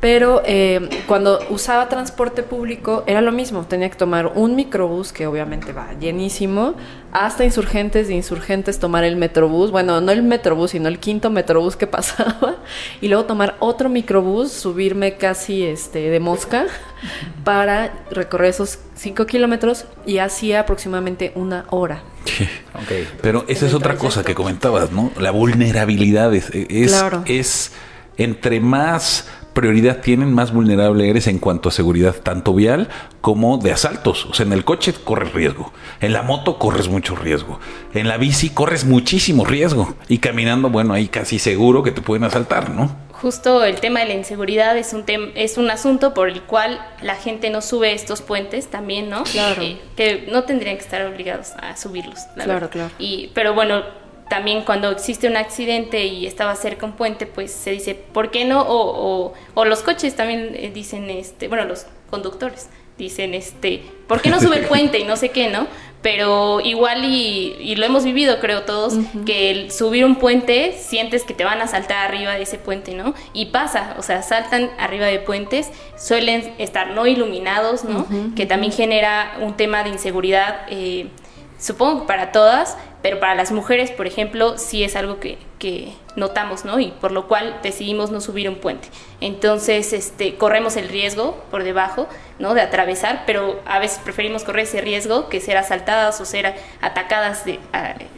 Pero 0.00 0.42
eh, 0.44 0.88
cuando 1.06 1.38
usaba 1.50 1.88
transporte 1.88 2.42
público 2.42 3.02
era 3.06 3.20
lo 3.20 3.32
mismo. 3.32 3.64
Tenía 3.64 3.88
que 3.88 3.96
tomar 3.96 4.32
un 4.34 4.54
microbús, 4.54 5.12
que 5.12 5.26
obviamente 5.26 5.72
va 5.72 5.94
llenísimo, 5.98 6.74
hasta 7.12 7.44
insurgentes, 7.44 8.08
de 8.08 8.14
insurgentes 8.14 8.78
tomar 8.78 9.04
el 9.04 9.16
metrobús. 9.16 9.70
Bueno, 9.70 10.00
no 10.00 10.12
el 10.12 10.22
metrobús, 10.22 10.72
sino 10.72 10.88
el 10.88 10.98
quinto 10.98 11.30
metrobús 11.30 11.76
que 11.76 11.86
pasaba. 11.86 12.56
Y 13.00 13.08
luego 13.08 13.24
tomar 13.24 13.56
otro 13.58 13.88
microbús, 13.88 14.52
subirme 14.52 15.16
casi 15.16 15.64
este, 15.64 16.10
de 16.10 16.20
mosca 16.20 16.66
para 17.44 17.92
recorrer 18.10 18.50
esos 18.50 18.78
5 18.96 19.26
kilómetros 19.26 19.86
y 20.04 20.18
hacía 20.18 20.60
aproximadamente 20.60 21.32
una 21.34 21.64
hora. 21.70 22.02
Pero 23.22 23.44
esa 23.48 23.66
es 23.66 23.74
otra 23.74 23.96
cosa 23.96 24.24
que 24.24 24.34
comentabas, 24.34 24.90
¿no? 24.92 25.10
La 25.18 25.30
vulnerabilidad 25.30 26.34
es, 26.34 26.50
es, 26.52 26.90
Claro. 26.90 27.22
es 27.26 27.72
entre 28.18 28.60
más 28.60 29.28
prioridad 29.56 30.00
tienen, 30.02 30.32
más 30.32 30.52
vulnerable 30.52 31.10
eres 31.10 31.26
en 31.26 31.40
cuanto 31.40 31.68
a 31.68 31.72
seguridad, 31.72 32.14
tanto 32.14 32.54
vial 32.54 32.88
como 33.20 33.58
de 33.58 33.72
asaltos. 33.72 34.24
O 34.26 34.34
sea, 34.34 34.46
en 34.46 34.52
el 34.52 34.64
coche 34.64 34.94
corres 35.02 35.32
riesgo, 35.32 35.72
en 36.00 36.12
la 36.12 36.22
moto 36.22 36.60
corres 36.60 36.86
mucho 36.88 37.16
riesgo, 37.16 37.58
en 37.92 38.06
la 38.06 38.16
bici 38.18 38.50
corres 38.50 38.84
muchísimo 38.84 39.44
riesgo 39.44 39.96
y 40.06 40.18
caminando, 40.18 40.70
bueno, 40.70 40.94
ahí 40.94 41.08
casi 41.08 41.40
seguro 41.40 41.82
que 41.82 41.90
te 41.90 42.00
pueden 42.02 42.22
asaltar, 42.22 42.70
¿no? 42.70 43.04
Justo 43.12 43.64
el 43.64 43.76
tema 43.80 44.00
de 44.00 44.06
la 44.08 44.14
inseguridad 44.14 44.76
es 44.76 44.92
un 44.92 45.06
tem- 45.06 45.32
es 45.34 45.56
un 45.56 45.70
asunto 45.70 46.12
por 46.12 46.28
el 46.28 46.42
cual 46.42 46.78
la 47.00 47.14
gente 47.14 47.48
no 47.48 47.62
sube 47.62 47.94
estos 47.94 48.20
puentes 48.20 48.68
también, 48.70 49.08
¿no? 49.08 49.24
Claro. 49.24 49.62
Eh, 49.62 49.80
que 49.96 50.28
no 50.30 50.44
tendrían 50.44 50.76
que 50.76 50.82
estar 50.82 51.00
obligados 51.06 51.52
a 51.60 51.76
subirlos. 51.78 52.18
la 52.36 52.44
Claro, 52.44 52.52
verdad. 52.60 52.70
claro. 52.70 52.90
Y, 52.98 53.30
pero 53.34 53.54
bueno, 53.54 53.82
también 54.28 54.62
cuando 54.62 54.90
existe 54.90 55.28
un 55.28 55.36
accidente 55.36 56.04
y 56.06 56.26
estaba 56.26 56.54
cerca 56.56 56.86
un 56.86 56.92
puente, 56.92 57.26
pues 57.26 57.52
se 57.52 57.70
dice, 57.70 57.94
¿por 57.94 58.30
qué 58.30 58.44
no? 58.44 58.62
O, 58.62 59.26
o, 59.26 59.32
o 59.54 59.64
los 59.64 59.82
coches 59.82 60.16
también 60.16 60.52
eh, 60.54 60.70
dicen, 60.74 61.10
este, 61.10 61.48
bueno, 61.48 61.64
los 61.64 61.86
conductores 62.10 62.68
dicen, 62.98 63.34
este, 63.34 63.82
¿por 64.08 64.22
qué 64.22 64.30
no 64.30 64.40
sube 64.40 64.58
el 64.58 64.64
puente 64.68 64.98
y 64.98 65.04
no 65.04 65.16
sé 65.16 65.28
qué, 65.28 65.48
no? 65.48 65.66
Pero 66.02 66.60
igual 66.60 67.04
y, 67.04 67.56
y 67.60 67.76
lo 67.76 67.84
hemos 67.84 68.04
vivido, 68.04 68.38
creo 68.38 68.62
todos, 68.62 68.94
que 69.24 69.50
el 69.50 69.72
subir 69.72 70.04
un 70.04 70.16
puente 70.16 70.72
sientes 70.78 71.24
que 71.24 71.34
te 71.34 71.44
van 71.44 71.60
a 71.60 71.66
saltar 71.66 72.06
arriba 72.06 72.34
de 72.34 72.42
ese 72.42 72.58
puente, 72.58 72.94
¿no? 72.94 73.12
Y 73.32 73.46
pasa, 73.46 73.96
o 73.98 74.02
sea, 74.02 74.22
saltan 74.22 74.70
arriba 74.78 75.06
de 75.06 75.18
puentes, 75.18 75.70
suelen 75.98 76.54
estar 76.58 76.90
no 76.90 77.06
iluminados, 77.08 77.82
¿no? 77.84 78.06
Que 78.36 78.46
también 78.46 78.72
genera 78.72 79.38
un 79.40 79.56
tema 79.56 79.82
de 79.82 79.90
inseguridad. 79.90 80.66
eh, 80.70 81.08
supongo 81.58 82.02
que 82.02 82.06
para 82.06 82.32
todas, 82.32 82.76
pero 83.02 83.20
para 83.20 83.34
las 83.34 83.52
mujeres, 83.52 83.90
por 83.90 84.06
ejemplo, 84.06 84.58
sí 84.58 84.82
es 84.82 84.96
algo 84.96 85.20
que, 85.20 85.38
que 85.58 85.92
notamos, 86.16 86.64
¿no? 86.64 86.80
Y 86.80 86.88
por 86.88 87.12
lo 87.12 87.28
cual 87.28 87.58
decidimos 87.62 88.10
no 88.10 88.20
subir 88.20 88.48
un 88.48 88.56
puente. 88.56 88.88
Entonces, 89.20 89.92
este, 89.92 90.36
corremos 90.36 90.76
el 90.76 90.88
riesgo 90.88 91.42
por 91.50 91.62
debajo, 91.62 92.08
¿no? 92.38 92.54
De 92.54 92.60
atravesar, 92.60 93.22
pero 93.26 93.60
a 93.66 93.78
veces 93.78 94.00
preferimos 94.02 94.44
correr 94.44 94.64
ese 94.64 94.80
riesgo 94.80 95.28
que 95.28 95.40
ser 95.40 95.56
asaltadas 95.56 96.20
o 96.20 96.24
ser 96.24 96.54
atacadas 96.80 97.44
de, 97.44 97.58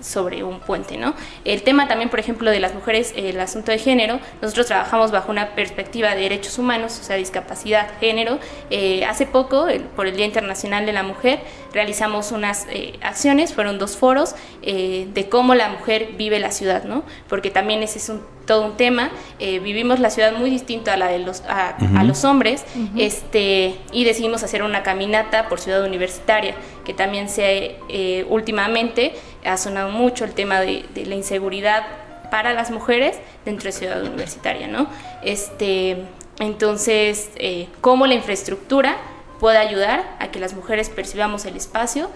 sobre 0.01 0.43
un 0.43 0.61
puente, 0.61 0.97
¿no? 0.97 1.15
El 1.45 1.63
tema 1.63 1.89
también, 1.89 2.11
por 2.11 2.21
ejemplo, 2.21 2.51
de 2.51 2.61
las 2.61 2.75
mujeres, 2.75 3.13
el 3.17 3.39
asunto 3.41 3.73
de 3.73 3.79
género, 3.79 4.21
nosotros 4.43 4.67
trabajamos 4.67 5.11
bajo 5.11 5.31
una 5.31 5.55
perspectiva 5.55 6.15
de 6.15 6.23
derechos 6.23 6.59
humanos, 6.59 6.99
o 7.01 7.05
sea, 7.05 7.17
discapacidad, 7.17 7.89
género. 8.01 8.39
Eh, 8.71 9.05
hace 9.05 9.27
poco, 9.27 9.67
por 9.97 10.07
el 10.07 10.17
Día 10.17 10.27
Internacional 10.27 10.87
de 10.87 10.93
la 10.93 11.03
Mujer, 11.03 11.41
realizamos 11.73 12.33
unas 12.33 12.67
eh, 12.71 12.99
acciones, 13.03 13.55
fueron 13.55 13.79
dos 13.79 13.97
foros, 13.97 14.35
eh, 14.63 15.07
de 15.13 15.29
cómo 15.29 15.55
la 15.55 15.69
mujer 15.69 16.11
vive 16.17 16.39
la 16.39 16.51
ciudad, 16.51 16.85
¿no? 16.85 17.05
Porque 17.29 17.51
también 17.51 17.83
ese 17.83 17.99
es 17.99 18.09
un, 18.09 18.38
todo 18.49 18.65
un 18.65 18.77
tema. 18.77 19.11
eh, 19.39 19.61
vivimos 19.61 20.01
la 20.01 20.11
ciudad 20.11 20.33
muy 20.33 20.51
distinto 20.51 20.91
a 20.91 20.97
la 20.97 21.07
de 21.07 21.21
los, 21.21 21.43
a, 21.43 21.77
a 21.97 22.03
los 22.03 22.25
hombres, 22.25 22.65
este, 22.97 23.77
y 23.93 24.05
decidimos 24.05 24.43
hacer 24.43 24.63
una 24.65 24.83
caminata 24.83 25.49
por 25.49 25.61
ciudad 25.61 25.85
universitaria, 25.85 26.55
que 26.85 26.93
también 26.95 27.29
se, 27.29 27.77
eh, 27.89 28.27
últimamente 28.29 29.13
ha 29.45 29.57
sonado 29.57 29.91
mucho 29.93 30.25
el 30.25 30.33
tema 30.33 30.61
de, 30.61 30.85
de 30.95 31.07
la 31.07 31.15
inseguridad 31.15 31.85
para 32.31 32.53
las 32.53 32.71
mujeres 32.71 33.17
dentro 33.45 33.67
de 33.67 33.73
ciudad 33.73 34.03
universitaria, 34.03 34.67
¿no? 34.67 34.89
Este, 35.23 35.99
entonces, 36.41 37.31
eh, 37.37 37.69
cómo 37.81 38.07
la 38.07 38.15
infraestructura 38.15 38.97
puede 39.41 39.59
ayudar 39.59 40.05
a 40.19 40.29
que 40.33 40.41
las 40.41 40.55
mujeres 40.55 40.89
percibamos 40.91 41.45
el 41.45 41.57
espacio 41.57 42.11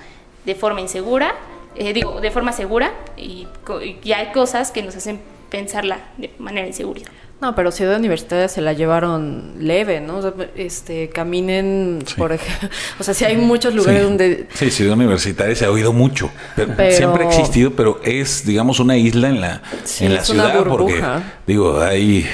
de 0.44 0.54
forma 0.54 0.80
insegura, 0.80 1.34
eh, 1.76 1.92
digo, 1.92 2.20
de 2.20 2.30
forma 2.30 2.52
segura, 2.52 2.92
y, 3.16 3.46
co- 3.64 3.80
y 3.80 4.12
hay 4.12 4.32
cosas 4.32 4.70
que 4.72 4.82
nos 4.82 4.96
hacen 4.96 5.20
pensarla 5.52 5.98
de 6.16 6.32
manera 6.38 6.66
de 6.66 6.72
seguridad. 6.72 7.08
No, 7.40 7.54
pero 7.56 7.72
Ciudad 7.72 7.96
Universitaria 7.98 8.46
se 8.48 8.60
la 8.60 8.72
llevaron 8.72 9.54
leve, 9.58 10.00
¿no? 10.00 10.18
O 10.18 10.22
sea, 10.22 10.32
este, 10.54 11.08
caminen, 11.08 11.98
Sí. 12.06 12.14
por 12.16 12.32
ejemplo, 12.32 12.68
o 13.00 13.02
sea, 13.02 13.14
sí 13.14 13.24
hay 13.24 13.36
muchos 13.36 13.74
lugares 13.74 14.00
Sí. 14.00 14.04
donde 14.08 14.46
Sí, 14.54 14.70
Ciudad 14.70 14.94
Universitaria 14.94 15.54
se 15.56 15.64
ha 15.64 15.70
oído 15.70 15.92
mucho. 15.92 16.30
Pero, 16.56 16.72
Pero- 16.76 16.96
Siempre 16.96 17.24
ha 17.24 17.28
existido, 17.28 17.72
pero 17.72 18.00
es, 18.04 18.46
digamos, 18.46 18.78
una 18.80 18.96
isla 18.96 19.28
en 19.28 19.40
la, 19.40 19.62
Sí, 19.84 20.06
en 20.06 20.14
la 20.14 20.20
es 20.20 20.30
una 20.30 20.50
ciudad. 20.50 20.64
Porque, 20.66 21.02
digo, 21.46 21.80
hay. 21.80 22.26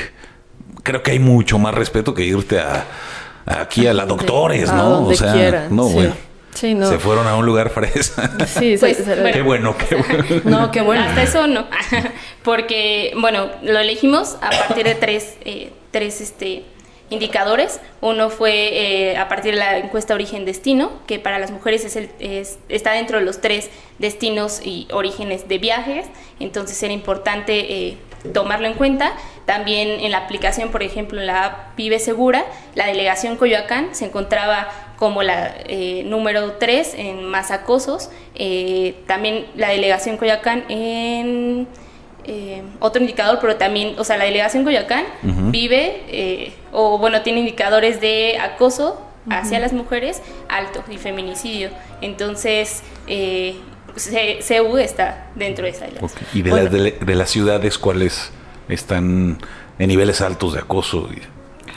Creo 0.83 1.03
que 1.03 1.11
hay 1.13 1.19
mucho 1.19 1.59
más 1.59 1.75
respeto 1.75 2.15
que 2.15 2.25
irte 2.25 2.61
a. 2.61 2.85
Aquí 3.47 3.87
a 3.87 3.95
la 3.95 4.05
Doctores, 4.05 4.69
a 4.69 4.77
¿no? 4.77 4.91
donde 4.91 5.15
o 5.15 5.17
sea, 5.17 5.33
quieran, 5.33 5.75
no, 5.75 5.89
sí. 5.89 5.95
bueno. 5.95 6.15
Sí, 6.59 6.75
no. 6.75 6.89
Se 6.89 6.99
fueron 6.99 7.27
a 7.29 7.37
un 7.37 7.47
lugar 7.47 7.71
fresa. 7.71 8.31
Sí, 8.47 8.77
se- 8.77 8.79
Pues, 8.79 8.97
se- 8.97 9.31
qué 9.33 9.43
bueno, 9.43 9.77
qué 9.77 9.95
bueno. 9.97 10.25
No, 10.45 10.71
qué 10.73 10.81
bueno. 10.81 11.05
Hasta 11.05 11.23
eso 11.23 11.47
no, 11.47 11.67
porque, 12.43 13.13
bueno, 13.17 13.49
lo 13.63 13.79
elegimos 13.79 14.37
a 14.41 14.51
partir 14.51 14.85
de 14.85 14.95
tres, 14.95 15.37
eh, 15.45 15.73
tres 15.91 16.21
este, 16.21 16.65
indicadores. 17.11 17.81
Uno 18.01 18.29
fue 18.31 19.11
eh, 19.13 19.17
a 19.17 19.29
partir 19.29 19.53
de 19.55 19.59
la 19.61 19.79
encuesta 19.79 20.15
origen-destino, 20.15 20.91
que 21.07 21.19
para 21.19 21.39
las 21.39 21.51
mujeres 21.51 21.85
es 21.85 21.97
el, 21.97 22.11
es- 22.19 22.59
está 22.69 22.93
dentro 22.93 23.19
de 23.19 23.25
los 23.25 23.41
tres 23.41 23.71
destinos 23.99 24.61
y 24.65 24.89
orígenes 24.93 25.49
de 25.49 25.59
viajes, 25.59 26.07
entonces 26.41 26.83
era 26.83 26.93
importante 26.93 27.89
eh, 27.89 27.99
tomarlo 28.35 28.67
en 28.67 28.75
cuenta. 28.75 29.13
También 29.47 29.89
en 30.01 30.11
la 30.11 30.19
aplicación, 30.19 30.71
por 30.71 30.83
ejemplo, 30.83 31.21
en 31.21 31.27
la 31.27 31.45
app 31.45 31.77
Vive 31.77 31.99
Segura, 31.99 32.45
la 32.75 32.87
delegación 32.87 33.37
Coyoacán 33.37 33.95
se 33.95 34.05
encontraba 34.05 34.69
como 34.99 35.23
la 35.23 35.55
eh, 35.67 36.03
número 36.05 36.53
3 36.55 36.95
en 36.95 37.25
más 37.25 37.51
acosos. 37.51 38.11
Eh, 38.35 38.97
también 39.07 39.47
la 39.55 39.69
delegación 39.69 40.17
Coyoacán 40.17 40.65
en 40.69 41.69
eh, 42.25 42.63
otro 42.81 43.01
indicador, 43.01 43.39
pero 43.41 43.57
también, 43.57 43.95
o 43.99 44.05
sea, 44.05 44.17
la 44.19 44.25
delegación 44.25 44.65
Coyoacán 44.65 45.05
Ujú. 45.23 45.51
vive, 45.51 46.03
eh, 46.09 46.53
o 46.73 46.99
bueno, 46.99 47.23
tiene 47.23 47.41
indicadores 47.41 48.01
de 48.01 48.39
acoso 48.39 49.01
hacia 49.31 49.59
las 49.61 49.73
mujeres 49.73 50.23
alto 50.49 50.83
y 50.91 50.97
feminicidio. 50.99 51.71
Entonces, 52.01 52.83
eh, 53.07 53.57
C- 53.97 54.39
CEU 54.43 54.79
está 54.79 55.27
dentro 55.35 55.65
de 55.65 55.71
esa 55.71 55.85
delegación. 55.87 56.23
Y 56.35 56.43
de, 56.43 56.51
Bueno. 56.51 56.65
las 56.65 56.73
de, 56.73 56.91
de 56.93 57.15
las 57.15 57.31
ciudades, 57.31 57.79
¿cuáles 57.79 58.31
están 58.69 59.39
en 59.79 59.89
niveles 59.89 60.21
altos 60.23 60.55
de 60.55 60.61
acoso? 60.61 61.09
Y- 61.13 61.21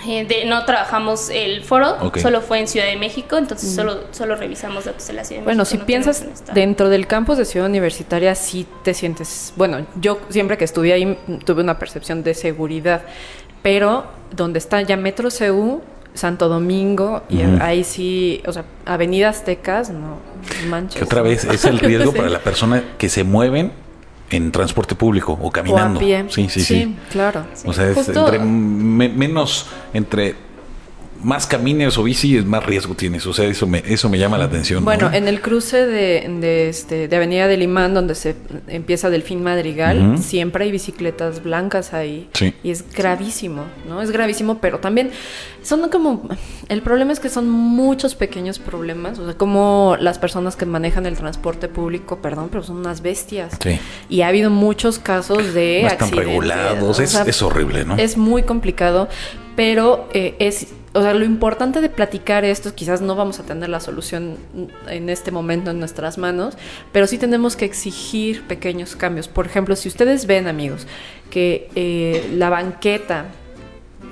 Eh, 0.07 0.25
de- 0.25 0.45
no 0.45 0.65
trabajamos 0.65 1.29
el 1.29 1.63
foro, 1.63 2.11
solo 2.21 2.41
fue 2.41 2.59
en 2.59 2.67
Ciudad 2.67 2.87
de 2.87 2.95
México, 2.97 3.37
entonces 3.37 3.73
solo, 3.73 4.05
solo 4.11 4.35
revisamos 4.35 4.85
datos 4.85 5.05
de 5.07 5.13
la 5.13 5.23
Ciudad 5.23 5.41
de 5.41 5.45
Bueno, 5.45 5.59
México. 5.59 5.71
si 5.75 5.77
no 5.79 5.85
piensas 5.85 6.25
dentro 6.53 6.89
del 6.89 7.05
campus 7.07 7.37
de 7.37 7.45
Ciudad 7.45 7.67
Universitaria, 7.69 8.33
sí 8.35 8.65
te 8.83 8.93
sientes, 8.93 9.53
bueno, 9.57 9.85
yo 9.99 10.19
siempre 10.29 10.57
que 10.57 10.65
estudié 10.65 10.93
ahí 10.93 11.05
mm, 11.05 11.39
tuve 11.45 11.61
una 11.61 11.77
percepción 11.77 12.23
de 12.23 12.33
seguridad, 12.33 13.03
pero 13.61 14.05
donde 14.35 14.57
está 14.59 14.81
ya 14.81 14.97
Metro 14.97 15.29
CU, 15.29 15.81
Santo 16.13 16.49
Domingo, 16.49 17.23
y 17.29 17.41
ahí 17.61 17.83
sí, 17.83 18.41
o 18.47 18.51
sea, 18.51 18.65
Avenida 18.85 19.29
Aztecas, 19.29 19.91
no 19.91 20.17
manches. 20.67 20.97
Que 20.99 21.05
otra 21.05 21.21
vez 21.21 21.45
es 21.45 21.63
el 21.65 21.79
riesgo 21.79 22.11
Sí. 22.11 22.17
para 22.17 22.29
la 22.29 22.39
persona 22.39 22.83
que 22.97 23.07
se 23.07 23.23
mueven 23.23 23.71
en 24.31 24.51
transporte 24.51 24.95
público 24.95 25.37
o 25.39 25.47
O 25.47 25.51
caminando. 25.51 25.99
a 25.99 26.01
pie. 26.01 26.25
Sí, 26.29 26.47
sí, 26.49 26.61
sí. 26.61 26.95
claro. 27.11 27.45
O 27.65 27.73
sea, 27.73 27.89
es 27.89 27.95
Justo- 27.95 28.25
entre 28.25 28.39
me- 28.39 29.09
menos, 29.09 29.67
entre 29.93 30.35
más 31.23 31.47
camines 31.47 31.97
o 31.97 32.03
bici, 32.03 32.37
es 32.37 32.45
más 32.45 32.65
riesgo 32.65 32.95
tienes. 32.95 33.25
O 33.27 33.33
sea, 33.33 33.45
eso 33.45 33.67
me, 33.67 33.83
eso 33.85 34.09
me 34.09 34.17
llama 34.17 34.37
la 34.37 34.45
atención. 34.45 34.83
Bueno, 34.83 35.09
¿no? 35.09 35.15
en 35.15 35.27
el 35.27 35.41
cruce 35.41 35.85
de, 35.85 36.27
de, 36.39 36.69
este, 36.69 37.07
de 37.07 37.15
Avenida 37.15 37.47
del 37.47 37.61
Imán, 37.61 37.93
donde 37.93 38.15
se 38.15 38.35
empieza 38.67 39.09
Delfín 39.09 39.43
Madrigal, 39.43 40.17
siempre 40.19 40.65
hay 40.65 40.71
bicicletas 40.71 41.43
blancas 41.43 41.93
ahí. 41.93 42.29
Sí. 42.33 42.53
Y 42.63 42.71
es 42.71 42.85
gravísimo, 42.91 43.63
¿no? 43.87 44.01
Es 44.01 44.11
gravísimo, 44.11 44.59
pero 44.59 44.79
también 44.79 45.11
son 45.63 45.89
como... 45.89 46.27
El 46.69 46.81
problema 46.81 47.13
es 47.13 47.19
que 47.19 47.29
son 47.29 47.49
muchos 47.49 48.15
pequeños 48.15 48.59
problemas, 48.59 49.19
o 49.19 49.25
sea, 49.25 49.37
como 49.37 49.95
las 49.99 50.19
personas 50.19 50.55
que 50.55 50.65
manejan 50.65 51.05
el 51.05 51.17
transporte 51.17 51.67
público, 51.67 52.17
perdón, 52.17 52.49
pero 52.49 52.63
son 52.63 52.77
unas 52.77 53.01
bestias. 53.01 53.53
Sí. 53.61 53.79
Y 54.09 54.21
ha 54.21 54.27
habido 54.27 54.49
muchos 54.49 54.99
casos 54.99 55.53
de 55.53 55.81
no 55.83 55.87
están 55.87 56.07
accidentes, 56.09 56.25
regulados, 56.25 56.99
o 56.99 57.01
es, 57.01 57.15
es 57.15 57.41
horrible, 57.41 57.85
¿no? 57.85 57.95
es 57.97 58.17
muy 58.17 58.43
complicado, 58.43 59.07
pero 59.55 60.09
eh, 60.13 60.35
es, 60.39 60.67
o 60.93 61.01
sea, 61.01 61.13
lo 61.13 61.23
importante 61.23 61.79
de 61.79 61.89
platicar 61.89 62.43
esto, 62.43 62.75
quizás 62.75 63.01
no 63.01 63.15
vamos 63.15 63.39
a 63.39 63.43
tener 63.43 63.69
la 63.69 63.79
solución 63.79 64.37
en 64.87 65.09
este 65.09 65.31
momento 65.31 65.71
en 65.71 65.79
nuestras 65.79 66.17
manos, 66.17 66.57
pero 66.91 67.07
sí 67.07 67.17
tenemos 67.17 67.55
que 67.55 67.65
exigir 67.65 68.43
pequeños 68.43 68.95
cambios. 68.97 69.29
Por 69.29 69.45
ejemplo, 69.45 69.75
si 69.77 69.87
ustedes 69.87 70.25
ven, 70.25 70.47
amigos, 70.47 70.87
que 71.29 71.69
eh, 71.75 72.29
la 72.33 72.49
banqueta 72.49 73.25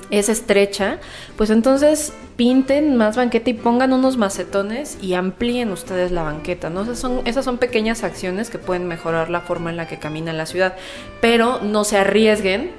es 0.09 0.29
estrecha, 0.29 0.99
pues 1.35 1.49
entonces 1.49 2.13
pinten 2.37 2.95
más 2.95 3.17
banqueta 3.17 3.49
y 3.49 3.53
pongan 3.53 3.91
unos 3.91 4.15
macetones 4.15 4.97
y 5.01 5.13
amplíen 5.15 5.71
ustedes 5.71 6.11
la 6.11 6.23
banqueta, 6.23 6.69
¿no? 6.69 6.83
Esas 6.83 6.99
son, 6.99 7.21
esas 7.25 7.43
son 7.43 7.57
pequeñas 7.57 8.05
acciones 8.05 8.49
que 8.49 8.57
pueden 8.57 8.87
mejorar 8.87 9.29
la 9.29 9.41
forma 9.41 9.69
en 9.69 9.75
la 9.75 9.87
que 9.89 9.99
camina 9.99 10.31
la 10.31 10.45
ciudad, 10.45 10.77
pero 11.19 11.59
no 11.61 11.83
se 11.83 11.97
arriesguen 11.97 12.71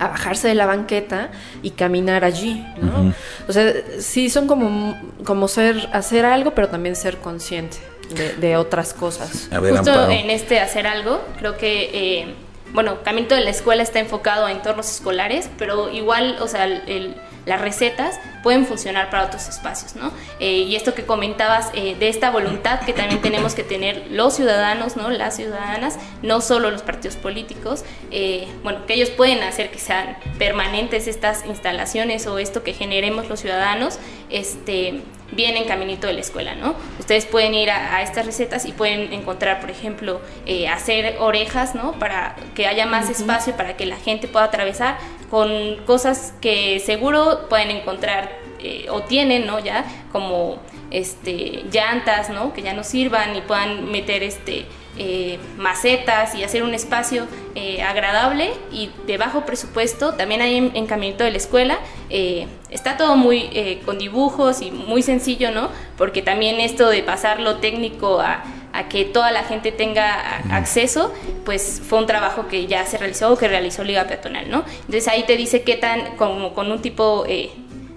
a 0.00 0.08
bajarse 0.08 0.48
de 0.48 0.54
la 0.54 0.66
banqueta 0.66 1.30
y 1.62 1.70
caminar 1.70 2.24
allí, 2.24 2.66
¿no? 2.80 3.14
O 3.48 3.52
sea, 3.52 3.72
sí 4.00 4.28
son 4.30 4.46
como, 4.48 4.98
como 5.24 5.46
ser, 5.46 5.88
hacer 5.92 6.24
algo, 6.24 6.52
pero 6.54 6.68
también 6.68 6.96
ser 6.96 7.18
consciente 7.18 7.76
de, 8.14 8.32
de 8.34 8.56
otras 8.56 8.92
cosas. 8.94 9.48
A 9.52 9.60
ver, 9.60 9.76
Justo 9.76 9.90
Amparo. 9.92 10.10
en 10.10 10.30
este 10.30 10.58
hacer 10.58 10.86
algo, 10.86 11.22
creo 11.38 11.56
que, 11.56 11.90
eh, 12.22 12.34
bueno, 12.72 13.02
Caminito 13.04 13.34
de 13.34 13.42
la 13.42 13.50
Escuela 13.50 13.82
está 13.82 13.98
enfocado 14.00 14.46
a 14.46 14.52
entornos 14.52 14.90
escolares, 14.90 15.48
pero 15.58 15.90
igual, 15.90 16.36
o 16.40 16.48
sea, 16.48 16.64
el- 16.64 16.82
el- 16.88 17.14
las 17.46 17.60
recetas 17.60 18.20
pueden 18.42 18.66
funcionar 18.66 19.10
para 19.10 19.24
otros 19.24 19.48
espacios, 19.48 19.96
¿no? 19.96 20.12
Eh, 20.38 20.58
y 20.58 20.76
esto 20.76 20.94
que 20.94 21.04
comentabas 21.04 21.70
eh, 21.74 21.96
de 21.98 22.08
esta 22.08 22.30
voluntad 22.30 22.80
que 22.80 22.92
también 22.92 23.20
tenemos 23.20 23.54
que 23.54 23.62
tener 23.62 24.06
los 24.10 24.34
ciudadanos, 24.34 24.96
¿no? 24.96 25.10
Las 25.10 25.36
ciudadanas, 25.36 25.98
no 26.22 26.40
solo 26.40 26.70
los 26.70 26.82
partidos 26.82 27.16
políticos, 27.16 27.84
eh, 28.10 28.48
bueno, 28.62 28.86
que 28.86 28.94
ellos 28.94 29.10
pueden 29.10 29.42
hacer 29.42 29.70
que 29.70 29.78
sean 29.78 30.16
permanentes 30.38 31.06
estas 31.06 31.44
instalaciones 31.46 32.26
o 32.26 32.38
esto 32.38 32.62
que 32.62 32.72
generemos 32.72 33.28
los 33.28 33.40
ciudadanos, 33.40 33.98
este 34.30 35.02
viene 35.32 35.58
en 35.58 35.68
caminito 35.68 36.06
de 36.06 36.14
la 36.14 36.20
escuela, 36.20 36.54
¿no? 36.54 36.74
Ustedes 36.98 37.26
pueden 37.26 37.54
ir 37.54 37.70
a, 37.70 37.96
a 37.96 38.02
estas 38.02 38.26
recetas 38.26 38.66
y 38.66 38.72
pueden 38.72 39.12
encontrar, 39.12 39.60
por 39.60 39.70
ejemplo, 39.70 40.20
eh, 40.46 40.68
hacer 40.68 41.16
orejas, 41.18 41.74
¿no? 41.74 41.92
Para 41.92 42.36
que 42.54 42.66
haya 42.66 42.86
más 42.86 43.08
espacio 43.10 43.56
para 43.56 43.76
que 43.76 43.86
la 43.86 43.96
gente 43.96 44.28
pueda 44.28 44.46
atravesar 44.46 44.98
con 45.30 45.76
cosas 45.86 46.34
que 46.40 46.80
seguro 46.80 47.46
pueden 47.48 47.70
encontrar 47.70 48.30
eh, 48.58 48.86
o 48.90 49.02
tienen, 49.02 49.46
¿no? 49.46 49.58
Ya 49.58 49.84
como 50.12 50.58
este 50.90 51.64
llantas, 51.70 52.30
¿no? 52.30 52.52
Que 52.52 52.62
ya 52.62 52.74
no 52.74 52.84
sirvan 52.84 53.36
y 53.36 53.40
puedan 53.40 53.90
meter 53.90 54.22
este 54.22 54.66
eh, 54.98 55.38
macetas 55.56 56.34
y 56.34 56.44
hacer 56.44 56.62
un 56.62 56.74
espacio 56.74 57.26
eh, 57.54 57.82
agradable 57.82 58.50
y 58.72 58.90
de 59.06 59.16
bajo 59.16 59.46
presupuesto. 59.46 60.14
También 60.14 60.42
hay 60.42 60.56
en, 60.56 60.72
en 60.74 60.86
Caminito 60.86 61.24
de 61.24 61.30
la 61.30 61.36
Escuela. 61.38 61.78
eh, 62.10 62.46
está 62.70 62.96
todo 62.96 63.16
muy 63.16 63.50
con 63.84 63.98
dibujos 63.98 64.62
y 64.62 64.70
muy 64.70 65.02
sencillo, 65.02 65.50
¿no? 65.50 65.70
Porque 65.96 66.22
también 66.22 66.60
esto 66.60 66.88
de 66.88 67.02
pasar 67.02 67.40
lo 67.40 67.56
técnico 67.56 68.20
a, 68.20 68.44
a 68.72 68.88
que 68.88 69.04
toda 69.04 69.32
la 69.32 69.42
gente 69.42 69.72
tenga 69.72 70.38
acceso, 70.50 71.12
pues 71.44 71.82
fue 71.84 71.98
un 71.98 72.06
trabajo 72.06 72.46
que 72.46 72.66
ya 72.66 72.84
se 72.86 72.96
realizó 72.98 73.32
o 73.32 73.36
que 73.36 73.48
realizó 73.48 73.82
Liga 73.82 74.04
Peatonal, 74.04 74.48
¿no? 74.48 74.64
Entonces 74.82 75.08
ahí 75.08 75.24
te 75.24 75.36
dice 75.36 75.62
qué 75.62 75.74
tan, 75.74 76.16
como 76.16 76.54
con 76.54 76.70
un 76.70 76.80
tipo 76.80 77.24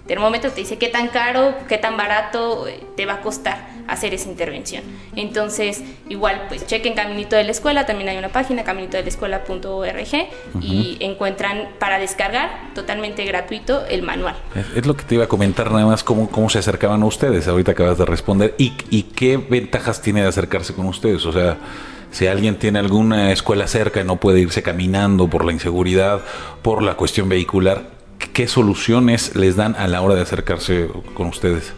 termómetro, 0.07 0.51
te 0.51 0.61
dice 0.61 0.77
qué 0.77 0.87
tan 0.87 1.07
caro, 1.07 1.53
qué 1.67 1.77
tan 1.77 1.97
barato 1.97 2.67
eh, 2.67 2.79
te 2.95 3.05
va 3.05 3.15
a 3.15 3.21
costar 3.21 3.73
hacer 3.87 4.13
esa 4.13 4.29
intervención. 4.29 4.83
Entonces, 5.15 5.83
igual, 6.09 6.45
pues 6.47 6.65
chequen 6.65 6.93
Caminito 6.93 7.35
de 7.35 7.43
la 7.43 7.51
Escuela, 7.51 7.85
también 7.85 8.09
hay 8.09 8.17
una 8.17 8.29
página, 8.29 8.63
caminitodelaescuela.org, 8.63 10.29
y 10.61 10.97
encuentran 11.01 11.69
para 11.79 11.99
descargar 11.99 12.73
totalmente 12.75 13.25
gratuito 13.25 13.85
el 13.85 14.03
manual. 14.03 14.35
Es, 14.55 14.77
es 14.77 14.85
lo 14.85 14.95
que 14.95 15.03
te 15.03 15.15
iba 15.15 15.25
a 15.25 15.27
comentar 15.27 15.71
nada 15.71 15.85
más 15.85 16.03
cómo, 16.03 16.29
cómo 16.29 16.49
se 16.49 16.59
acercaban 16.59 17.01
a 17.03 17.05
ustedes. 17.05 17.47
Ahorita 17.47 17.71
acabas 17.71 17.97
de 17.97 18.05
responder. 18.05 18.55
¿Y, 18.57 18.73
y 18.89 19.03
qué 19.03 19.37
ventajas 19.37 20.01
tiene 20.01 20.21
de 20.21 20.27
acercarse 20.27 20.73
con 20.73 20.85
ustedes? 20.85 21.25
O 21.25 21.31
sea, 21.31 21.57
si 22.11 22.27
alguien 22.27 22.57
tiene 22.57 22.79
alguna 22.79 23.31
escuela 23.31 23.67
cerca 23.67 24.01
y 24.01 24.03
no 24.03 24.17
puede 24.17 24.39
irse 24.39 24.63
caminando 24.63 25.27
por 25.29 25.45
la 25.45 25.51
inseguridad, 25.51 26.21
por 26.61 26.83
la 26.83 26.95
cuestión 26.95 27.27
vehicular, 27.27 27.92
¿qué 28.31 28.47
soluciones 28.47 29.35
les 29.35 29.55
dan 29.55 29.75
a 29.75 29.87
la 29.87 30.01
hora 30.01 30.15
de 30.15 30.21
acercarse 30.21 30.89
con 31.13 31.27
ustedes? 31.27 31.73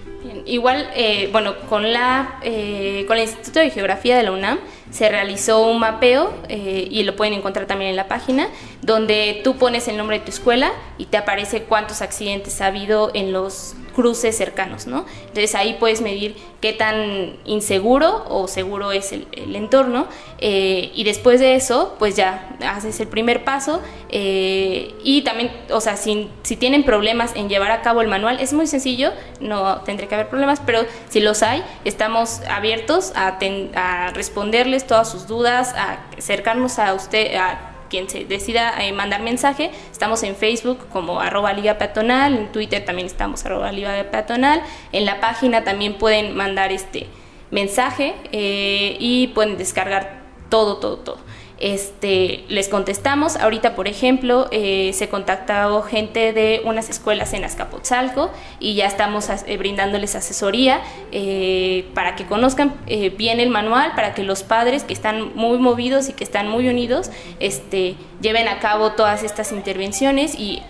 Igual, 0.46 0.90
eh, 0.96 1.30
bueno, 1.32 1.56
con 1.70 1.92
la, 1.92 2.40
eh, 2.44 3.06
con 3.08 3.18
el 3.18 3.24
Instituto 3.24 3.60
de 3.60 3.72
Geografía 3.72 4.16
de 4.16 4.24
la 4.24 4.32
UNAM 4.32 4.60
se 4.92 5.10
realizó 5.10 5.66
un 5.66 5.80
mapeo 5.80 6.34
eh, 6.50 6.88
y 6.90 7.04
lo 7.04 7.16
pueden 7.16 7.34
encontrar 7.34 7.66
también 7.66 7.90
en 7.90 7.96
la 7.96 8.08
página, 8.08 8.50
donde 8.82 9.42
tú 9.44 9.56
pones 9.58 9.88
el 9.88 9.98
nombre 9.98 10.20
de 10.20 10.26
tu 10.26 10.32
escuela 10.32 10.72
y 10.98 11.06
te 11.06 11.18
aparece 11.18 11.64
cuántos 11.64 12.02
accidentes 12.02 12.62
ha 12.62 12.68
habido 12.68 13.12
en 13.16 13.34
los 13.34 13.76
cruces 13.96 14.38
cercanos, 14.38 14.88
¿no? 14.88 15.06
Entonces 15.22 15.56
ahí 15.56 15.78
puedes 15.80 16.02
medir 16.02 16.36
qué 16.62 16.74
tan 16.74 17.38
inseguro 17.46 18.26
o 18.28 18.48
seguro 18.48 18.92
es 18.92 19.12
el, 19.12 19.26
entorno 19.56 20.08
eh, 20.40 20.92
y 20.94 21.04
después 21.06 21.40
de 21.40 21.56
eso, 21.56 21.96
pues 21.98 22.16
ya 22.16 22.58
haces 22.68 23.00
el 23.00 23.08
primer 23.08 23.44
paso 23.44 23.82
eh, 24.10 24.94
y 25.04 25.22
también, 25.22 25.52
o 25.72 25.80
sea, 25.80 25.96
si, 25.96 26.30
si 26.44 26.58
tienen 26.58 26.84
problemas 26.84 27.36
en 27.36 27.48
llevar 27.48 27.72
a 27.72 27.82
cabo 27.82 28.02
el 28.02 28.08
manual, 28.08 28.40
es 28.40 28.52
muy 28.52 28.68
sencillo, 28.68 29.12
no 29.40 29.82
tendré 29.82 30.08
que 30.08 30.16
haber 30.16 30.28
problemas, 30.28 30.62
pero 30.66 30.80
si 31.10 31.22
los 31.22 31.42
hay, 31.42 31.64
estamos 31.86 32.42
abiertos 32.50 33.14
a, 33.16 33.40
a 33.76 34.12
responderles 34.12 34.86
todas 34.86 35.10
sus 35.10 35.28
dudas, 35.28 35.74
a 35.76 36.00
acercarnos 36.18 36.80
a 36.80 36.94
usted, 36.94 37.36
a 37.36 37.75
quien 37.90 38.10
se 38.10 38.26
decida 38.26 38.74
eh, 38.84 38.92
mandar 38.92 39.22
mensaje, 39.22 39.72
estamos 39.92 40.24
en 40.24 40.36
Facebook 40.36 40.88
como 40.92 41.20
arroba 41.20 41.54
Liga 41.54 41.78
Peatonal, 41.78 42.36
en 42.36 42.52
Twitter 42.52 42.84
también 42.86 43.08
estamos 43.08 43.46
arroba 43.46 43.72
Liga 43.72 43.92
Peatonal, 44.12 44.62
en 44.92 45.06
la 45.06 45.20
página 45.20 45.64
también 45.64 45.98
pueden 45.98 46.36
mandar 46.36 46.72
este 46.72 47.08
mensaje 47.52 48.16
eh, 48.32 48.98
y 49.00 49.28
pueden 49.28 49.58
descargar 49.58 50.24
todo, 50.50 50.78
todo, 50.78 50.98
todo 50.98 51.35
este, 51.58 52.44
les 52.50 52.68
contestamos. 52.68 53.38
Ahorita, 53.38 53.76
por 53.76 53.88
ejemplo, 53.88 54.48
eh, 54.52 54.92
se 54.94 55.08
contactó 55.10 55.82
gente 55.84 56.34
de 56.34 56.62
unas 56.66 56.90
escuelas 56.90 57.34
en 57.34 57.44
Azcapotzalco 57.44 58.32
y 58.60 58.76
ya 58.76 58.88
estamos 58.88 59.30
eh, 59.30 59.58
brindándoles 59.58 60.16
asesoría 60.16 60.82
eh, 61.12 61.86
para 61.94 62.16
que 62.16 62.26
conozcan 62.26 62.74
bien 63.18 63.40
el 63.40 63.50
manual, 63.50 63.94
para 63.96 64.14
que 64.14 64.24
los 64.24 64.44
padres 64.44 64.84
que 64.84 64.94
están 64.94 65.36
muy 65.36 65.58
movidos 65.58 66.10
y 66.10 66.14
que 66.14 66.24
están 66.24 66.50
muy 66.50 66.68
unidos 66.68 67.12
este, 67.40 67.96
lleven 68.22 68.48
a 68.48 68.60
cabo 68.60 68.92
todas 68.94 69.24
estas 69.24 69.52
intervenciones 69.52 70.36
y 70.36 70.62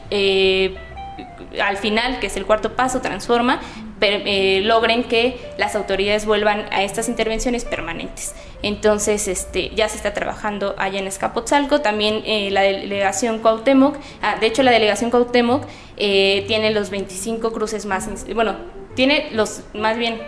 al 1.62 1.78
final, 1.78 2.20
que 2.20 2.28
es 2.28 2.38
el 2.38 2.46
cuarto 2.46 2.74
paso, 2.74 3.02
transforma, 3.02 3.60
eh, 4.02 4.62
logren 4.62 5.06
que 5.06 5.38
las 5.58 5.76
autoridades 5.76 6.26
vuelvan 6.26 6.66
a 6.72 6.84
estas 6.84 7.08
intervenciones 7.08 7.64
permanentes. 7.64 8.36
Entonces, 8.62 9.28
este, 9.28 9.72
ya 9.74 9.88
se 9.88 9.96
está 9.96 10.14
trabajando 10.14 10.76
allá 10.78 11.00
en 11.00 11.08
Escapotzalco, 11.08 11.82
también 11.82 12.22
eh, 12.26 12.50
la 12.52 12.62
delegación 12.62 13.40
Cuauhtémoc, 13.40 13.96
ah, 14.22 14.36
de 14.40 14.48
hecho 14.48 14.64
la 14.64 14.72
delegación 14.72 15.12
Cuauhtémoc 15.12 15.66
eh, 15.98 16.44
tiene 16.48 16.72
los 16.72 16.90
25 16.90 17.54
cruces 17.54 17.86
más, 17.86 18.10
bueno, 18.34 18.56
tiene 18.96 19.30
los, 19.32 19.62
más 19.74 19.98
bien, 19.98 20.20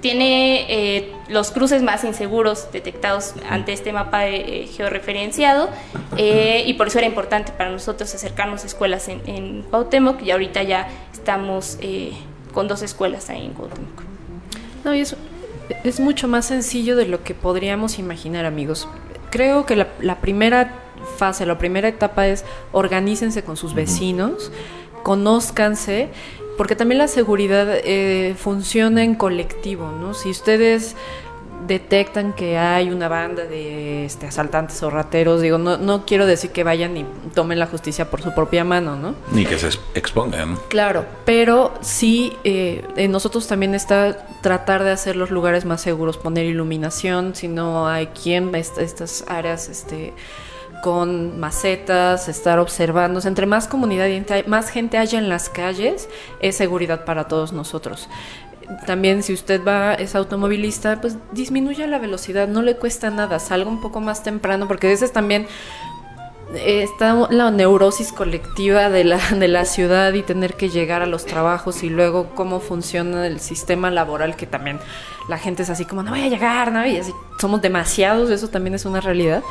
tiene 0.00 1.10
los 1.28 1.50
cruces 1.50 1.82
más 1.82 2.04
inseguros 2.04 2.70
detectados 2.70 3.34
ante 3.50 3.72
este 3.72 3.92
mapa 3.92 4.22
georreferenciado 4.76 5.68
y 6.16 6.72
por 6.74 6.86
eso 6.86 6.98
era 6.98 7.08
importante 7.08 7.50
para 7.50 7.70
nosotros 7.70 8.14
acercarnos 8.14 8.62
a 8.62 8.66
escuelas 8.68 9.08
en, 9.08 9.20
en 9.26 9.64
y 10.22 10.30
ahorita 10.30 10.62
ya 10.62 10.88
estamos 11.12 11.78
con 12.58 12.66
dos 12.66 12.82
escuelas 12.82 13.30
ahí 13.30 13.44
en 13.44 13.52
Cuauhtémoc. 13.52 14.02
No, 14.84 14.92
y 14.92 14.98
eso 14.98 15.14
es 15.84 16.00
mucho 16.00 16.26
más 16.26 16.44
sencillo 16.44 16.96
de 16.96 17.06
lo 17.06 17.22
que 17.22 17.32
podríamos 17.32 18.00
imaginar, 18.00 18.46
amigos. 18.46 18.88
Creo 19.30 19.64
que 19.64 19.76
la, 19.76 20.20
primera 20.20 20.74
fase, 21.18 21.46
la 21.46 21.56
primera 21.56 21.86
etapa 21.86 22.26
es 22.26 22.44
organícense 22.72 23.44
con 23.44 23.56
sus 23.56 23.74
vecinos, 23.74 24.50
conózcanse, 25.04 26.08
porque 26.56 26.74
también 26.74 26.98
la 26.98 27.06
seguridad 27.06 27.68
eh, 27.84 28.34
funciona 28.36 29.04
en 29.04 29.14
colectivo, 29.14 29.92
¿no? 29.92 30.12
Si 30.12 30.28
ustedes 30.28 30.96
detectan 31.66 32.32
que 32.32 32.56
hay 32.56 32.90
una 32.90 33.08
banda 33.08 33.44
de 33.44 34.04
este, 34.04 34.26
asaltantes 34.26 34.82
o 34.82 34.90
rateros, 34.90 35.40
digo, 35.40 35.58
no, 35.58 35.76
no 35.76 36.06
quiero 36.06 36.26
decir 36.26 36.50
que 36.50 36.64
vayan 36.64 36.96
y 36.96 37.04
tomen 37.34 37.58
la 37.58 37.66
justicia 37.66 38.10
por 38.10 38.22
su 38.22 38.34
propia 38.34 38.64
mano, 38.64 38.96
¿no? 38.96 39.14
Ni 39.32 39.44
que 39.44 39.58
se 39.58 39.68
expongan. 39.94 40.58
Claro, 40.68 41.04
pero 41.24 41.74
sí, 41.80 42.32
eh, 42.44 42.84
en 42.96 43.10
nosotros 43.12 43.46
también 43.46 43.74
está 43.74 44.26
tratar 44.40 44.84
de 44.84 44.90
hacer 44.90 45.16
los 45.16 45.30
lugares 45.30 45.64
más 45.64 45.80
seguros, 45.80 46.16
poner 46.16 46.46
iluminación, 46.46 47.34
si 47.34 47.48
no 47.48 47.88
hay 47.88 48.08
quien, 48.08 48.54
estas 48.54 49.24
áreas, 49.28 49.68
este 49.68 50.14
con 50.82 51.40
macetas, 51.40 52.28
estar 52.28 52.60
observando. 52.60 53.20
Entre 53.24 53.46
más 53.46 53.66
comunidad 53.66 54.06
y 54.06 54.24
más 54.48 54.70
gente 54.70 54.96
haya 54.96 55.18
en 55.18 55.28
las 55.28 55.48
calles, 55.48 56.08
es 56.38 56.56
seguridad 56.56 57.04
para 57.04 57.26
todos 57.26 57.52
nosotros 57.52 58.08
también 58.86 59.22
si 59.22 59.32
usted 59.32 59.64
va, 59.64 59.94
es 59.94 60.14
automovilista, 60.14 61.00
pues 61.00 61.16
disminuya 61.32 61.86
la 61.86 61.98
velocidad, 61.98 62.48
no 62.48 62.62
le 62.62 62.76
cuesta 62.76 63.10
nada, 63.10 63.38
salga 63.38 63.70
un 63.70 63.80
poco 63.80 64.00
más 64.00 64.22
temprano, 64.22 64.68
porque 64.68 64.86
a 64.86 64.90
veces 64.90 65.12
también 65.12 65.46
eh, 66.54 66.82
está 66.82 67.28
la 67.30 67.50
neurosis 67.50 68.12
colectiva 68.12 68.88
de 68.88 69.04
la, 69.04 69.18
de 69.38 69.48
la 69.48 69.64
ciudad 69.64 70.12
y 70.14 70.22
tener 70.22 70.54
que 70.54 70.68
llegar 70.68 71.02
a 71.02 71.06
los 71.06 71.26
trabajos 71.26 71.82
y 71.82 71.90
luego 71.90 72.30
cómo 72.34 72.60
funciona 72.60 73.26
el 73.26 73.40
sistema 73.40 73.90
laboral 73.90 74.36
que 74.36 74.46
también 74.46 74.78
la 75.28 75.38
gente 75.38 75.62
es 75.62 75.70
así 75.70 75.84
como 75.84 76.02
no 76.02 76.10
voy 76.10 76.22
a 76.22 76.28
llegar, 76.28 76.72
¿no? 76.72 76.86
Y 76.86 76.96
así 76.96 77.12
somos 77.38 77.62
demasiados, 77.62 78.30
eso 78.30 78.48
también 78.48 78.74
es 78.74 78.84
una 78.84 79.00
realidad. 79.00 79.42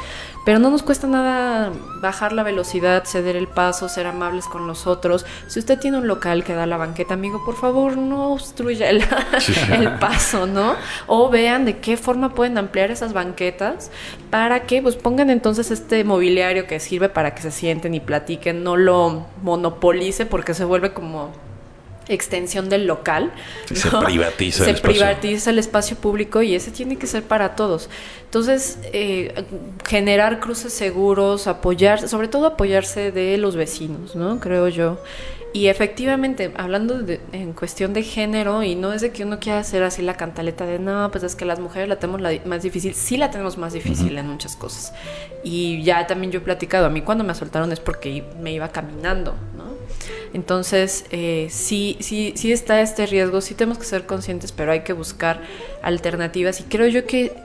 Pero 0.44 0.60
no 0.60 0.70
nos 0.70 0.82
cuesta 0.82 1.08
nada 1.08 1.72
bajar 2.02 2.32
la 2.32 2.44
velocidad, 2.44 3.04
ceder 3.06 3.36
el 3.36 3.48
paso, 3.48 3.90
ser 3.90 4.08
amables 4.08 4.46
con 4.46 4.66
los 4.66 4.88
otros. 4.88 5.26
Si 5.48 5.60
usted 5.60 5.78
tiene 5.78 5.98
un 5.98 6.08
local 6.08 6.44
que 6.44 6.54
da 6.54 6.66
la 6.66 6.78
banqueta, 6.78 7.14
amigo, 7.14 7.44
por 7.46 7.56
favor 7.56 7.98
no 7.98 8.34
obstruya 8.34 8.90
el, 8.90 9.04
paso, 10.00 10.48
¿no? 10.48 10.76
O 11.06 11.30
vean 11.30 11.66
de 11.66 11.80
qué 11.80 11.98
forma 11.98 12.34
pueden 12.34 12.58
ampliar 12.58 12.92
esas 12.92 13.14
banquetas 13.14 13.92
para 14.30 14.64
que 14.64 14.82
pues 14.82 14.96
pongan 14.96 15.30
entonces 15.30 15.70
este 15.70 16.04
mobiliario 16.04 16.66
que 16.66 16.80
sirve 16.80 17.10
para 17.10 17.36
que 17.36 17.42
se 17.42 17.52
sienten 17.52 17.94
y 17.94 18.00
platiquen, 18.00 18.64
no 18.64 18.78
lo 18.78 19.26
monopolice 19.44 20.26
porque 20.26 20.54
se 20.54 20.66
vuelve 20.66 20.94
como 20.94 21.32
extensión 22.10 22.70
del 22.70 22.88
local. 22.88 23.34
Se 23.74 23.90
privatiza 23.90 24.64
Se 24.64 24.70
el 24.72 24.76
espacio. 24.78 24.94
privatiza 24.94 25.50
el 25.50 25.60
espacio 25.60 25.98
público 25.98 26.42
y 26.42 26.56
ese 26.56 26.72
tiene 26.72 26.98
que 26.98 27.08
ser 27.08 27.24
para 27.24 27.56
todos. 27.56 27.90
Entonces, 28.26 28.80
eh, 28.94 29.46
generar 29.88 30.40
cruces 30.40 30.74
seguros, 30.74 31.48
apoyar, 31.48 32.08
sobre 32.08 32.28
todo 32.28 32.46
apoyarse 32.48 33.12
de 33.12 33.38
los 33.38 33.56
vecinos, 33.56 34.16
¿no? 34.16 34.40
Creo 34.40 34.68
yo. 34.68 35.00
Y 35.58 35.70
efectivamente, 35.70 36.52
hablando 36.56 37.00
de, 37.00 37.20
en 37.32 37.52
cuestión 37.54 37.92
de 37.92 38.04
género, 38.04 38.62
y 38.62 38.76
no 38.76 38.94
es 38.94 39.02
de 39.02 39.10
que 39.10 39.24
uno 39.24 39.40
quiera 39.40 39.58
hacer 39.58 39.82
así 39.82 40.04
la 40.04 40.16
cantaleta 40.16 40.68
de 40.68 40.78
no, 40.78 41.10
pues 41.10 41.24
es 41.24 41.36
que 41.36 41.46
las 41.46 41.60
mujeres 41.60 41.90
la 41.90 41.96
tenemos 41.96 42.22
la 42.22 42.32
más 42.46 42.62
difícil, 42.62 42.94
sí 42.94 43.18
la 43.18 43.32
tenemos 43.32 43.58
más 43.58 43.74
difícil 43.74 44.16
en 44.20 44.28
muchas 44.28 44.56
cosas. 44.56 44.94
Y 45.44 45.82
ya 45.82 46.06
también 46.06 46.32
yo 46.32 46.42
he 46.42 46.44
platicado, 46.44 46.86
a 46.86 46.92
mí 46.92 47.02
cuando 47.02 47.24
me 47.24 47.32
asaltaron 47.32 47.72
es 47.72 47.80
porque 47.80 48.24
me 48.40 48.54
iba 48.54 48.68
caminando, 48.68 49.34
¿no? 49.58 49.64
Entonces, 50.32 51.06
eh, 51.10 51.48
sí, 51.50 51.98
sí, 52.02 52.34
sí 52.36 52.52
está 52.52 52.80
este 52.82 53.08
riesgo, 53.08 53.42
sí 53.42 53.56
tenemos 53.56 53.80
que 53.80 53.86
ser 53.86 54.06
conscientes, 54.06 54.52
pero 54.52 54.72
hay 54.72 54.82
que 54.82 54.94
buscar 54.94 55.42
alternativas. 55.82 56.60
Y 56.60 56.66
creo 56.66 56.88
yo 56.88 57.08
que 57.08 57.36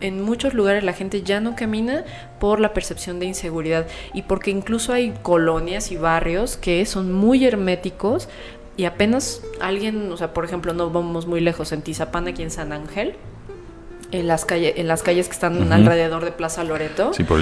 en 0.00 0.22
muchos 0.22 0.54
lugares 0.54 0.84
la 0.84 0.92
gente 0.92 1.22
ya 1.22 1.40
no 1.40 1.56
camina 1.56 2.04
por 2.38 2.60
la 2.60 2.72
percepción 2.72 3.18
de 3.18 3.26
inseguridad 3.26 3.86
y 4.14 4.22
porque 4.22 4.50
incluso 4.50 4.92
hay 4.92 5.12
colonias 5.22 5.90
y 5.90 5.96
barrios 5.96 6.56
que 6.56 6.84
son 6.86 7.12
muy 7.12 7.44
herméticos 7.44 8.28
y 8.76 8.84
apenas 8.84 9.42
alguien, 9.60 10.12
o 10.12 10.16
sea, 10.16 10.32
por 10.32 10.44
ejemplo, 10.44 10.72
no 10.72 10.88
vamos 10.90 11.26
muy 11.26 11.40
lejos 11.40 11.72
en 11.72 11.82
Tizapán, 11.82 12.28
aquí 12.28 12.44
en 12.44 12.52
San 12.52 12.72
Ángel, 12.72 13.16
en 14.12 14.28
las 14.28 14.44
calles 14.44 14.74
en 14.76 14.86
las 14.86 15.02
calles 15.02 15.26
que 15.26 15.34
están 15.34 15.72
alrededor 15.72 16.24
de 16.24 16.30
Plaza 16.30 16.62
Loreto. 16.62 17.12
Sí, 17.12 17.24
por. 17.24 17.40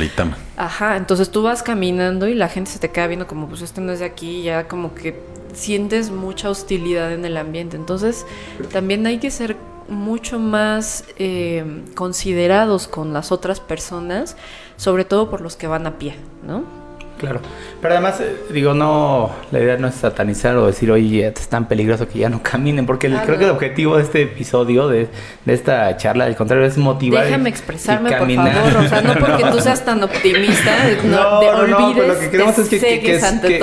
Ajá, 0.57 0.97
entonces 0.97 1.31
tú 1.31 1.43
vas 1.43 1.63
caminando 1.63 2.27
y 2.27 2.35
la 2.35 2.49
gente 2.49 2.71
se 2.71 2.79
te 2.79 2.91
queda 2.91 3.07
viendo 3.07 3.27
como 3.27 3.49
pues 3.49 3.61
este 3.61 3.83
no 3.83 3.93
es 3.93 3.99
de 3.99 4.07
aquí, 4.07 4.45
ya 4.45 4.67
como 4.67 4.95
que 4.95 5.21
sientes 5.57 6.11
mucha 6.11 6.51
hostilidad 6.51 7.13
en 7.13 7.25
el 7.25 7.37
ambiente. 7.37 7.77
Entonces, 7.77 8.27
también 8.73 9.07
hay 9.07 9.19
que 9.19 9.31
ser 9.31 9.57
mucho 9.89 10.39
más 10.39 11.05
eh, 11.19 11.85
considerados 11.95 12.89
con 12.89 13.13
las 13.13 13.33
otras 13.33 13.61
personas, 13.61 14.37
sobre 14.77 15.05
todo 15.05 15.31
por 15.31 15.41
los 15.41 15.57
que 15.57 15.67
van 15.67 15.87
a 15.87 15.99
pie, 15.99 16.17
¿no? 16.47 16.86
Claro, 17.19 17.41
pero 17.81 17.95
además, 17.95 18.21
eh, 18.21 18.37
digo, 18.51 18.75
no, 18.75 19.31
la 19.51 19.59
idea 19.59 19.79
no 19.79 19.89
es 19.89 19.95
satanizar 19.95 20.55
o 20.59 20.67
decir, 20.67 20.91
oye, 20.91 21.27
es 21.27 21.49
tan 21.49 21.67
peligroso 21.67 22.07
que 22.07 22.19
ya 22.19 22.29
no 22.29 22.43
caminen, 22.43 22.85
porque 22.85 23.09
creo 23.09 23.39
que 23.39 23.45
el 23.45 23.51
objetivo 23.51 23.97
de 23.97 24.03
este 24.03 24.23
episodio, 24.23 24.89
de, 24.89 25.09
de, 25.47 25.55
esta 25.55 25.97
charla, 25.97 26.27
al 26.27 26.37
contrario, 26.37 26.67
es 26.67 26.77
motivar. 26.77 27.25
Déjame 27.25 27.49
expresarme, 27.49 28.11
por 28.13 28.31
favor, 28.31 28.77
o 28.85 28.89
sea, 28.89 29.01
no 29.01 29.15
porque 29.19 29.45
tú 29.51 29.61
seas 29.61 29.83
tan 29.83 30.03
optimista, 30.03 30.73
no, 31.05 31.41
no, 31.67 31.67
no, 31.67 31.93
lo 31.95 32.19
que 32.19 32.29
queremos 32.29 32.59
es 32.59 32.69
que, 32.69 32.79
que, 32.79 33.21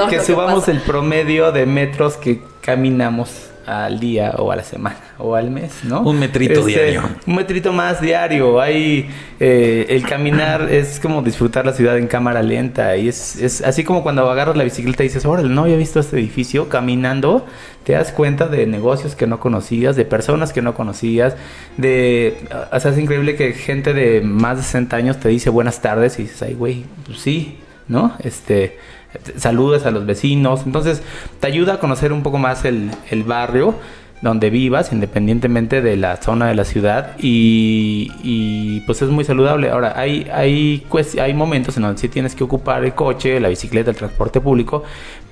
que, 0.09 0.19
subamos 0.19 0.67
el 0.67 0.81
promedio 0.81 1.51
de 1.51 1.67
metros 1.67 2.17
que 2.17 2.41
caminamos 2.61 3.52
al 3.65 3.99
día 3.99 4.33
o 4.37 4.51
a 4.51 4.55
la 4.55 4.63
semana 4.63 4.97
o 5.17 5.35
al 5.35 5.49
mes, 5.51 5.83
¿no? 5.83 6.01
Un 6.01 6.19
metrito 6.19 6.59
Este, 6.59 6.71
diario. 6.71 7.03
Un 7.25 7.35
metrito 7.35 7.71
más 7.71 8.01
diario. 8.01 8.59
Hay 8.59 9.09
eh, 9.39 9.85
el 9.89 10.05
caminar 10.05 10.69
es 10.71 10.99
como 10.99 11.21
disfrutar 11.21 11.65
la 11.65 11.73
ciudad 11.73 11.97
en 11.97 12.07
cámara 12.07 12.43
lenta 12.43 12.95
y 12.97 13.07
es, 13.07 13.35
es 13.37 13.61
así 13.61 13.83
como 13.83 14.03
cuando 14.03 14.29
agarras 14.29 14.57
la 14.57 14.63
bicicleta 14.63 15.03
y 15.03 15.07
dices, 15.07 15.25
órale, 15.25 15.49
no 15.49 15.63
había 15.63 15.77
visto 15.77 15.99
este 15.99 16.17
edificio 16.17 16.69
caminando. 16.69 17.45
Te 17.83 17.93
das 17.93 18.11
cuenta 18.11 18.47
de 18.47 18.65
negocios 18.65 19.15
que 19.15 19.27
no 19.27 19.39
conocías, 19.39 19.95
de 19.95 20.05
personas 20.05 20.53
que 20.53 20.61
no 20.61 20.73
conocías, 20.73 21.35
de... 21.75 22.37
O 22.71 22.79
sea, 22.79 22.91
es 22.91 22.97
increíble 22.97 23.35
que 23.35 23.51
gente 23.51 23.93
de 23.93 24.21
más 24.21 24.57
de 24.57 24.63
60 24.63 24.95
años 24.95 25.19
te 25.19 25.27
dice 25.29 25.49
buenas 25.49 25.81
tardes 25.81 26.17
y 26.17 26.23
dices, 26.23 26.41
ay, 26.43 26.53
güey, 26.53 26.85
pues 27.05 27.19
sí, 27.19 27.57
¿no? 27.89 28.15
Este, 28.23 28.77
saludas 29.37 29.85
a 29.85 29.91
los 29.91 30.05
vecinos. 30.05 30.61
Entonces, 30.65 31.01
te 31.39 31.47
ayuda 31.47 31.75
a 31.75 31.79
conocer 31.79 32.13
un 32.13 32.23
poco 32.23 32.37
más 32.37 32.65
el, 32.65 32.91
barrio 33.25 33.75
donde 34.21 34.49
vivas, 34.49 34.93
independientemente 34.93 35.81
de 35.81 35.97
la 35.97 36.15
zona 36.15 36.47
de 36.47 36.55
la 36.55 36.63
ciudad, 36.63 37.11
y, 37.17 38.79
pues 38.85 39.01
es 39.01 39.09
muy 39.09 39.25
saludable. 39.25 39.69
Ahora, 39.69 39.93
hay, 39.97 40.29
hay, 40.33 40.85
hay 41.21 41.33
momentos 41.33 41.75
en 41.77 41.83
donde 41.83 41.99
sí 41.99 42.07
tienes 42.07 42.33
que 42.33 42.43
ocupar 42.43 42.83
el 42.85 42.93
coche, 42.93 43.39
la 43.39 43.49
bicicleta, 43.49 43.91
el 43.91 43.97
transporte 43.97 44.39
público, 44.39 44.83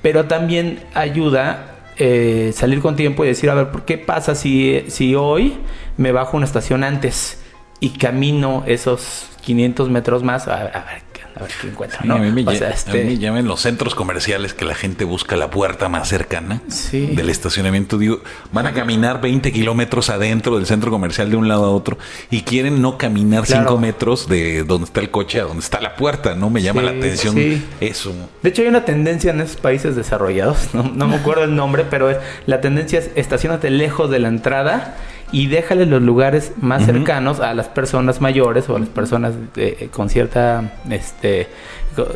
pero 0.02 0.26
también 0.26 0.80
ayuda 0.94 1.72
eh, 1.98 2.52
salir 2.54 2.82
con 2.82 2.96
tiempo 2.96 3.24
y 3.24 3.28
decir, 3.28 3.50
a 3.50 3.54
ver, 3.54 3.70
¿por 3.70 3.86
qué 3.86 3.98
pasa 3.98 4.34
si, 4.34 4.86
si 4.88 5.14
hoy 5.14 5.58
me 5.98 6.12
bajo 6.12 6.36
una 6.36 6.46
estación 6.46 6.84
antes 6.84 7.42
y 7.80 7.92
camino 7.92 8.64
esos 8.66 9.30
500 9.42 9.90
metros 9.90 10.24
más? 10.24 10.48
A, 10.48 10.64
ver, 10.64 10.78
a 10.78 10.86
ver, 10.86 11.02
a 11.36 11.42
ver 11.44 11.52
qué 11.62 11.68
encuentro, 11.68 12.00
Sí, 12.02 12.08
¿no? 12.08 12.16
a 12.16 12.18
mí 12.20 12.32
me, 12.32 12.50
O 12.50 12.56
sea, 12.56 12.68
a 12.68 12.72
este- 12.72 13.04
mí 13.04 13.18
llaman 13.18 13.46
los 13.48 13.62
centros 13.62 13.96
comerciales 13.96 14.54
que 14.54 14.66
la 14.66 14.76
gente 14.76 15.06
busca 15.06 15.36
la 15.38 15.50
puerta 15.50 15.90
más 15.90 16.08
cercana 16.10 16.62
Sí. 16.68 17.08
del 17.08 17.30
estacionamiento. 17.30 17.98
Digo, 17.98 18.22
van 18.52 18.68
a 18.68 18.74
caminar 18.74 19.22
20 19.22 19.52
kilómetros 19.52 20.10
adentro 20.10 20.58
del 20.58 20.66
centro 20.66 20.92
comercial 20.92 21.30
de 21.30 21.38
un 21.38 21.48
lado 21.48 21.66
a 21.66 21.70
otro 21.72 21.98
y 22.30 22.42
quieren 22.42 22.82
no 22.82 22.98
caminar 22.98 23.46
Claro. 23.46 23.64
5 23.70 23.78
metros 23.80 24.28
de 24.28 24.64
donde 24.64 24.86
está 24.86 25.00
el 25.00 25.10
coche 25.10 25.40
a 25.40 25.44
donde 25.44 25.62
está 25.64 25.80
la 25.82 25.96
puerta. 25.96 26.36
No 26.36 26.50
me 26.50 26.62
llama 26.62 26.82
Sí, 26.82 26.86
la 26.88 26.92
atención 26.92 27.64
eso. 27.80 28.14
De 28.42 28.50
hecho, 28.50 28.62
hay 28.62 28.68
una 28.68 28.86
tendencia 28.86 29.32
en 29.32 29.42
esos 29.42 29.58
países 29.58 29.96
desarrollados, 29.96 30.70
no, 30.74 30.84
no 30.84 31.08
me 31.08 31.16
acuerdo 31.16 31.44
el 31.44 31.56
nombre, 31.56 31.86
pero 31.90 32.10
es, 32.10 32.18
la 32.46 32.62
tendencia 32.62 33.00
es 33.00 33.12
estacionate 33.16 33.70
lejos 33.70 34.10
de 34.10 34.20
la 34.20 34.28
entrada 34.28 34.98
y 35.32 35.48
déjale 35.48 35.86
los 35.86 36.02
lugares 36.02 36.52
más 36.62 36.86
cercanos 36.86 37.40
a 37.40 37.54
las 37.54 37.68
personas 37.68 38.20
mayores 38.22 38.68
o 38.70 38.76
a 38.76 38.80
las 38.80 38.90
personas 38.90 39.34
eh, 39.56 39.90
con 39.92 40.10
cierta, 40.10 40.74
este, 40.90 41.48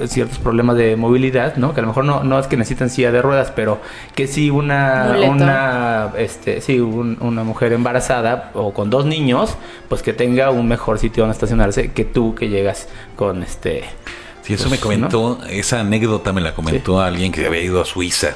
ciertos 0.07 0.37
problemas 0.39 0.75
de 0.77 0.95
movilidad, 0.95 1.55
¿no? 1.55 1.73
Que 1.73 1.79
a 1.79 1.83
lo 1.83 1.87
mejor 1.87 2.05
no, 2.05 2.23
no 2.23 2.39
es 2.39 2.47
que 2.47 2.57
necesiten 2.57 2.89
silla 2.89 3.11
de 3.11 3.21
ruedas, 3.21 3.51
pero 3.55 3.79
que 4.15 4.27
si 4.27 4.49
una, 4.49 5.05
Muleto. 5.13 5.31
una, 5.31 6.11
este, 6.17 6.61
sí, 6.61 6.79
un- 6.79 7.17
una 7.21 7.43
mujer 7.43 7.73
embarazada 7.73 8.51
o 8.53 8.73
con 8.73 8.89
dos 8.89 9.05
niños, 9.05 9.55
pues 9.89 10.01
que 10.01 10.13
tenga 10.13 10.49
un 10.51 10.67
mejor 10.67 10.99
sitio 10.99 11.23
donde 11.23 11.33
estacionarse 11.33 11.91
que 11.91 12.05
tú 12.05 12.35
que 12.35 12.49
llegas 12.49 12.87
con 13.15 13.43
este. 13.43 13.83
Sí, 14.41 14.53
eso 14.53 14.67
Pues, 14.67 14.71
me 14.73 14.77
comentó, 14.79 15.39
esa 15.49 15.79
anécdota 15.79 16.31
me 16.31 16.41
la 16.41 16.53
comentó 16.53 17.01
alguien 17.01 17.31
que 17.31 17.45
había 17.47 17.61
ido 17.61 17.81
a 17.81 17.85
Suiza 17.85 18.35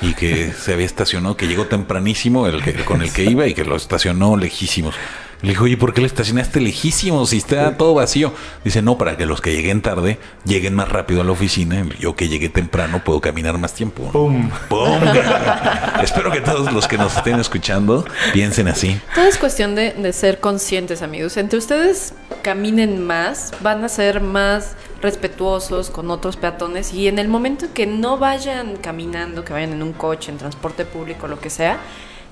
y 0.00 0.14
que 0.14 0.52
se 0.52 0.72
había 0.72 0.86
estacionado, 0.86 1.36
que 1.36 1.46
llegó 1.46 1.66
tempranísimo 1.66 2.46
el 2.46 2.62
que, 2.62 2.74
con 2.84 3.02
el 3.02 3.12
que 3.12 3.24
iba 3.24 3.46
y 3.46 3.54
que 3.54 3.64
lo 3.64 3.76
estacionó 3.76 4.36
lejísimos. 4.36 4.94
Le 5.40 5.50
dijo, 5.50 5.64
oye, 5.64 5.76
¿por 5.76 5.94
qué 5.94 6.00
lo 6.00 6.06
estacionaste 6.06 6.60
lejísimos 6.60 7.30
si 7.30 7.36
está 7.36 7.76
todo 7.76 7.94
vacío? 7.94 8.32
Dice, 8.64 8.82
no, 8.82 8.98
para 8.98 9.16
que 9.16 9.24
los 9.24 9.40
que 9.40 9.52
lleguen 9.52 9.82
tarde 9.82 10.18
lleguen 10.44 10.74
más 10.74 10.88
rápido 10.88 11.20
a 11.20 11.24
la 11.24 11.30
oficina. 11.30 11.86
Yo 12.00 12.16
que 12.16 12.28
llegué 12.28 12.48
temprano 12.48 13.02
puedo 13.04 13.20
caminar 13.20 13.56
más 13.56 13.72
tiempo. 13.72 14.10
¡Pum! 14.10 14.50
¡Pum! 14.68 15.00
Espero 16.02 16.32
que 16.32 16.40
todos 16.40 16.72
los 16.72 16.88
que 16.88 16.98
nos 16.98 17.16
estén 17.16 17.38
escuchando 17.38 18.04
piensen 18.32 18.66
así. 18.66 19.00
Todo 19.14 19.26
es 19.26 19.38
cuestión 19.38 19.76
de, 19.76 19.92
de 19.92 20.12
ser 20.12 20.40
conscientes, 20.40 21.02
amigos. 21.02 21.36
Entre 21.36 21.56
ustedes 21.56 22.14
caminen 22.42 23.06
más, 23.06 23.52
van 23.60 23.84
a 23.84 23.88
ser 23.88 24.20
más 24.20 24.74
respetuosos 25.00 25.90
con 25.90 26.10
otros 26.10 26.36
peatones 26.36 26.92
y 26.92 27.06
en 27.06 27.20
el 27.20 27.28
momento 27.28 27.66
en 27.66 27.72
que 27.72 27.86
no 27.86 28.18
vayan 28.18 28.76
caminando, 28.76 29.44
que 29.44 29.52
vayan 29.52 29.72
en 29.72 29.82
un 29.82 29.92
coche, 29.92 30.32
en 30.32 30.38
transporte 30.38 30.84
público, 30.84 31.28
lo 31.28 31.40
que 31.40 31.50
sea, 31.50 31.78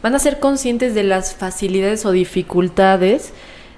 van 0.03 0.15
a 0.15 0.19
ser 0.19 0.39
conscientes 0.41 0.95
de 0.95 1.03
las 1.03 1.35
facilidades 1.35 2.05
o 2.07 2.13
dificultades 2.13 3.33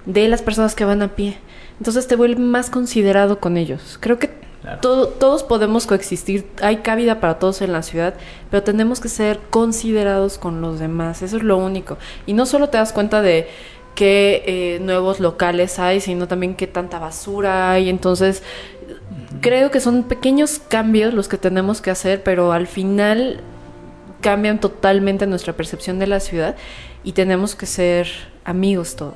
de 0.06 0.28
las 0.28 0.42
personas 0.42 0.74
que 0.74 0.84
van 0.84 1.02
a 1.02 1.08
pie. 1.14 1.38
Entonces 1.78 2.06
te 2.06 2.16
vuelves 2.16 2.38
más 2.40 2.70
considerado 2.70 3.40
con 3.40 3.56
ellos. 3.56 3.98
Creo 4.00 4.18
que 4.18 4.30
Claro. 4.62 4.80
todo- 4.80 5.08
todos 5.08 5.44
podemos 5.44 5.86
coexistir, 5.86 6.44
hay 6.60 6.78
cabida 6.78 7.20
para 7.20 7.38
todos 7.38 7.62
en 7.62 7.72
la 7.72 7.82
ciudad, 7.82 8.14
pero 8.50 8.64
tenemos 8.64 8.98
que 9.00 9.08
ser 9.08 9.38
considerados 9.50 10.36
con 10.36 10.60
los 10.60 10.80
demás, 10.80 11.22
eso 11.22 11.36
es 11.36 11.44
lo 11.44 11.56
único. 11.56 11.96
Y 12.26 12.32
no 12.32 12.44
solo 12.44 12.68
te 12.68 12.76
das 12.78 12.92
cuenta 12.92 13.22
de 13.22 13.46
qué 13.94 14.42
eh, 14.46 14.78
nuevos 14.80 15.20
locales 15.20 15.78
hay, 15.78 16.00
sino 16.00 16.26
también 16.26 16.54
qué 16.56 16.66
tanta 16.66 16.98
basura 16.98 17.70
hay. 17.70 17.88
Entonces, 17.88 18.42
creo 19.40 19.70
que 19.70 19.80
son 19.80 20.02
pequeños 20.04 20.60
cambios 20.68 21.14
los 21.14 21.28
que 21.28 21.38
tenemos 21.38 21.80
que 21.80 21.90
hacer, 21.90 22.22
pero 22.24 22.50
al 22.52 22.66
final 22.66 23.40
cambian 24.20 24.60
totalmente 24.60 25.26
nuestra 25.26 25.52
percepción 25.52 25.98
de 25.98 26.06
la 26.06 26.20
ciudad 26.20 26.56
y 27.04 27.12
tenemos 27.12 27.54
que 27.54 27.66
ser 27.66 28.08
amigos 28.44 28.96
todos. 28.96 29.14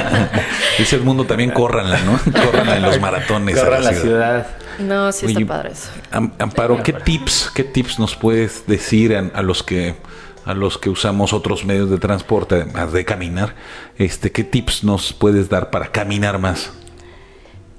Dice 0.78 0.96
el 0.96 1.02
mundo 1.02 1.24
también 1.24 1.50
córranla, 1.50 2.00
¿no? 2.00 2.18
Córranla 2.44 2.76
en 2.76 2.82
los 2.82 3.00
maratones. 3.00 3.58
a 3.58 3.64
Corra 3.64 3.78
la 3.80 3.90
la 3.92 3.98
ciudad. 3.98 4.46
ciudad. 4.46 4.46
no, 4.78 5.12
sí 5.12 5.26
está 5.26 5.38
Oye, 5.38 5.46
padre 5.46 5.72
eso. 5.72 5.88
Am- 6.12 6.32
Amparo, 6.38 6.82
¿qué 6.82 6.92
tips, 6.92 7.50
qué 7.54 7.64
tips 7.64 7.98
nos 7.98 8.16
puedes 8.16 8.66
decir 8.66 9.14
a, 9.16 9.30
a 9.38 9.42
los 9.42 9.62
que 9.62 9.96
a 10.46 10.52
los 10.52 10.76
que 10.76 10.90
usamos 10.90 11.32
otros 11.32 11.64
medios 11.64 11.88
de 11.88 11.96
transporte, 11.98 12.56
además 12.56 12.92
de 12.92 13.04
caminar? 13.04 13.54
Este, 13.96 14.30
¿qué 14.30 14.44
tips 14.44 14.84
nos 14.84 15.12
puedes 15.14 15.48
dar 15.48 15.70
para 15.70 15.88
caminar 15.90 16.38
más? 16.38 16.70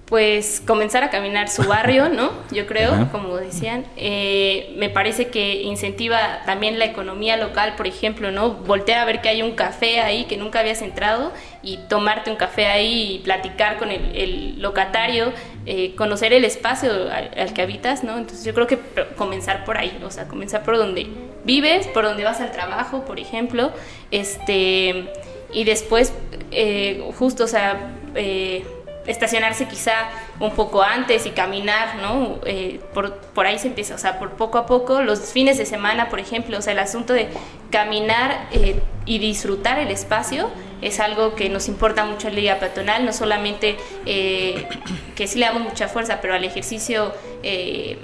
Pues 0.05 0.61
comenzar 0.65 1.03
a 1.03 1.09
caminar 1.09 1.49
su 1.49 1.63
barrio, 1.63 2.09
¿no? 2.13 2.31
Yo 2.51 2.67
creo, 2.67 3.09
como 3.11 3.37
decían. 3.37 3.85
Eh, 3.97 4.73
me 4.77 4.89
parece 4.89 5.29
que 5.29 5.63
incentiva 5.63 6.41
también 6.45 6.77
la 6.77 6.85
economía 6.85 7.37
local, 7.37 7.75
por 7.75 7.87
ejemplo, 7.87 8.31
¿no? 8.31 8.51
Voltear 8.51 8.99
a 8.99 9.05
ver 9.05 9.21
que 9.21 9.29
hay 9.29 9.41
un 9.41 9.53
café 9.53 9.99
ahí 10.01 10.25
que 10.25 10.37
nunca 10.37 10.59
habías 10.59 10.81
entrado 10.81 11.31
y 11.63 11.77
tomarte 11.89 12.29
un 12.29 12.37
café 12.37 12.67
ahí 12.67 13.15
y 13.15 13.19
platicar 13.19 13.77
con 13.77 13.91
el, 13.91 14.15
el 14.15 14.61
locatario, 14.61 15.33
eh, 15.65 15.95
conocer 15.95 16.33
el 16.33 16.45
espacio 16.45 16.91
al, 17.11 17.31
al 17.37 17.53
que 17.53 17.63
habitas, 17.63 18.03
¿no? 18.03 18.17
Entonces 18.17 18.45
yo 18.45 18.53
creo 18.53 18.67
que 18.67 18.77
comenzar 19.15 19.65
por 19.65 19.77
ahí, 19.77 19.99
o 20.05 20.11
sea, 20.11 20.27
comenzar 20.27 20.63
por 20.63 20.77
donde 20.77 21.07
vives, 21.45 21.87
por 21.87 22.03
donde 22.03 22.23
vas 22.23 22.41
al 22.41 22.51
trabajo, 22.51 23.05
por 23.05 23.19
ejemplo, 23.19 23.71
este, 24.11 25.05
y 25.53 25.63
después, 25.63 26.13
eh, 26.51 27.03
justo, 27.17 27.45
o 27.45 27.47
sea, 27.47 27.93
eh, 28.15 28.65
estacionarse 29.07 29.67
quizá 29.67 30.09
un 30.39 30.51
poco 30.51 30.81
antes 30.81 31.25
y 31.25 31.31
caminar, 31.31 31.95
¿no? 31.97 32.39
Eh, 32.45 32.79
por, 32.93 33.17
por 33.17 33.45
ahí 33.45 33.59
se 33.59 33.67
empieza, 33.67 33.95
o 33.95 33.97
sea, 33.97 34.19
por 34.19 34.31
poco 34.31 34.57
a 34.57 34.65
poco, 34.65 35.01
los 35.01 35.31
fines 35.31 35.57
de 35.57 35.65
semana, 35.65 36.09
por 36.09 36.19
ejemplo, 36.19 36.57
o 36.57 36.61
sea, 36.61 36.73
el 36.73 36.79
asunto 36.79 37.13
de 37.13 37.29
caminar 37.69 38.47
eh, 38.51 38.79
y 39.05 39.19
disfrutar 39.19 39.79
el 39.79 39.91
espacio 39.91 40.49
es 40.81 40.99
algo 40.99 41.35
que 41.35 41.49
nos 41.49 41.67
importa 41.67 42.05
mucho 42.05 42.27
en 42.27 42.35
Liga 42.35 42.59
Peatonal, 42.59 43.05
no 43.05 43.13
solamente 43.13 43.77
eh, 44.05 44.67
que 45.15 45.27
sí 45.27 45.39
le 45.39 45.45
damos 45.45 45.63
mucha 45.63 45.87
fuerza, 45.87 46.19
pero 46.21 46.33
al 46.33 46.43
ejercicio 46.43 47.13
eh, 47.43 47.97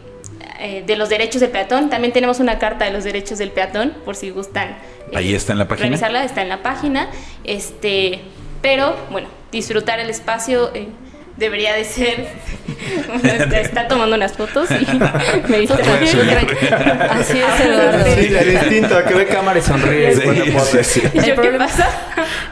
eh, 0.60 0.84
de 0.86 0.96
los 0.96 1.10
derechos 1.10 1.42
del 1.42 1.50
peatón, 1.50 1.90
también 1.90 2.14
tenemos 2.14 2.40
una 2.40 2.60
carta 2.60 2.86
de 2.86 2.92
los 2.92 3.04
derechos 3.04 3.40
del 3.40 3.52
peatón, 3.52 3.94
por 4.06 4.16
si 4.16 4.30
gustan. 4.30 4.78
Ahí 5.14 5.34
está 5.34 5.54
en 5.54 5.60
la 5.60 5.68
página. 5.68 5.88
Revisarla, 5.88 6.24
está 6.24 6.42
en 6.42 6.50
la 6.50 6.62
página, 6.62 7.10
este, 7.44 8.22
pero 8.62 8.96
bueno, 9.10 9.28
disfrutar 9.52 10.00
el 10.00 10.10
espacio 10.10 10.72
eh, 10.74 10.88
debería 11.38 11.74
de 11.74 11.84
ser. 11.86 12.28
está 13.54 13.88
tomando 13.88 14.16
unas 14.16 14.34
fotos 14.34 14.70
y 14.72 15.50
me 15.52 15.60
distrae. 15.60 16.06
Así 17.10 17.40
es, 17.40 17.60
Eduardo. 17.66 18.06
Sí, 18.16 18.34
el 18.36 18.54
instinto 18.54 18.98
a 18.98 19.04
que 19.04 19.14
ve 19.14 19.26
cámara 19.28 19.60
y 19.60 19.62
sonríe. 19.62 20.16
Sí, 20.16 20.22
sí, 20.72 20.84
sí. 20.84 21.02
¿Y 21.14 21.18
yo 21.18 21.22
El 21.22 21.26
qué 21.28 21.34
problema- 21.36 21.66
pasa? 21.68 21.90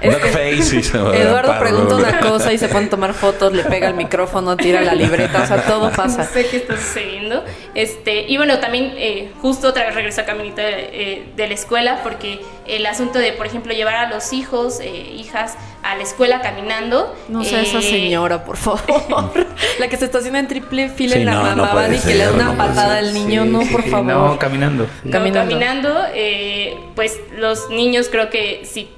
Es 0.01 0.13
Duck 0.13 0.21
que 0.23 0.29
face 0.29 0.77
y 0.77 0.83
se 0.83 0.97
va 0.97 1.11
a 1.11 1.17
Eduardo 1.17 1.59
pregunta 1.59 1.95
una 1.95 2.19
cosa 2.19 2.53
y 2.53 2.57
se 2.57 2.67
pone 2.69 2.87
a 2.87 2.89
tomar 2.89 3.13
fotos, 3.13 3.53
le 3.53 3.63
pega 3.63 3.87
el 3.89 3.93
micrófono, 3.95 4.55
tira 4.57 4.81
la 4.81 4.93
libreta, 4.95 5.43
o 5.43 5.45
sea, 5.47 5.63
todo 5.63 5.89
No 5.89 5.95
pasa. 5.95 6.23
sé 6.23 6.47
qué 6.47 6.57
está 6.57 6.75
sucediendo. 6.77 7.43
Este, 7.75 8.21
y 8.27 8.37
bueno, 8.37 8.59
también 8.59 8.93
eh, 8.97 9.31
justo 9.41 9.69
otra 9.69 9.85
vez 9.85 9.95
regreso 9.95 10.21
a 10.21 10.25
Caminito 10.25 10.61
de, 10.61 10.89
eh, 10.91 11.23
de 11.35 11.47
la 11.47 11.53
escuela 11.53 11.99
porque 12.03 12.39
el 12.67 12.85
asunto 12.85 13.19
de, 13.19 13.33
por 13.33 13.45
ejemplo, 13.45 13.73
llevar 13.73 13.95
a 13.95 14.09
los 14.09 14.31
hijos, 14.33 14.79
eh, 14.79 14.87
hijas 15.15 15.55
a 15.83 15.95
la 15.95 16.03
escuela 16.03 16.41
caminando. 16.41 17.15
No 17.29 17.43
sea 17.43 17.61
esa 17.61 17.81
señora, 17.81 18.43
por 18.43 18.57
favor. 18.57 19.31
La 19.79 19.87
que 19.87 19.97
se 19.97 20.05
estaciona 20.05 20.39
en 20.39 20.47
triple 20.47 20.89
fila 20.89 21.13
Sí, 21.15 21.19
en 21.21 21.25
la 21.25 21.55
no, 21.55 21.55
no 21.55 21.93
y 21.93 21.97
que 21.99 22.15
le 22.15 22.17
da 22.17 22.25
ser, 22.25 22.33
una 22.35 22.45
no 22.51 22.57
patada 22.57 22.95
ser. 22.99 23.05
al 23.05 23.13
niño. 23.13 23.43
Sí, 23.43 23.49
no, 23.49 23.59
por 23.71 23.83
sí, 23.83 23.89
favor. 23.89 24.05
No, 24.05 24.37
caminando. 24.39 24.87
No, 25.03 25.11
Caminando. 25.11 25.49
caminando, 25.51 26.05
eh, 26.13 26.77
pues 26.95 27.17
los 27.37 27.69
niños 27.69 28.09
creo 28.11 28.29
que 28.29 28.61
si, 28.65 28.89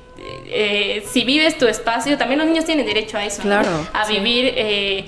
eh, 0.45 1.05
si 1.11 1.23
vives 1.23 1.57
tu 1.57 1.67
espacio, 1.67 2.17
también 2.17 2.39
los 2.39 2.47
niños 2.47 2.65
tienen 2.65 2.85
derecho 2.85 3.17
a 3.17 3.25
eso, 3.25 3.43
¿no? 3.43 3.61
Claro, 3.61 3.87
a 3.93 4.05
sí. 4.05 4.13
vivir 4.13 4.53
eh, 4.55 5.05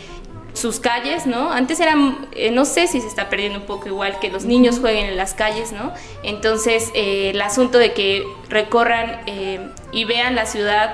sus 0.54 0.80
calles, 0.80 1.26
¿no? 1.26 1.52
Antes 1.52 1.80
eran, 1.80 2.28
eh, 2.34 2.52
no 2.52 2.66
sé 2.66 2.88
si 2.88 3.02
se 3.02 3.08
está 3.08 3.30
perdiendo 3.30 3.60
un 3.60 3.66
poco 3.66 3.88
igual 3.88 4.20
que 4.20 4.30
los 4.30 4.46
niños 4.46 4.80
jueguen 4.80 5.08
en 5.08 5.18
las 5.18 5.34
calles, 5.34 5.72
¿no? 5.72 5.92
Entonces, 6.22 6.92
eh, 6.94 7.32
el 7.32 7.42
asunto 7.42 7.80
de 7.80 7.94
que 7.94 8.26
recorran 8.50 9.22
eh, 9.26 9.68
y 9.92 10.06
vean 10.06 10.36
la 10.36 10.46
ciudad 10.46 10.94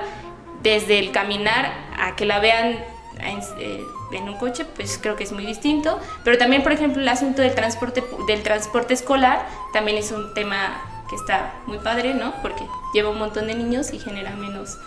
desde 0.62 0.98
el 0.98 1.12
caminar 1.12 1.72
a 1.98 2.16
que 2.16 2.24
la 2.24 2.40
vean 2.40 2.82
en, 3.20 3.40
eh, 3.58 3.84
en 4.12 4.28
un 4.28 4.36
coche, 4.36 4.64
pues 4.64 4.98
creo 5.00 5.16
que 5.16 5.24
es 5.24 5.32
muy 5.32 5.44
distinto. 5.44 5.98
Pero 6.24 6.38
también, 6.38 6.62
por 6.62 6.72
ejemplo, 6.72 7.02
el 7.02 7.08
asunto 7.08 7.42
del 7.42 7.54
transporte, 7.54 8.02
del 8.26 8.42
transporte 8.42 8.94
escolar 8.94 9.46
también 9.72 9.98
es 9.98 10.10
un 10.10 10.32
tema 10.32 10.99
que 11.10 11.16
está 11.16 11.54
muy 11.66 11.78
padre, 11.78 12.14
¿no? 12.14 12.32
Porque 12.40 12.64
lleva 12.94 13.10
un 13.10 13.18
montón 13.18 13.48
de 13.48 13.54
niños 13.56 13.92
y 13.92 13.98
genera 13.98 14.30
menos 14.36 14.78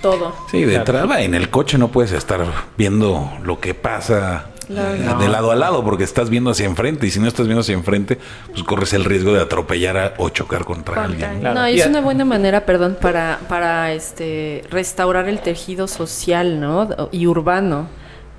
Todo. 0.00 0.34
Sí, 0.50 0.64
de 0.64 0.76
entrada 0.76 1.20
en 1.22 1.34
el 1.34 1.50
coche 1.50 1.76
no 1.78 1.88
puedes 1.88 2.12
estar 2.12 2.40
viendo 2.78 3.30
lo 3.42 3.58
que 3.60 3.74
pasa 3.74 4.46
eh, 4.68 5.14
de 5.20 5.28
lado 5.28 5.50
a 5.52 5.56
lado 5.56 5.82
porque 5.84 6.04
estás 6.04 6.28
viendo 6.28 6.50
hacia 6.50 6.66
enfrente 6.66 7.06
y 7.06 7.10
si 7.10 7.18
no 7.20 7.26
estás 7.28 7.46
viendo 7.46 7.60
hacia 7.62 7.74
enfrente, 7.74 8.18
pues 8.50 8.62
corres 8.64 8.92
el 8.92 9.04
riesgo 9.04 9.32
de 9.32 9.40
atropellar 9.42 9.96
a- 9.96 10.14
o 10.18 10.28
chocar 10.28 10.64
contra 10.64 11.04
alguien. 11.04 11.40
Claro. 11.40 11.60
No, 11.60 11.68
y 11.68 11.80
es 11.80 11.86
una 11.86 12.00
buena 12.00 12.24
manera, 12.24 12.66
perdón, 12.66 12.96
para, 13.00 13.38
para 13.48 13.92
este 13.92 14.64
restaurar 14.70 15.28
el 15.28 15.40
tejido 15.40 15.88
social, 15.88 16.60
¿no? 16.60 16.88
Y 17.10 17.26
urbano. 17.26 17.88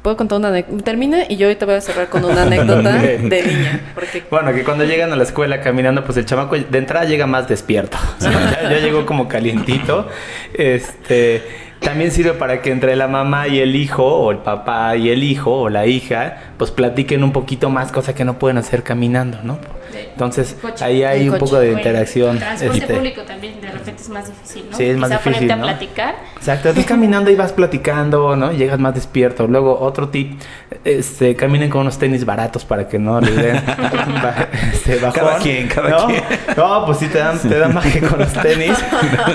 Puedo 0.08 0.16
contar 0.16 0.38
una 0.38 0.48
anécdota. 0.48 0.86
Termina 0.86 1.24
y 1.28 1.36
yo 1.36 1.48
ahorita 1.48 1.66
voy 1.66 1.76
a 1.76 1.82
cerrar 1.82 2.08
con 2.08 2.24
una 2.24 2.44
anécdota 2.44 2.94
de 2.94 3.44
niña. 3.46 3.82
Porque 3.94 4.24
Bueno, 4.32 4.54
que 4.54 4.64
cuando 4.64 4.86
llegan 4.86 5.12
a 5.12 5.18
la 5.18 5.24
escuela 5.24 5.60
caminando, 5.60 6.06
pues 6.06 6.18
el 6.18 6.26
chamaco 6.26 6.56
de 6.56 6.78
entrada 6.78 7.04
llega 7.04 7.28
más 7.28 7.50
despierto. 7.50 7.98
O 8.18 8.22
sea, 8.22 8.32
ya, 8.32 8.70
ya 8.70 8.80
llegó 8.80 9.06
como 9.06 9.28
calientito. 9.28 10.08
Este 10.54 11.44
también 11.82 12.12
sirve 12.12 12.32
para 12.36 12.62
que 12.62 12.72
entre 12.72 12.96
la 12.96 13.10
mamá 13.10 13.50
y 13.50 13.60
el 13.60 13.76
hijo, 13.76 14.06
o 14.06 14.32
el 14.32 14.38
papá 14.38 14.96
y 14.96 15.10
el 15.10 15.24
hijo, 15.24 15.52
o 15.52 15.70
la 15.70 15.88
hija, 15.88 16.38
pues 16.58 16.72
platiquen 16.72 17.22
un 17.26 17.34
poquito 17.34 17.70
más, 17.70 17.92
cosa 17.92 18.16
que 18.16 18.24
no 18.24 18.40
pueden 18.40 18.58
hacer 18.58 18.84
caminando, 18.84 19.40
¿no? 19.44 19.60
Entonces, 19.94 20.56
coche. 20.62 20.84
ahí 20.84 21.04
hay 21.04 21.24
El 21.24 21.32
un 21.34 21.38
poco 21.40 21.58
de 21.60 21.68
Bueno, 21.68 21.80
interacción. 21.80 22.38
transporte 22.40 22.78
este, 22.80 22.94
público 22.94 23.22
también 23.24 23.62
de 23.62 23.72
repente 23.72 24.02
es 24.02 24.10
más 24.10 24.28
difícil, 24.28 24.66
¿no? 24.72 24.78
Sí, 24.78 24.86
es 24.86 24.98
más 24.98 25.10
Quizá 25.10 25.20
difícil, 25.20 25.48
ponerte 25.48 25.56
¿no? 25.56 25.64
a 25.64 25.78
platicar. 25.78 26.16
Exacto, 26.38 26.70
estás 26.70 26.86
caminando 26.86 27.30
y 27.32 27.36
vas 27.36 27.54
platicando, 27.54 28.36
¿no? 28.36 28.52
Y 28.52 28.58
llegas 28.58 28.80
más 28.80 28.94
despierto. 28.96 29.48
Luego, 29.48 29.80
otro 29.80 30.10
tip, 30.10 30.40
este, 30.84 31.36
caminen 31.36 31.70
con 31.70 31.82
unos 31.82 31.98
tenis 31.98 32.26
baratos 32.26 32.66
para 32.66 32.88
que 32.88 32.98
no 33.00 33.20
les 33.22 33.36
den 33.36 33.56
este, 34.74 34.96
bajón. 35.00 35.12
Cada 35.22 35.38
quien, 35.40 35.68
cada 35.68 35.90
¿no? 35.90 36.08
quien. 36.08 36.24
No, 36.56 36.86
pues 36.86 36.98
sí 37.00 37.08
te 37.08 37.18
dan, 37.20 37.40
te 37.40 37.60
dan 37.60 37.74
magia 37.74 38.02
con 38.10 38.20
los 38.20 38.34
tenis. 38.34 38.78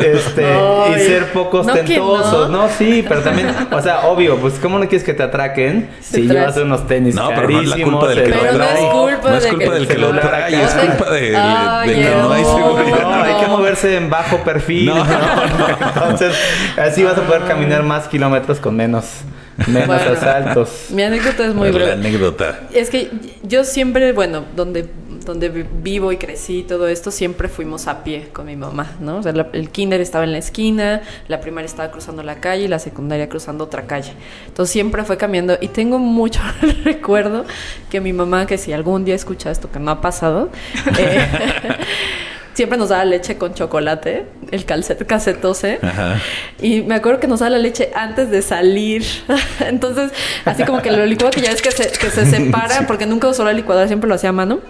Este, 0.03 0.43
y 0.43 0.99
ser 1.01 1.27
poco 1.33 1.61
ostentosos, 1.61 2.51
no. 2.51 2.63
no. 2.65 2.69
Sí, 2.69 3.05
pero 3.09 3.21
también, 3.21 3.49
o 3.71 3.81
sea, 3.81 4.07
obvio, 4.07 4.37
pues 4.39 4.55
¿cómo 4.55 4.79
no 4.79 4.89
quieres 4.89 5.05
que 5.05 5.15
te 5.15 5.23
atraquen 5.23 5.91
si 6.01 6.23
llevas 6.23 6.57
unos 6.57 6.87
tenis 6.87 7.15
No, 7.15 7.29
pero 7.29 7.49
no 7.49 7.61
es 7.61 7.67
la 7.69 7.77
carísimos? 7.77 8.01
culpa 8.01 8.09
del 8.09 8.19
que 8.23 8.25
el 8.25 8.31
lo 8.33 8.41
Pero 8.43 8.59
no 8.59 8.65
es 8.65 8.71
trae. 8.71 8.91
culpa 8.91 9.31
No 9.31 9.37
es 9.37 9.43
de 9.45 9.49
culpa 9.51 9.65
que 9.65 9.71
del 9.71 9.87
que 9.89 9.99
lo 9.99 10.11
trae, 10.21 10.42
acá. 10.47 10.63
es 10.63 10.71
culpa 10.75 11.11
de, 11.11 11.21
de- 11.31 11.37
Ay, 11.37 11.89
de 11.89 11.95
que 11.95 12.11
no 12.17 12.33
hay 12.33 12.45
seguridad. 12.45 13.01
No, 13.03 13.23
hay 13.23 13.35
que 13.41 13.47
moverse 13.47 13.97
en 13.97 14.11
bajo 14.11 14.39
perfil. 14.39 14.87
No. 14.87 15.05
¿no? 15.05 15.05
Entonces, 15.95 16.35
así 16.79 17.03
vas 17.03 17.17
a 17.19 17.23
poder 17.23 17.43
caminar 17.45 17.83
más 17.83 18.09
kilómetros 18.09 18.59
con 18.61 18.77
menos, 18.77 19.05
menos 19.67 19.87
Bueno. 19.87 20.13
asaltos. 20.13 20.87
mi 20.91 21.03
anécdota 21.03 21.47
es 21.47 21.55
muy 21.55 21.69
la 21.69 21.75
breve. 21.75 21.93
anécdota. 21.93 22.61
Es 22.73 22.91
que 22.91 23.11
yo 23.43 23.65
siempre, 23.65 24.13
bueno, 24.13 24.45
donde, 24.57 24.89
donde 25.25 25.49
vi- 25.49 25.65
vivo 25.83 26.13
y 26.13 26.17
crecí 26.17 26.59
y 26.59 26.63
todo 26.63 26.89
esto, 26.89 27.11
siempre 27.11 27.49
fuimos 27.49 27.87
a 27.89 28.05
pie 28.05 28.29
con 28.33 28.47
mi 28.47 28.57
mamá, 28.57 28.93
¿no? 29.01 29.19
O 29.19 29.23
sea, 29.23 29.33
la- 29.33 29.49
el 29.53 29.71
kinder 29.71 30.01
estaba 30.01 30.25
en 30.25 30.33
la 30.33 30.39
esquina, 30.39 31.03
la 31.29 31.41
primaria 31.41 31.67
estaba 31.67 31.91
cruzando 31.91 32.23
la 32.23 32.37
calle 32.37 32.65
y 32.65 32.69
la 32.69 32.79
secundaria 32.79 33.29
cruzando 33.29 33.65
otra 33.65 33.83
calle. 33.87 34.13
Entonces 34.47 34.73
siempre 34.73 35.05
fue 35.05 35.17
cambiando 35.17 35.57
y 35.61 35.69
tengo 35.69 35.99
mucho 35.99 36.41
recuerdo 36.85 37.45
que 37.91 38.01
mi 38.01 38.13
mamá, 38.13 38.47
que 38.47 38.59
si 38.59 38.73
algún 38.73 39.05
día 39.05 39.15
escucha 39.15 39.51
esto, 39.51 39.71
que 39.71 39.79
no 39.79 39.91
ha 39.91 40.01
pasado, 40.01 40.51
eh, 40.99 41.27
siempre 42.55 42.77
nos 42.77 42.91
daba 42.91 43.05
leche 43.07 43.39
con 43.39 43.55
chocolate, 43.55 44.27
el 44.51 44.65
calcet 44.67 45.07
casetose. 45.07 45.79
Ajá. 45.83 46.21
Y 46.61 46.83
me 46.83 46.95
acuerdo 46.97 47.19
que 47.19 47.27
nos 47.27 47.41
daba 47.41 47.51
la 47.51 47.59
leche 47.59 47.91
antes 47.95 48.31
de 48.31 48.43
salir. 48.43 49.05
Entonces, 49.61 50.13
así 50.45 50.65
como 50.65 50.83
que 50.83 50.91
lo 50.93 51.07
licuado 51.07 51.31
que 51.31 51.41
ya 51.41 51.51
es 51.51 51.63
que 51.63 51.71
se, 51.71 51.91
que 51.91 52.11
se 52.11 52.27
separa, 52.27 52.87
porque 52.87 53.07
nunca 53.07 53.29
usó 53.29 53.45
la 53.45 53.53
licuadora, 53.55 53.87
siempre 53.87 54.07
lo 54.09 54.15
hacía 54.17 54.29
a 54.31 54.33
mano. 54.33 54.61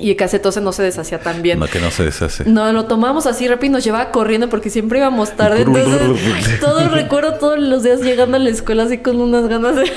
Y 0.00 0.10
el 0.10 0.16
casetose 0.16 0.60
no 0.60 0.72
se 0.72 0.82
deshacía 0.82 1.20
tan 1.20 1.42
bien. 1.42 1.58
No, 1.58 1.66
que 1.66 1.78
no 1.78 1.90
se 1.90 2.04
deshace. 2.04 2.44
No, 2.44 2.72
lo 2.72 2.86
tomamos 2.86 3.26
así 3.26 3.46
rápido 3.46 3.66
y 3.66 3.72
nos 3.74 3.84
llevaba 3.84 4.10
corriendo 4.10 4.48
porque 4.48 4.70
siempre 4.70 4.98
íbamos 4.98 5.36
tarde. 5.36 5.62
Entonces, 5.62 6.60
todo 6.60 6.88
recuerdo 6.88 7.34
todos 7.34 7.58
los 7.58 7.82
días 7.82 8.00
llegando 8.00 8.36
a 8.36 8.40
la 8.40 8.50
escuela 8.50 8.84
así 8.84 8.98
con 8.98 9.20
unas 9.20 9.46
ganas 9.48 9.76
de... 9.76 9.92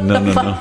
No, 0.00 0.20
no. 0.20 0.60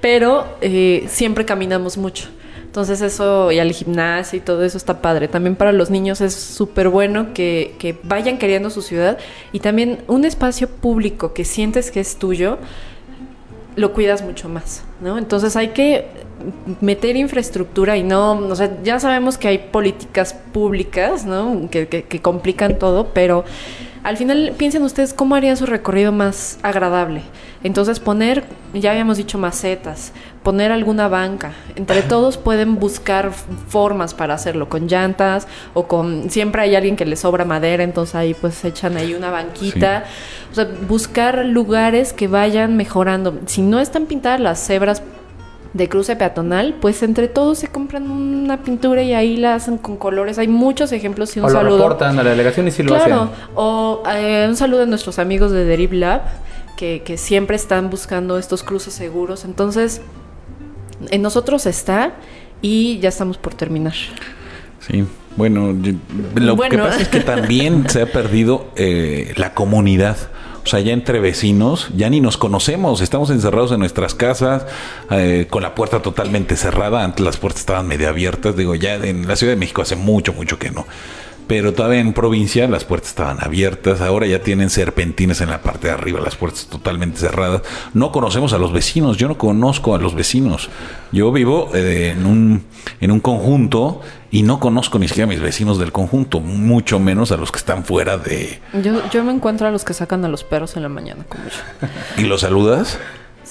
Pero 0.00 0.46
eh, 0.60 1.04
siempre 1.08 1.44
caminamos 1.44 1.98
mucho. 1.98 2.28
Entonces 2.64 3.00
eso, 3.00 3.50
y 3.50 3.58
al 3.58 3.72
gimnasio 3.72 4.38
y 4.38 4.40
todo 4.40 4.64
eso 4.64 4.78
está 4.78 5.02
padre. 5.02 5.26
También 5.26 5.56
para 5.56 5.72
los 5.72 5.90
niños 5.90 6.20
es 6.20 6.34
súper 6.34 6.88
bueno 6.88 7.34
que, 7.34 7.74
que 7.80 7.98
vayan 8.04 8.38
queriendo 8.38 8.70
su 8.70 8.80
ciudad. 8.80 9.18
Y 9.52 9.58
también 9.58 9.98
un 10.06 10.24
espacio 10.24 10.68
público 10.68 11.34
que 11.34 11.44
sientes 11.44 11.90
que 11.90 11.98
es 11.98 12.16
tuyo, 12.16 12.58
lo 13.76 13.92
cuidas 13.92 14.22
mucho 14.22 14.48
más, 14.48 14.82
¿no? 15.00 15.16
Entonces 15.18 15.56
hay 15.56 15.68
que 15.68 16.06
meter 16.80 17.16
infraestructura 17.16 17.96
y 17.96 18.02
no, 18.02 18.32
o 18.32 18.56
sea, 18.56 18.78
ya 18.82 18.98
sabemos 18.98 19.36
que 19.38 19.48
hay 19.48 19.58
políticas 19.58 20.34
públicas, 20.52 21.24
¿no? 21.26 21.68
Que, 21.70 21.86
que- 21.88 22.02
que 22.04 22.20
complican 22.22 22.78
todo, 22.78 23.08
pero 23.12 23.44
al 24.02 24.16
final 24.16 24.54
piensen 24.56 24.82
ustedes 24.82 25.12
cómo 25.12 25.34
harían 25.34 25.56
su 25.56 25.66
recorrido 25.66 26.12
más 26.12 26.58
agradable. 26.62 27.22
Entonces 27.62 28.00
poner, 28.00 28.44
ya 28.72 28.92
habíamos 28.92 29.18
dicho 29.18 29.36
macetas, 29.36 30.12
poner 30.42 30.72
alguna 30.72 31.08
banca. 31.08 31.52
Entre 31.76 32.02
todos 32.02 32.38
pueden 32.38 32.76
buscar 32.76 33.32
formas 33.68 34.14
para 34.14 34.34
hacerlo, 34.34 34.68
con 34.68 34.88
llantas 34.88 35.46
o 35.74 35.86
con, 35.86 36.30
siempre 36.30 36.62
hay 36.62 36.74
alguien 36.74 36.96
que 36.96 37.04
le 37.04 37.16
sobra 37.16 37.44
madera, 37.44 37.82
entonces 37.82 38.14
ahí 38.14 38.34
pues 38.34 38.64
echan 38.64 38.96
ahí 38.96 39.14
una 39.14 39.30
banquita. 39.30 40.04
O 40.50 40.54
sea, 40.54 40.68
buscar 40.88 41.44
lugares 41.44 42.14
que 42.14 42.28
vayan 42.28 42.76
mejorando. 42.76 43.38
Si 43.46 43.60
no 43.60 43.78
están 43.78 44.06
pintadas 44.06 44.40
las 44.40 44.58
cebras 44.58 45.02
de 45.74 45.88
cruce 45.88 46.16
peatonal, 46.16 46.74
pues 46.80 47.02
entre 47.02 47.28
todos 47.28 47.58
se 47.58 47.68
compran 47.68 48.10
una 48.10 48.62
pintura 48.62 49.02
y 49.02 49.12
ahí 49.12 49.36
la 49.36 49.54
hacen 49.54 49.76
con 49.76 49.96
colores. 49.98 50.38
Hay 50.38 50.48
muchos 50.48 50.92
ejemplos 50.92 51.36
y 51.36 51.40
un 51.40 51.46
o 51.46 51.48
lo 51.50 51.62
reportan 51.62 52.18
a 52.18 52.22
la 52.22 52.30
delegación 52.30 52.66
y 52.68 52.70
sí 52.70 52.82
lo 52.82 52.94
claro, 52.94 53.14
hacen. 53.14 53.34
o 53.54 54.02
eh, 54.12 54.46
un 54.48 54.56
saludo 54.56 54.82
a 54.82 54.86
nuestros 54.86 55.18
amigos 55.18 55.52
de 55.52 55.64
Deriv 55.64 55.92
Lab 55.92 56.22
que, 56.80 57.02
que 57.04 57.18
siempre 57.18 57.56
están 57.56 57.90
buscando 57.90 58.38
estos 58.38 58.62
cruces 58.62 58.94
seguros. 58.94 59.44
Entonces, 59.44 60.00
en 61.10 61.20
nosotros 61.20 61.66
está 61.66 62.14
y 62.62 62.98
ya 63.00 63.10
estamos 63.10 63.36
por 63.36 63.52
terminar. 63.52 63.92
Sí, 64.88 65.04
bueno, 65.36 65.76
lo 66.36 66.56
que 66.56 66.78
pasa 66.78 67.02
es 67.02 67.08
que 67.08 67.20
también 67.20 67.86
se 67.90 68.00
ha 68.00 68.06
perdido 68.06 68.70
eh, 68.76 69.34
la 69.36 69.52
comunidad. 69.52 70.16
O 70.64 70.66
sea, 70.66 70.80
ya 70.80 70.94
entre 70.94 71.20
vecinos, 71.20 71.90
ya 71.94 72.08
ni 72.08 72.22
nos 72.22 72.38
conocemos, 72.38 73.02
estamos 73.02 73.28
encerrados 73.28 73.72
en 73.72 73.80
nuestras 73.80 74.14
casas, 74.14 74.64
eh, 75.10 75.48
con 75.50 75.62
la 75.62 75.74
puerta 75.74 76.00
totalmente 76.00 76.56
cerrada. 76.56 77.04
Antes 77.04 77.22
las 77.22 77.36
puertas 77.36 77.60
estaban 77.60 77.88
medio 77.88 78.08
abiertas, 78.08 78.56
digo, 78.56 78.74
ya 78.74 78.94
en 78.94 79.28
la 79.28 79.36
Ciudad 79.36 79.52
de 79.52 79.58
México 79.58 79.82
hace 79.82 79.96
mucho, 79.96 80.32
mucho 80.32 80.58
que 80.58 80.70
no. 80.70 80.86
Pero 81.50 81.74
todavía 81.74 81.98
en 81.98 82.12
provincia 82.12 82.68
las 82.68 82.84
puertas 82.84 83.10
estaban 83.10 83.42
abiertas, 83.42 84.00
ahora 84.00 84.24
ya 84.28 84.40
tienen 84.40 84.70
serpentines 84.70 85.40
en 85.40 85.48
la 85.48 85.62
parte 85.62 85.88
de 85.88 85.94
arriba, 85.94 86.20
las 86.20 86.36
puertas 86.36 86.66
totalmente 86.66 87.18
cerradas. 87.18 87.62
No 87.92 88.12
conocemos 88.12 88.52
a 88.52 88.58
los 88.58 88.72
vecinos, 88.72 89.16
yo 89.16 89.26
no 89.26 89.36
conozco 89.36 89.96
a 89.96 89.98
los 89.98 90.14
vecinos. 90.14 90.70
Yo 91.10 91.32
vivo 91.32 91.68
eh, 91.74 92.14
en, 92.16 92.24
un, 92.24 92.62
en 93.00 93.10
un 93.10 93.18
conjunto 93.18 94.00
y 94.30 94.44
no 94.44 94.60
conozco 94.60 95.00
ni 95.00 95.08
siquiera 95.08 95.24
a 95.24 95.28
mis 95.28 95.40
vecinos 95.40 95.80
del 95.80 95.90
conjunto, 95.90 96.38
mucho 96.38 97.00
menos 97.00 97.32
a 97.32 97.36
los 97.36 97.50
que 97.50 97.58
están 97.58 97.82
fuera 97.82 98.16
de... 98.16 98.60
Yo, 98.84 99.02
yo 99.10 99.24
me 99.24 99.32
encuentro 99.32 99.66
a 99.66 99.72
los 99.72 99.84
que 99.84 99.92
sacan 99.92 100.24
a 100.24 100.28
los 100.28 100.44
perros 100.44 100.76
en 100.76 100.84
la 100.84 100.88
mañana 100.88 101.24
con 101.28 101.42
mucho. 101.42 101.58
¿Y 102.16 102.26
los 102.26 102.42
saludas? 102.42 102.96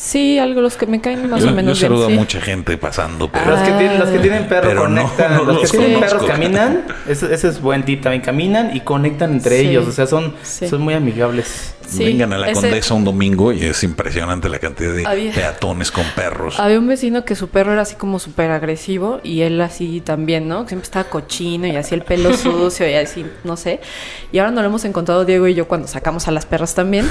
Sí, 0.01 0.39
algo 0.39 0.61
los 0.61 0.77
que 0.77 0.85
me 0.85 1.01
caen 1.01 1.29
más 1.29 1.41
yo, 1.43 1.49
o 1.49 1.51
menos 1.51 1.77
yo 1.77 1.87
saludo 1.87 2.07
bien. 2.07 2.11
a 2.19 2.21
sí. 2.23 2.25
mucha 2.37 2.39
gente 2.41 2.77
pasando, 2.77 3.29
pero... 3.29 3.51
Los 3.51 3.59
que, 3.59 3.71
tienen, 3.73 3.99
los 3.99 4.07
que 4.07 4.19
tienen 4.19 4.47
perro 4.47 4.67
Pero 4.69 4.87
no, 4.87 5.01
conectan, 5.03 5.35
no 5.35 5.43
los 5.43 5.55
que 5.57 5.61
los 5.63 5.71
tienen 5.71 5.93
conozco. 5.95 6.17
perros 6.19 6.31
caminan, 6.31 6.83
ese, 7.05 7.33
ese 7.33 7.49
es 7.49 7.59
buen 7.61 7.83
tip 7.83 8.01
también, 8.01 8.21
caminan 8.21 8.73
y 8.73 8.79
conectan 8.79 9.33
entre 9.33 9.59
Sí. 9.59 9.67
ellos, 9.67 9.87
o 9.87 9.91
sea, 9.91 10.07
son, 10.07 10.33
Sí. 10.41 10.69
son 10.69 10.81
muy 10.83 10.93
amigables. 10.93 11.75
Sí, 11.89 12.03
Vengan 12.05 12.33
a 12.33 12.37
la 12.37 12.51
ese- 12.51 12.61
Condesa 12.61 12.93
un 12.93 13.03
domingo 13.03 13.51
y 13.51 13.63
es 13.65 13.83
impresionante 13.83 14.47
la 14.49 14.59
cantidad 14.59 14.93
de 14.93 15.05
Había- 15.05 15.33
peatones 15.33 15.91
con 15.91 16.03
perros. 16.15 16.59
Había 16.59 16.77
un 16.79 16.87
vecino 16.87 17.25
que 17.25 17.35
su 17.35 17.47
perro 17.49 17.73
era 17.73 17.81
así 17.81 17.95
como 17.95 18.19
súper 18.19 18.51
agresivo 18.51 19.19
y 19.23 19.41
él 19.41 19.59
así 19.61 20.01
también, 20.01 20.47
¿no? 20.47 20.63
Que 20.63 20.69
siempre 20.69 20.85
estaba 20.85 21.05
cochino 21.09 21.67
y 21.67 21.75
así 21.75 21.95
el 21.95 22.03
pelo 22.03 22.33
sucio 22.37 22.87
y 22.89 22.93
así, 22.93 23.25
no 23.43 23.57
sé. 23.57 23.79
Y 24.31 24.37
ahora 24.39 24.51
nos 24.51 24.61
lo 24.63 24.69
hemos 24.69 24.85
encontrado 24.85 25.25
Diego 25.25 25.47
y 25.47 25.53
yo 25.55 25.67
cuando 25.67 25.87
sacamos 25.87 26.27
a 26.27 26.31
las 26.31 26.45
perras 26.45 26.75
también. 26.75 27.09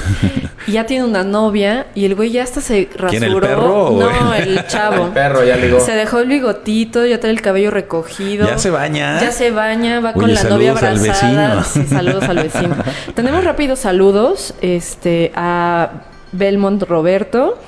Y 0.67 0.73
ya 0.73 0.87
tiene 0.87 1.05
una 1.05 1.25
novia 1.25 1.87
y 1.95 2.05
el 2.05 2.15
güey 2.15 2.31
ya 2.31 2.43
hasta 2.45 2.61
se 2.61 2.89
rasuró. 2.95 3.09
¿Quién, 3.11 3.25
el 3.25 3.41
perro 3.41 3.91
No, 3.99 4.35
el- 4.35 4.67
chavo. 4.69 5.07
El 5.07 5.13
perro, 5.13 5.45
ya 5.45 5.57
le 5.57 5.67
digo. 5.67 5.81
Se 5.81 5.93
dejó 5.93 6.19
el 6.21 6.29
bigotito, 6.29 7.05
ya 7.07 7.19
trae 7.19 7.33
el 7.33 7.41
cabello 7.43 7.71
recogido. 7.71 8.47
Ya 8.47 8.59
se 8.59 8.71
baña. 8.71 9.21
Ya 9.21 9.33
se 9.33 9.51
baña, 9.51 10.01
va 10.01 10.13
con 10.13 10.33
la 10.33 10.45
novia 10.45 10.73
al 10.73 10.79
abrazada. 10.79 11.55
vecino. 11.57 11.65
Sí, 11.65 11.87
saludos 11.89 12.25
al 12.25 12.37
vecino. 12.37 12.77
Tenemos 13.15 13.43
rápidos 13.45 13.79
saludos 13.81 14.55
este, 14.69 15.33
a 15.35 16.03
Belmont 16.33 16.83
Roberto, 16.83 17.59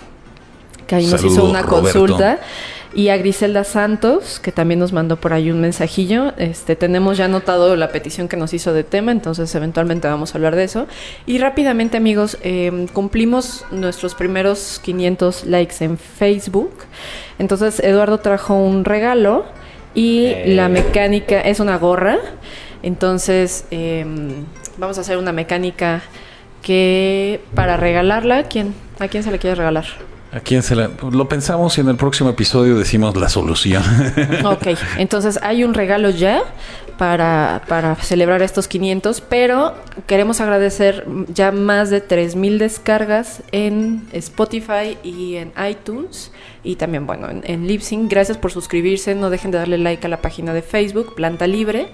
que 0.87 0.97
ahí 0.97 1.07
nos 1.07 1.25
hizo 1.25 1.45
una 1.45 1.63
Roberto. 1.63 1.99
consulta. 2.01 2.39
Y 2.93 3.11
a 3.11 3.17
Griselda 3.19 3.63
Santos, 3.63 4.41
que 4.41 4.51
también 4.51 4.81
nos 4.81 4.93
mandó 4.93 5.15
por 5.15 5.33
ahí 5.33 5.53
un 5.53 5.61
mensajillo. 5.61 6.33
Este, 6.39 6.75
tenemos 6.75 7.17
ya 7.19 7.27
anotado 7.27 7.77
la 7.77 7.93
petición 7.93 8.27
que 8.27 8.37
nos 8.37 8.53
hizo 8.53 8.73
de 8.73 8.83
tema, 8.83 9.13
entonces 9.13 9.55
eventualmente 9.55 10.09
vamos 10.09 10.35
a 10.35 10.39
hablar 10.39 10.57
de 10.57 10.65
eso. 10.65 10.89
Y 11.25 11.39
rápidamente, 11.39 11.99
amigos, 11.99 12.37
eh, 12.43 12.89
cumplimos 12.93 13.65
nuestros 13.71 14.17
primeros 14.17 14.81
500 14.83 15.45
likes 15.45 15.77
en 15.85 15.99
Facebook. 15.99 16.73
Entonces, 17.39 17.79
Eduardo 17.79 18.19
trajo 18.19 18.55
un 18.57 18.85
regalo 18.85 19.45
y 19.95 20.25
Eh. 20.27 20.45
la 20.57 20.69
mecánica 20.69 21.41
es 21.43 21.61
una 21.61 21.79
gorra. 21.79 22.19
Entonces, 22.83 23.67
eh, 23.71 24.05
vamos 24.79 24.99
a 24.99 25.03
hacer 25.03 25.17
una 25.17 25.33
mecánica 25.33 26.03
que 26.63 27.41
para 27.55 27.77
regalarla, 27.77 28.45
¿quién? 28.45 28.75
¿A 28.99 29.09
quién 29.09 29.23
se 29.23 29.31
le 29.31 29.39
quiere 29.39 29.57
regalar? 29.57 29.87
¿A 30.33 30.41
quién 30.41 30.63
se 30.63 30.77
la.? 30.77 30.91
Lo 31.11 31.29
pensamos 31.29 31.77
y 31.79 31.81
en 31.81 31.89
el 31.89 31.97
próximo 31.97 32.31
episodio 32.31 32.79
decimos 32.79 33.17
la 33.17 33.29
solución. 33.29 33.83
Ok, 34.45 34.69
entonces 34.99 35.39
hay 35.43 35.65
un 35.65 35.75
regalo 35.75 36.11
ya 36.11 36.43
para, 36.99 37.63
para 37.67 37.97
celebrar 37.97 38.43
estos 38.43 38.69
500, 38.69 39.23
pero 39.23 39.75
queremos 40.07 40.41
agradecer 40.41 41.07
ya 41.33 41.51
más 41.51 41.91
de 41.91 42.07
3.000 42.07 42.59
descargas 42.59 43.43
en 43.53 44.07
Spotify 44.13 44.99
y 45.03 45.37
en 45.37 45.53
iTunes 45.69 46.31
y 46.63 46.77
también, 46.77 47.07
bueno, 47.07 47.29
en, 47.31 47.43
en 47.45 47.67
Libsyn. 47.67 48.09
Gracias 48.09 48.39
por 48.39 48.53
suscribirse, 48.53 49.15
no 49.15 49.31
dejen 49.31 49.51
de 49.51 49.59
darle 49.59 49.79
like 49.79 50.07
a 50.07 50.11
la 50.11 50.21
página 50.21 50.53
de 50.53 50.63
Facebook, 50.63 51.15
Planta 51.15 51.47
Libre. 51.47 51.89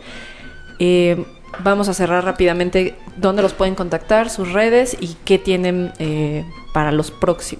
Eh, 0.78 1.24
vamos 1.60 1.88
a 1.88 1.94
cerrar 1.94 2.24
rápidamente 2.24 2.94
dónde 3.16 3.42
los 3.42 3.52
pueden 3.52 3.74
contactar, 3.74 4.30
sus 4.30 4.52
redes 4.52 4.96
y 5.00 5.16
qué 5.24 5.38
tienen 5.38 5.92
eh, 5.98 6.44
para 6.72 6.92
los 6.92 7.12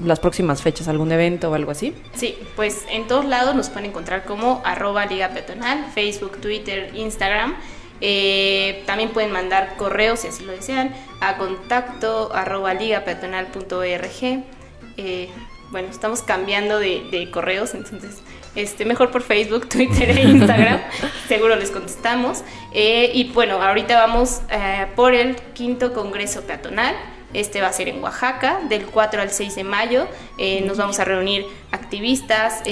las 0.05 0.21
próximas 0.21 0.63
fechas, 0.63 0.89
algún 0.89 1.13
evento 1.13 1.51
o 1.51 1.55
algo 1.55 1.71
así. 1.71 1.95
Sí, 2.15 2.37
pues 2.55 2.85
en 2.91 3.07
todos 3.07 3.25
lados 3.25 3.55
nos 3.55 3.71
pueden 3.71 3.91
encontrar 3.91 4.25
como 4.25 4.61
arroba 4.65 5.07
Liga 5.07 5.31
Peatonal, 5.31 5.87
Facebook, 5.95 6.39
Twitter, 6.41 6.91
Instagram. 6.95 7.57
Eh, 8.03 8.83
también 8.85 9.11
pueden 9.11 9.33
mandar 9.33 9.77
correos 9.77 10.21
si 10.21 10.29
así 10.29 10.45
lo 10.45 10.53
desean 10.53 10.95
a 11.21 11.39
contacto 11.39 12.31
arroba 12.35 12.75
ligapeatonal.org. 12.75 14.45
Eh, 14.99 15.31
bueno, 15.71 15.89
estamos 15.89 16.23
cambiando 16.23 16.79
de, 16.79 17.09
de 17.11 17.31
correos, 17.31 17.75
entonces 17.75 18.23
este, 18.57 18.85
mejor 18.85 19.11
por 19.11 19.23
Facebook, 19.23 19.69
Twitter 19.69 20.11
e 20.11 20.23
Instagram. 20.23 20.81
Seguro 21.29 21.57
les 21.57 21.71
contestamos. 21.71 22.43
Eh, 22.73 23.11
y 23.15 23.25
bueno, 23.33 23.63
ahorita 23.63 23.97
vamos 23.97 24.41
eh, 24.51 24.87
por 24.97 25.15
el 25.15 25.37
quinto 25.55 25.93
Congreso 25.93 26.43
Peatonal. 26.43 26.97
Este 27.33 27.61
va 27.61 27.69
a 27.69 27.73
ser 27.73 27.89
en 27.89 28.03
Oaxaca, 28.03 28.61
del 28.69 28.87
4 28.87 29.21
al 29.21 29.31
6 29.31 29.57
de 29.57 29.65
mayo. 29.65 30.09
Eh, 30.39 30.63
nos 30.63 30.79
vamos 30.79 30.99
a 30.99 31.05
reunir 31.05 31.45
activistas, 31.71 32.63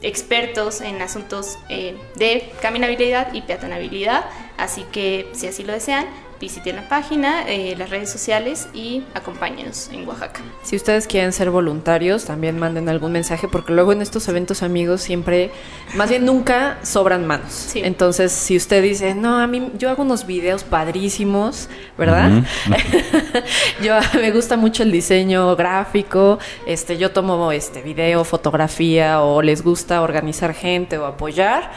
expertos 0.00 0.80
en 0.80 1.02
asuntos 1.02 1.58
de 1.68 2.52
caminabilidad 2.62 3.32
y 3.34 3.42
peatonabilidad. 3.42 4.26
Así 4.58 4.84
que, 4.92 5.28
si 5.32 5.48
así 5.48 5.64
lo 5.64 5.72
desean, 5.72 6.06
visiten 6.40 6.76
la 6.76 6.88
página, 6.88 7.48
eh, 7.48 7.74
las 7.76 7.90
redes 7.90 8.10
sociales 8.10 8.68
y 8.72 9.02
acompáñenos 9.14 9.90
en 9.92 10.06
Oaxaca. 10.06 10.40
Si 10.62 10.76
ustedes 10.76 11.06
quieren 11.06 11.32
ser 11.32 11.50
voluntarios, 11.50 12.24
también 12.24 12.58
manden 12.58 12.88
algún 12.88 13.12
mensaje, 13.12 13.48
porque 13.48 13.72
luego 13.72 13.92
en 13.92 14.02
estos 14.02 14.28
eventos 14.28 14.62
amigos 14.62 15.00
siempre, 15.00 15.50
más 15.94 16.10
bien 16.10 16.24
nunca 16.24 16.78
sobran 16.82 17.26
manos. 17.26 17.52
Sí. 17.52 17.80
Entonces, 17.84 18.32
si 18.32 18.56
usted 18.56 18.82
dice, 18.82 19.14
no, 19.14 19.38
a 19.38 19.46
mí 19.46 19.70
yo 19.78 19.90
hago 19.90 20.02
unos 20.02 20.26
videos 20.26 20.64
padrísimos, 20.64 21.68
¿verdad? 21.96 22.44
yo 23.82 23.98
me 24.20 24.30
gusta 24.30 24.56
mucho 24.56 24.82
el 24.82 24.92
diseño 24.92 25.56
gráfico, 25.56 26.38
este, 26.66 26.98
yo 26.98 27.10
tomo 27.10 27.52
este 27.52 27.82
video, 27.82 28.24
fotografía, 28.24 29.22
o 29.22 29.42
les 29.42 29.62
gusta 29.62 30.02
organizar 30.02 30.54
gente 30.54 30.98
o 30.98 31.06
apoyar. 31.06 31.70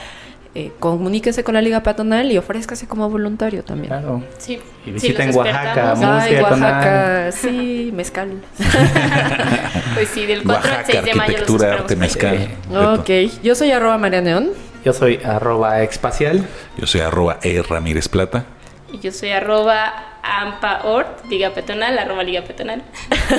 Eh, 0.53 0.71
comuníquese 0.79 1.43
con 1.43 1.53
la 1.53 1.61
Liga 1.61 1.81
Peatonal 1.81 2.31
y 2.31 2.37
ofrézcase 2.37 2.87
como 2.87 3.09
voluntario 3.09 3.63
también. 3.63 3.87
Claro. 3.87 4.23
Sí, 4.37 4.59
Y 4.83 4.85
sí, 4.85 4.91
visiten 4.91 5.27
los 5.27 5.37
Oaxaca, 5.37 5.73
peatonal. 5.73 6.41
Oaxaca, 6.43 7.31
sí, 7.31 7.91
mezcal. 7.93 8.29
Pues 9.93 10.07
sí, 10.09 10.25
del 10.25 10.43
4 10.43 10.63
al 10.63 10.77
Oaxaca, 10.77 10.91
6 10.91 11.03
de 11.03 11.13
mayo 11.15 11.37
los 11.47 11.63
arte 11.63 11.95
mezcal. 11.97 12.49
Ok, 12.73 13.09
yo 13.43 13.55
soy 13.55 13.71
arroba 13.71 13.97
María 13.97 14.21
Neón. 14.21 14.49
Yo 14.85 14.93
soy 14.93 15.19
arroba 15.23 15.81
espacial. 15.83 16.45
Yo 16.77 16.87
soy 16.87 17.01
arroba 17.01 17.39
E 17.43 17.61
Ramírez 17.61 18.07
Plata. 18.07 18.45
Y 18.91 18.99
yo 18.99 19.11
soy 19.11 19.31
arroba 19.31 20.10
ampaort, 20.23 21.25
Liga 21.29 21.51
Peatonal, 21.51 21.97
arroba 21.97 22.23
Liga 22.23 22.41
Peatonal. 22.43 22.81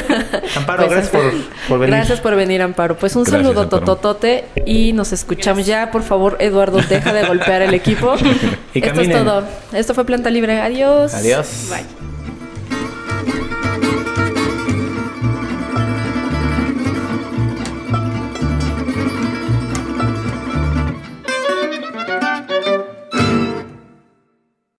Amparo, 0.56 0.86
Pues, 0.86 0.90
gracias 0.90 1.08
por, 1.08 1.32
por 1.68 1.78
venir. 1.78 1.94
Gracias 1.96 2.20
por 2.20 2.36
venir, 2.36 2.62
Amparo. 2.62 2.96
Pues 2.96 3.16
un 3.16 3.24
Gracias, 3.24 3.42
saludo 3.42 3.62
Amparo. 3.62 3.84
tototote 3.84 4.44
y 4.66 4.92
nos 4.92 5.12
escuchamos 5.12 5.66
ya. 5.66 5.90
Por 5.90 6.02
favor, 6.02 6.36
Eduardo, 6.40 6.78
deja 6.88 7.12
de 7.12 7.26
golpear 7.26 7.62
el 7.62 7.74
equipo. 7.74 8.14
Y 8.74 8.82
Esto 8.84 9.02
es 9.02 9.10
todo. 9.10 9.44
Esto 9.74 9.92
fue 9.94 10.06
Planta 10.06 10.30
Libre. 10.30 10.60
Adiós. 10.60 11.12
Adiós. 11.14 11.68
Bye. 11.68 12.11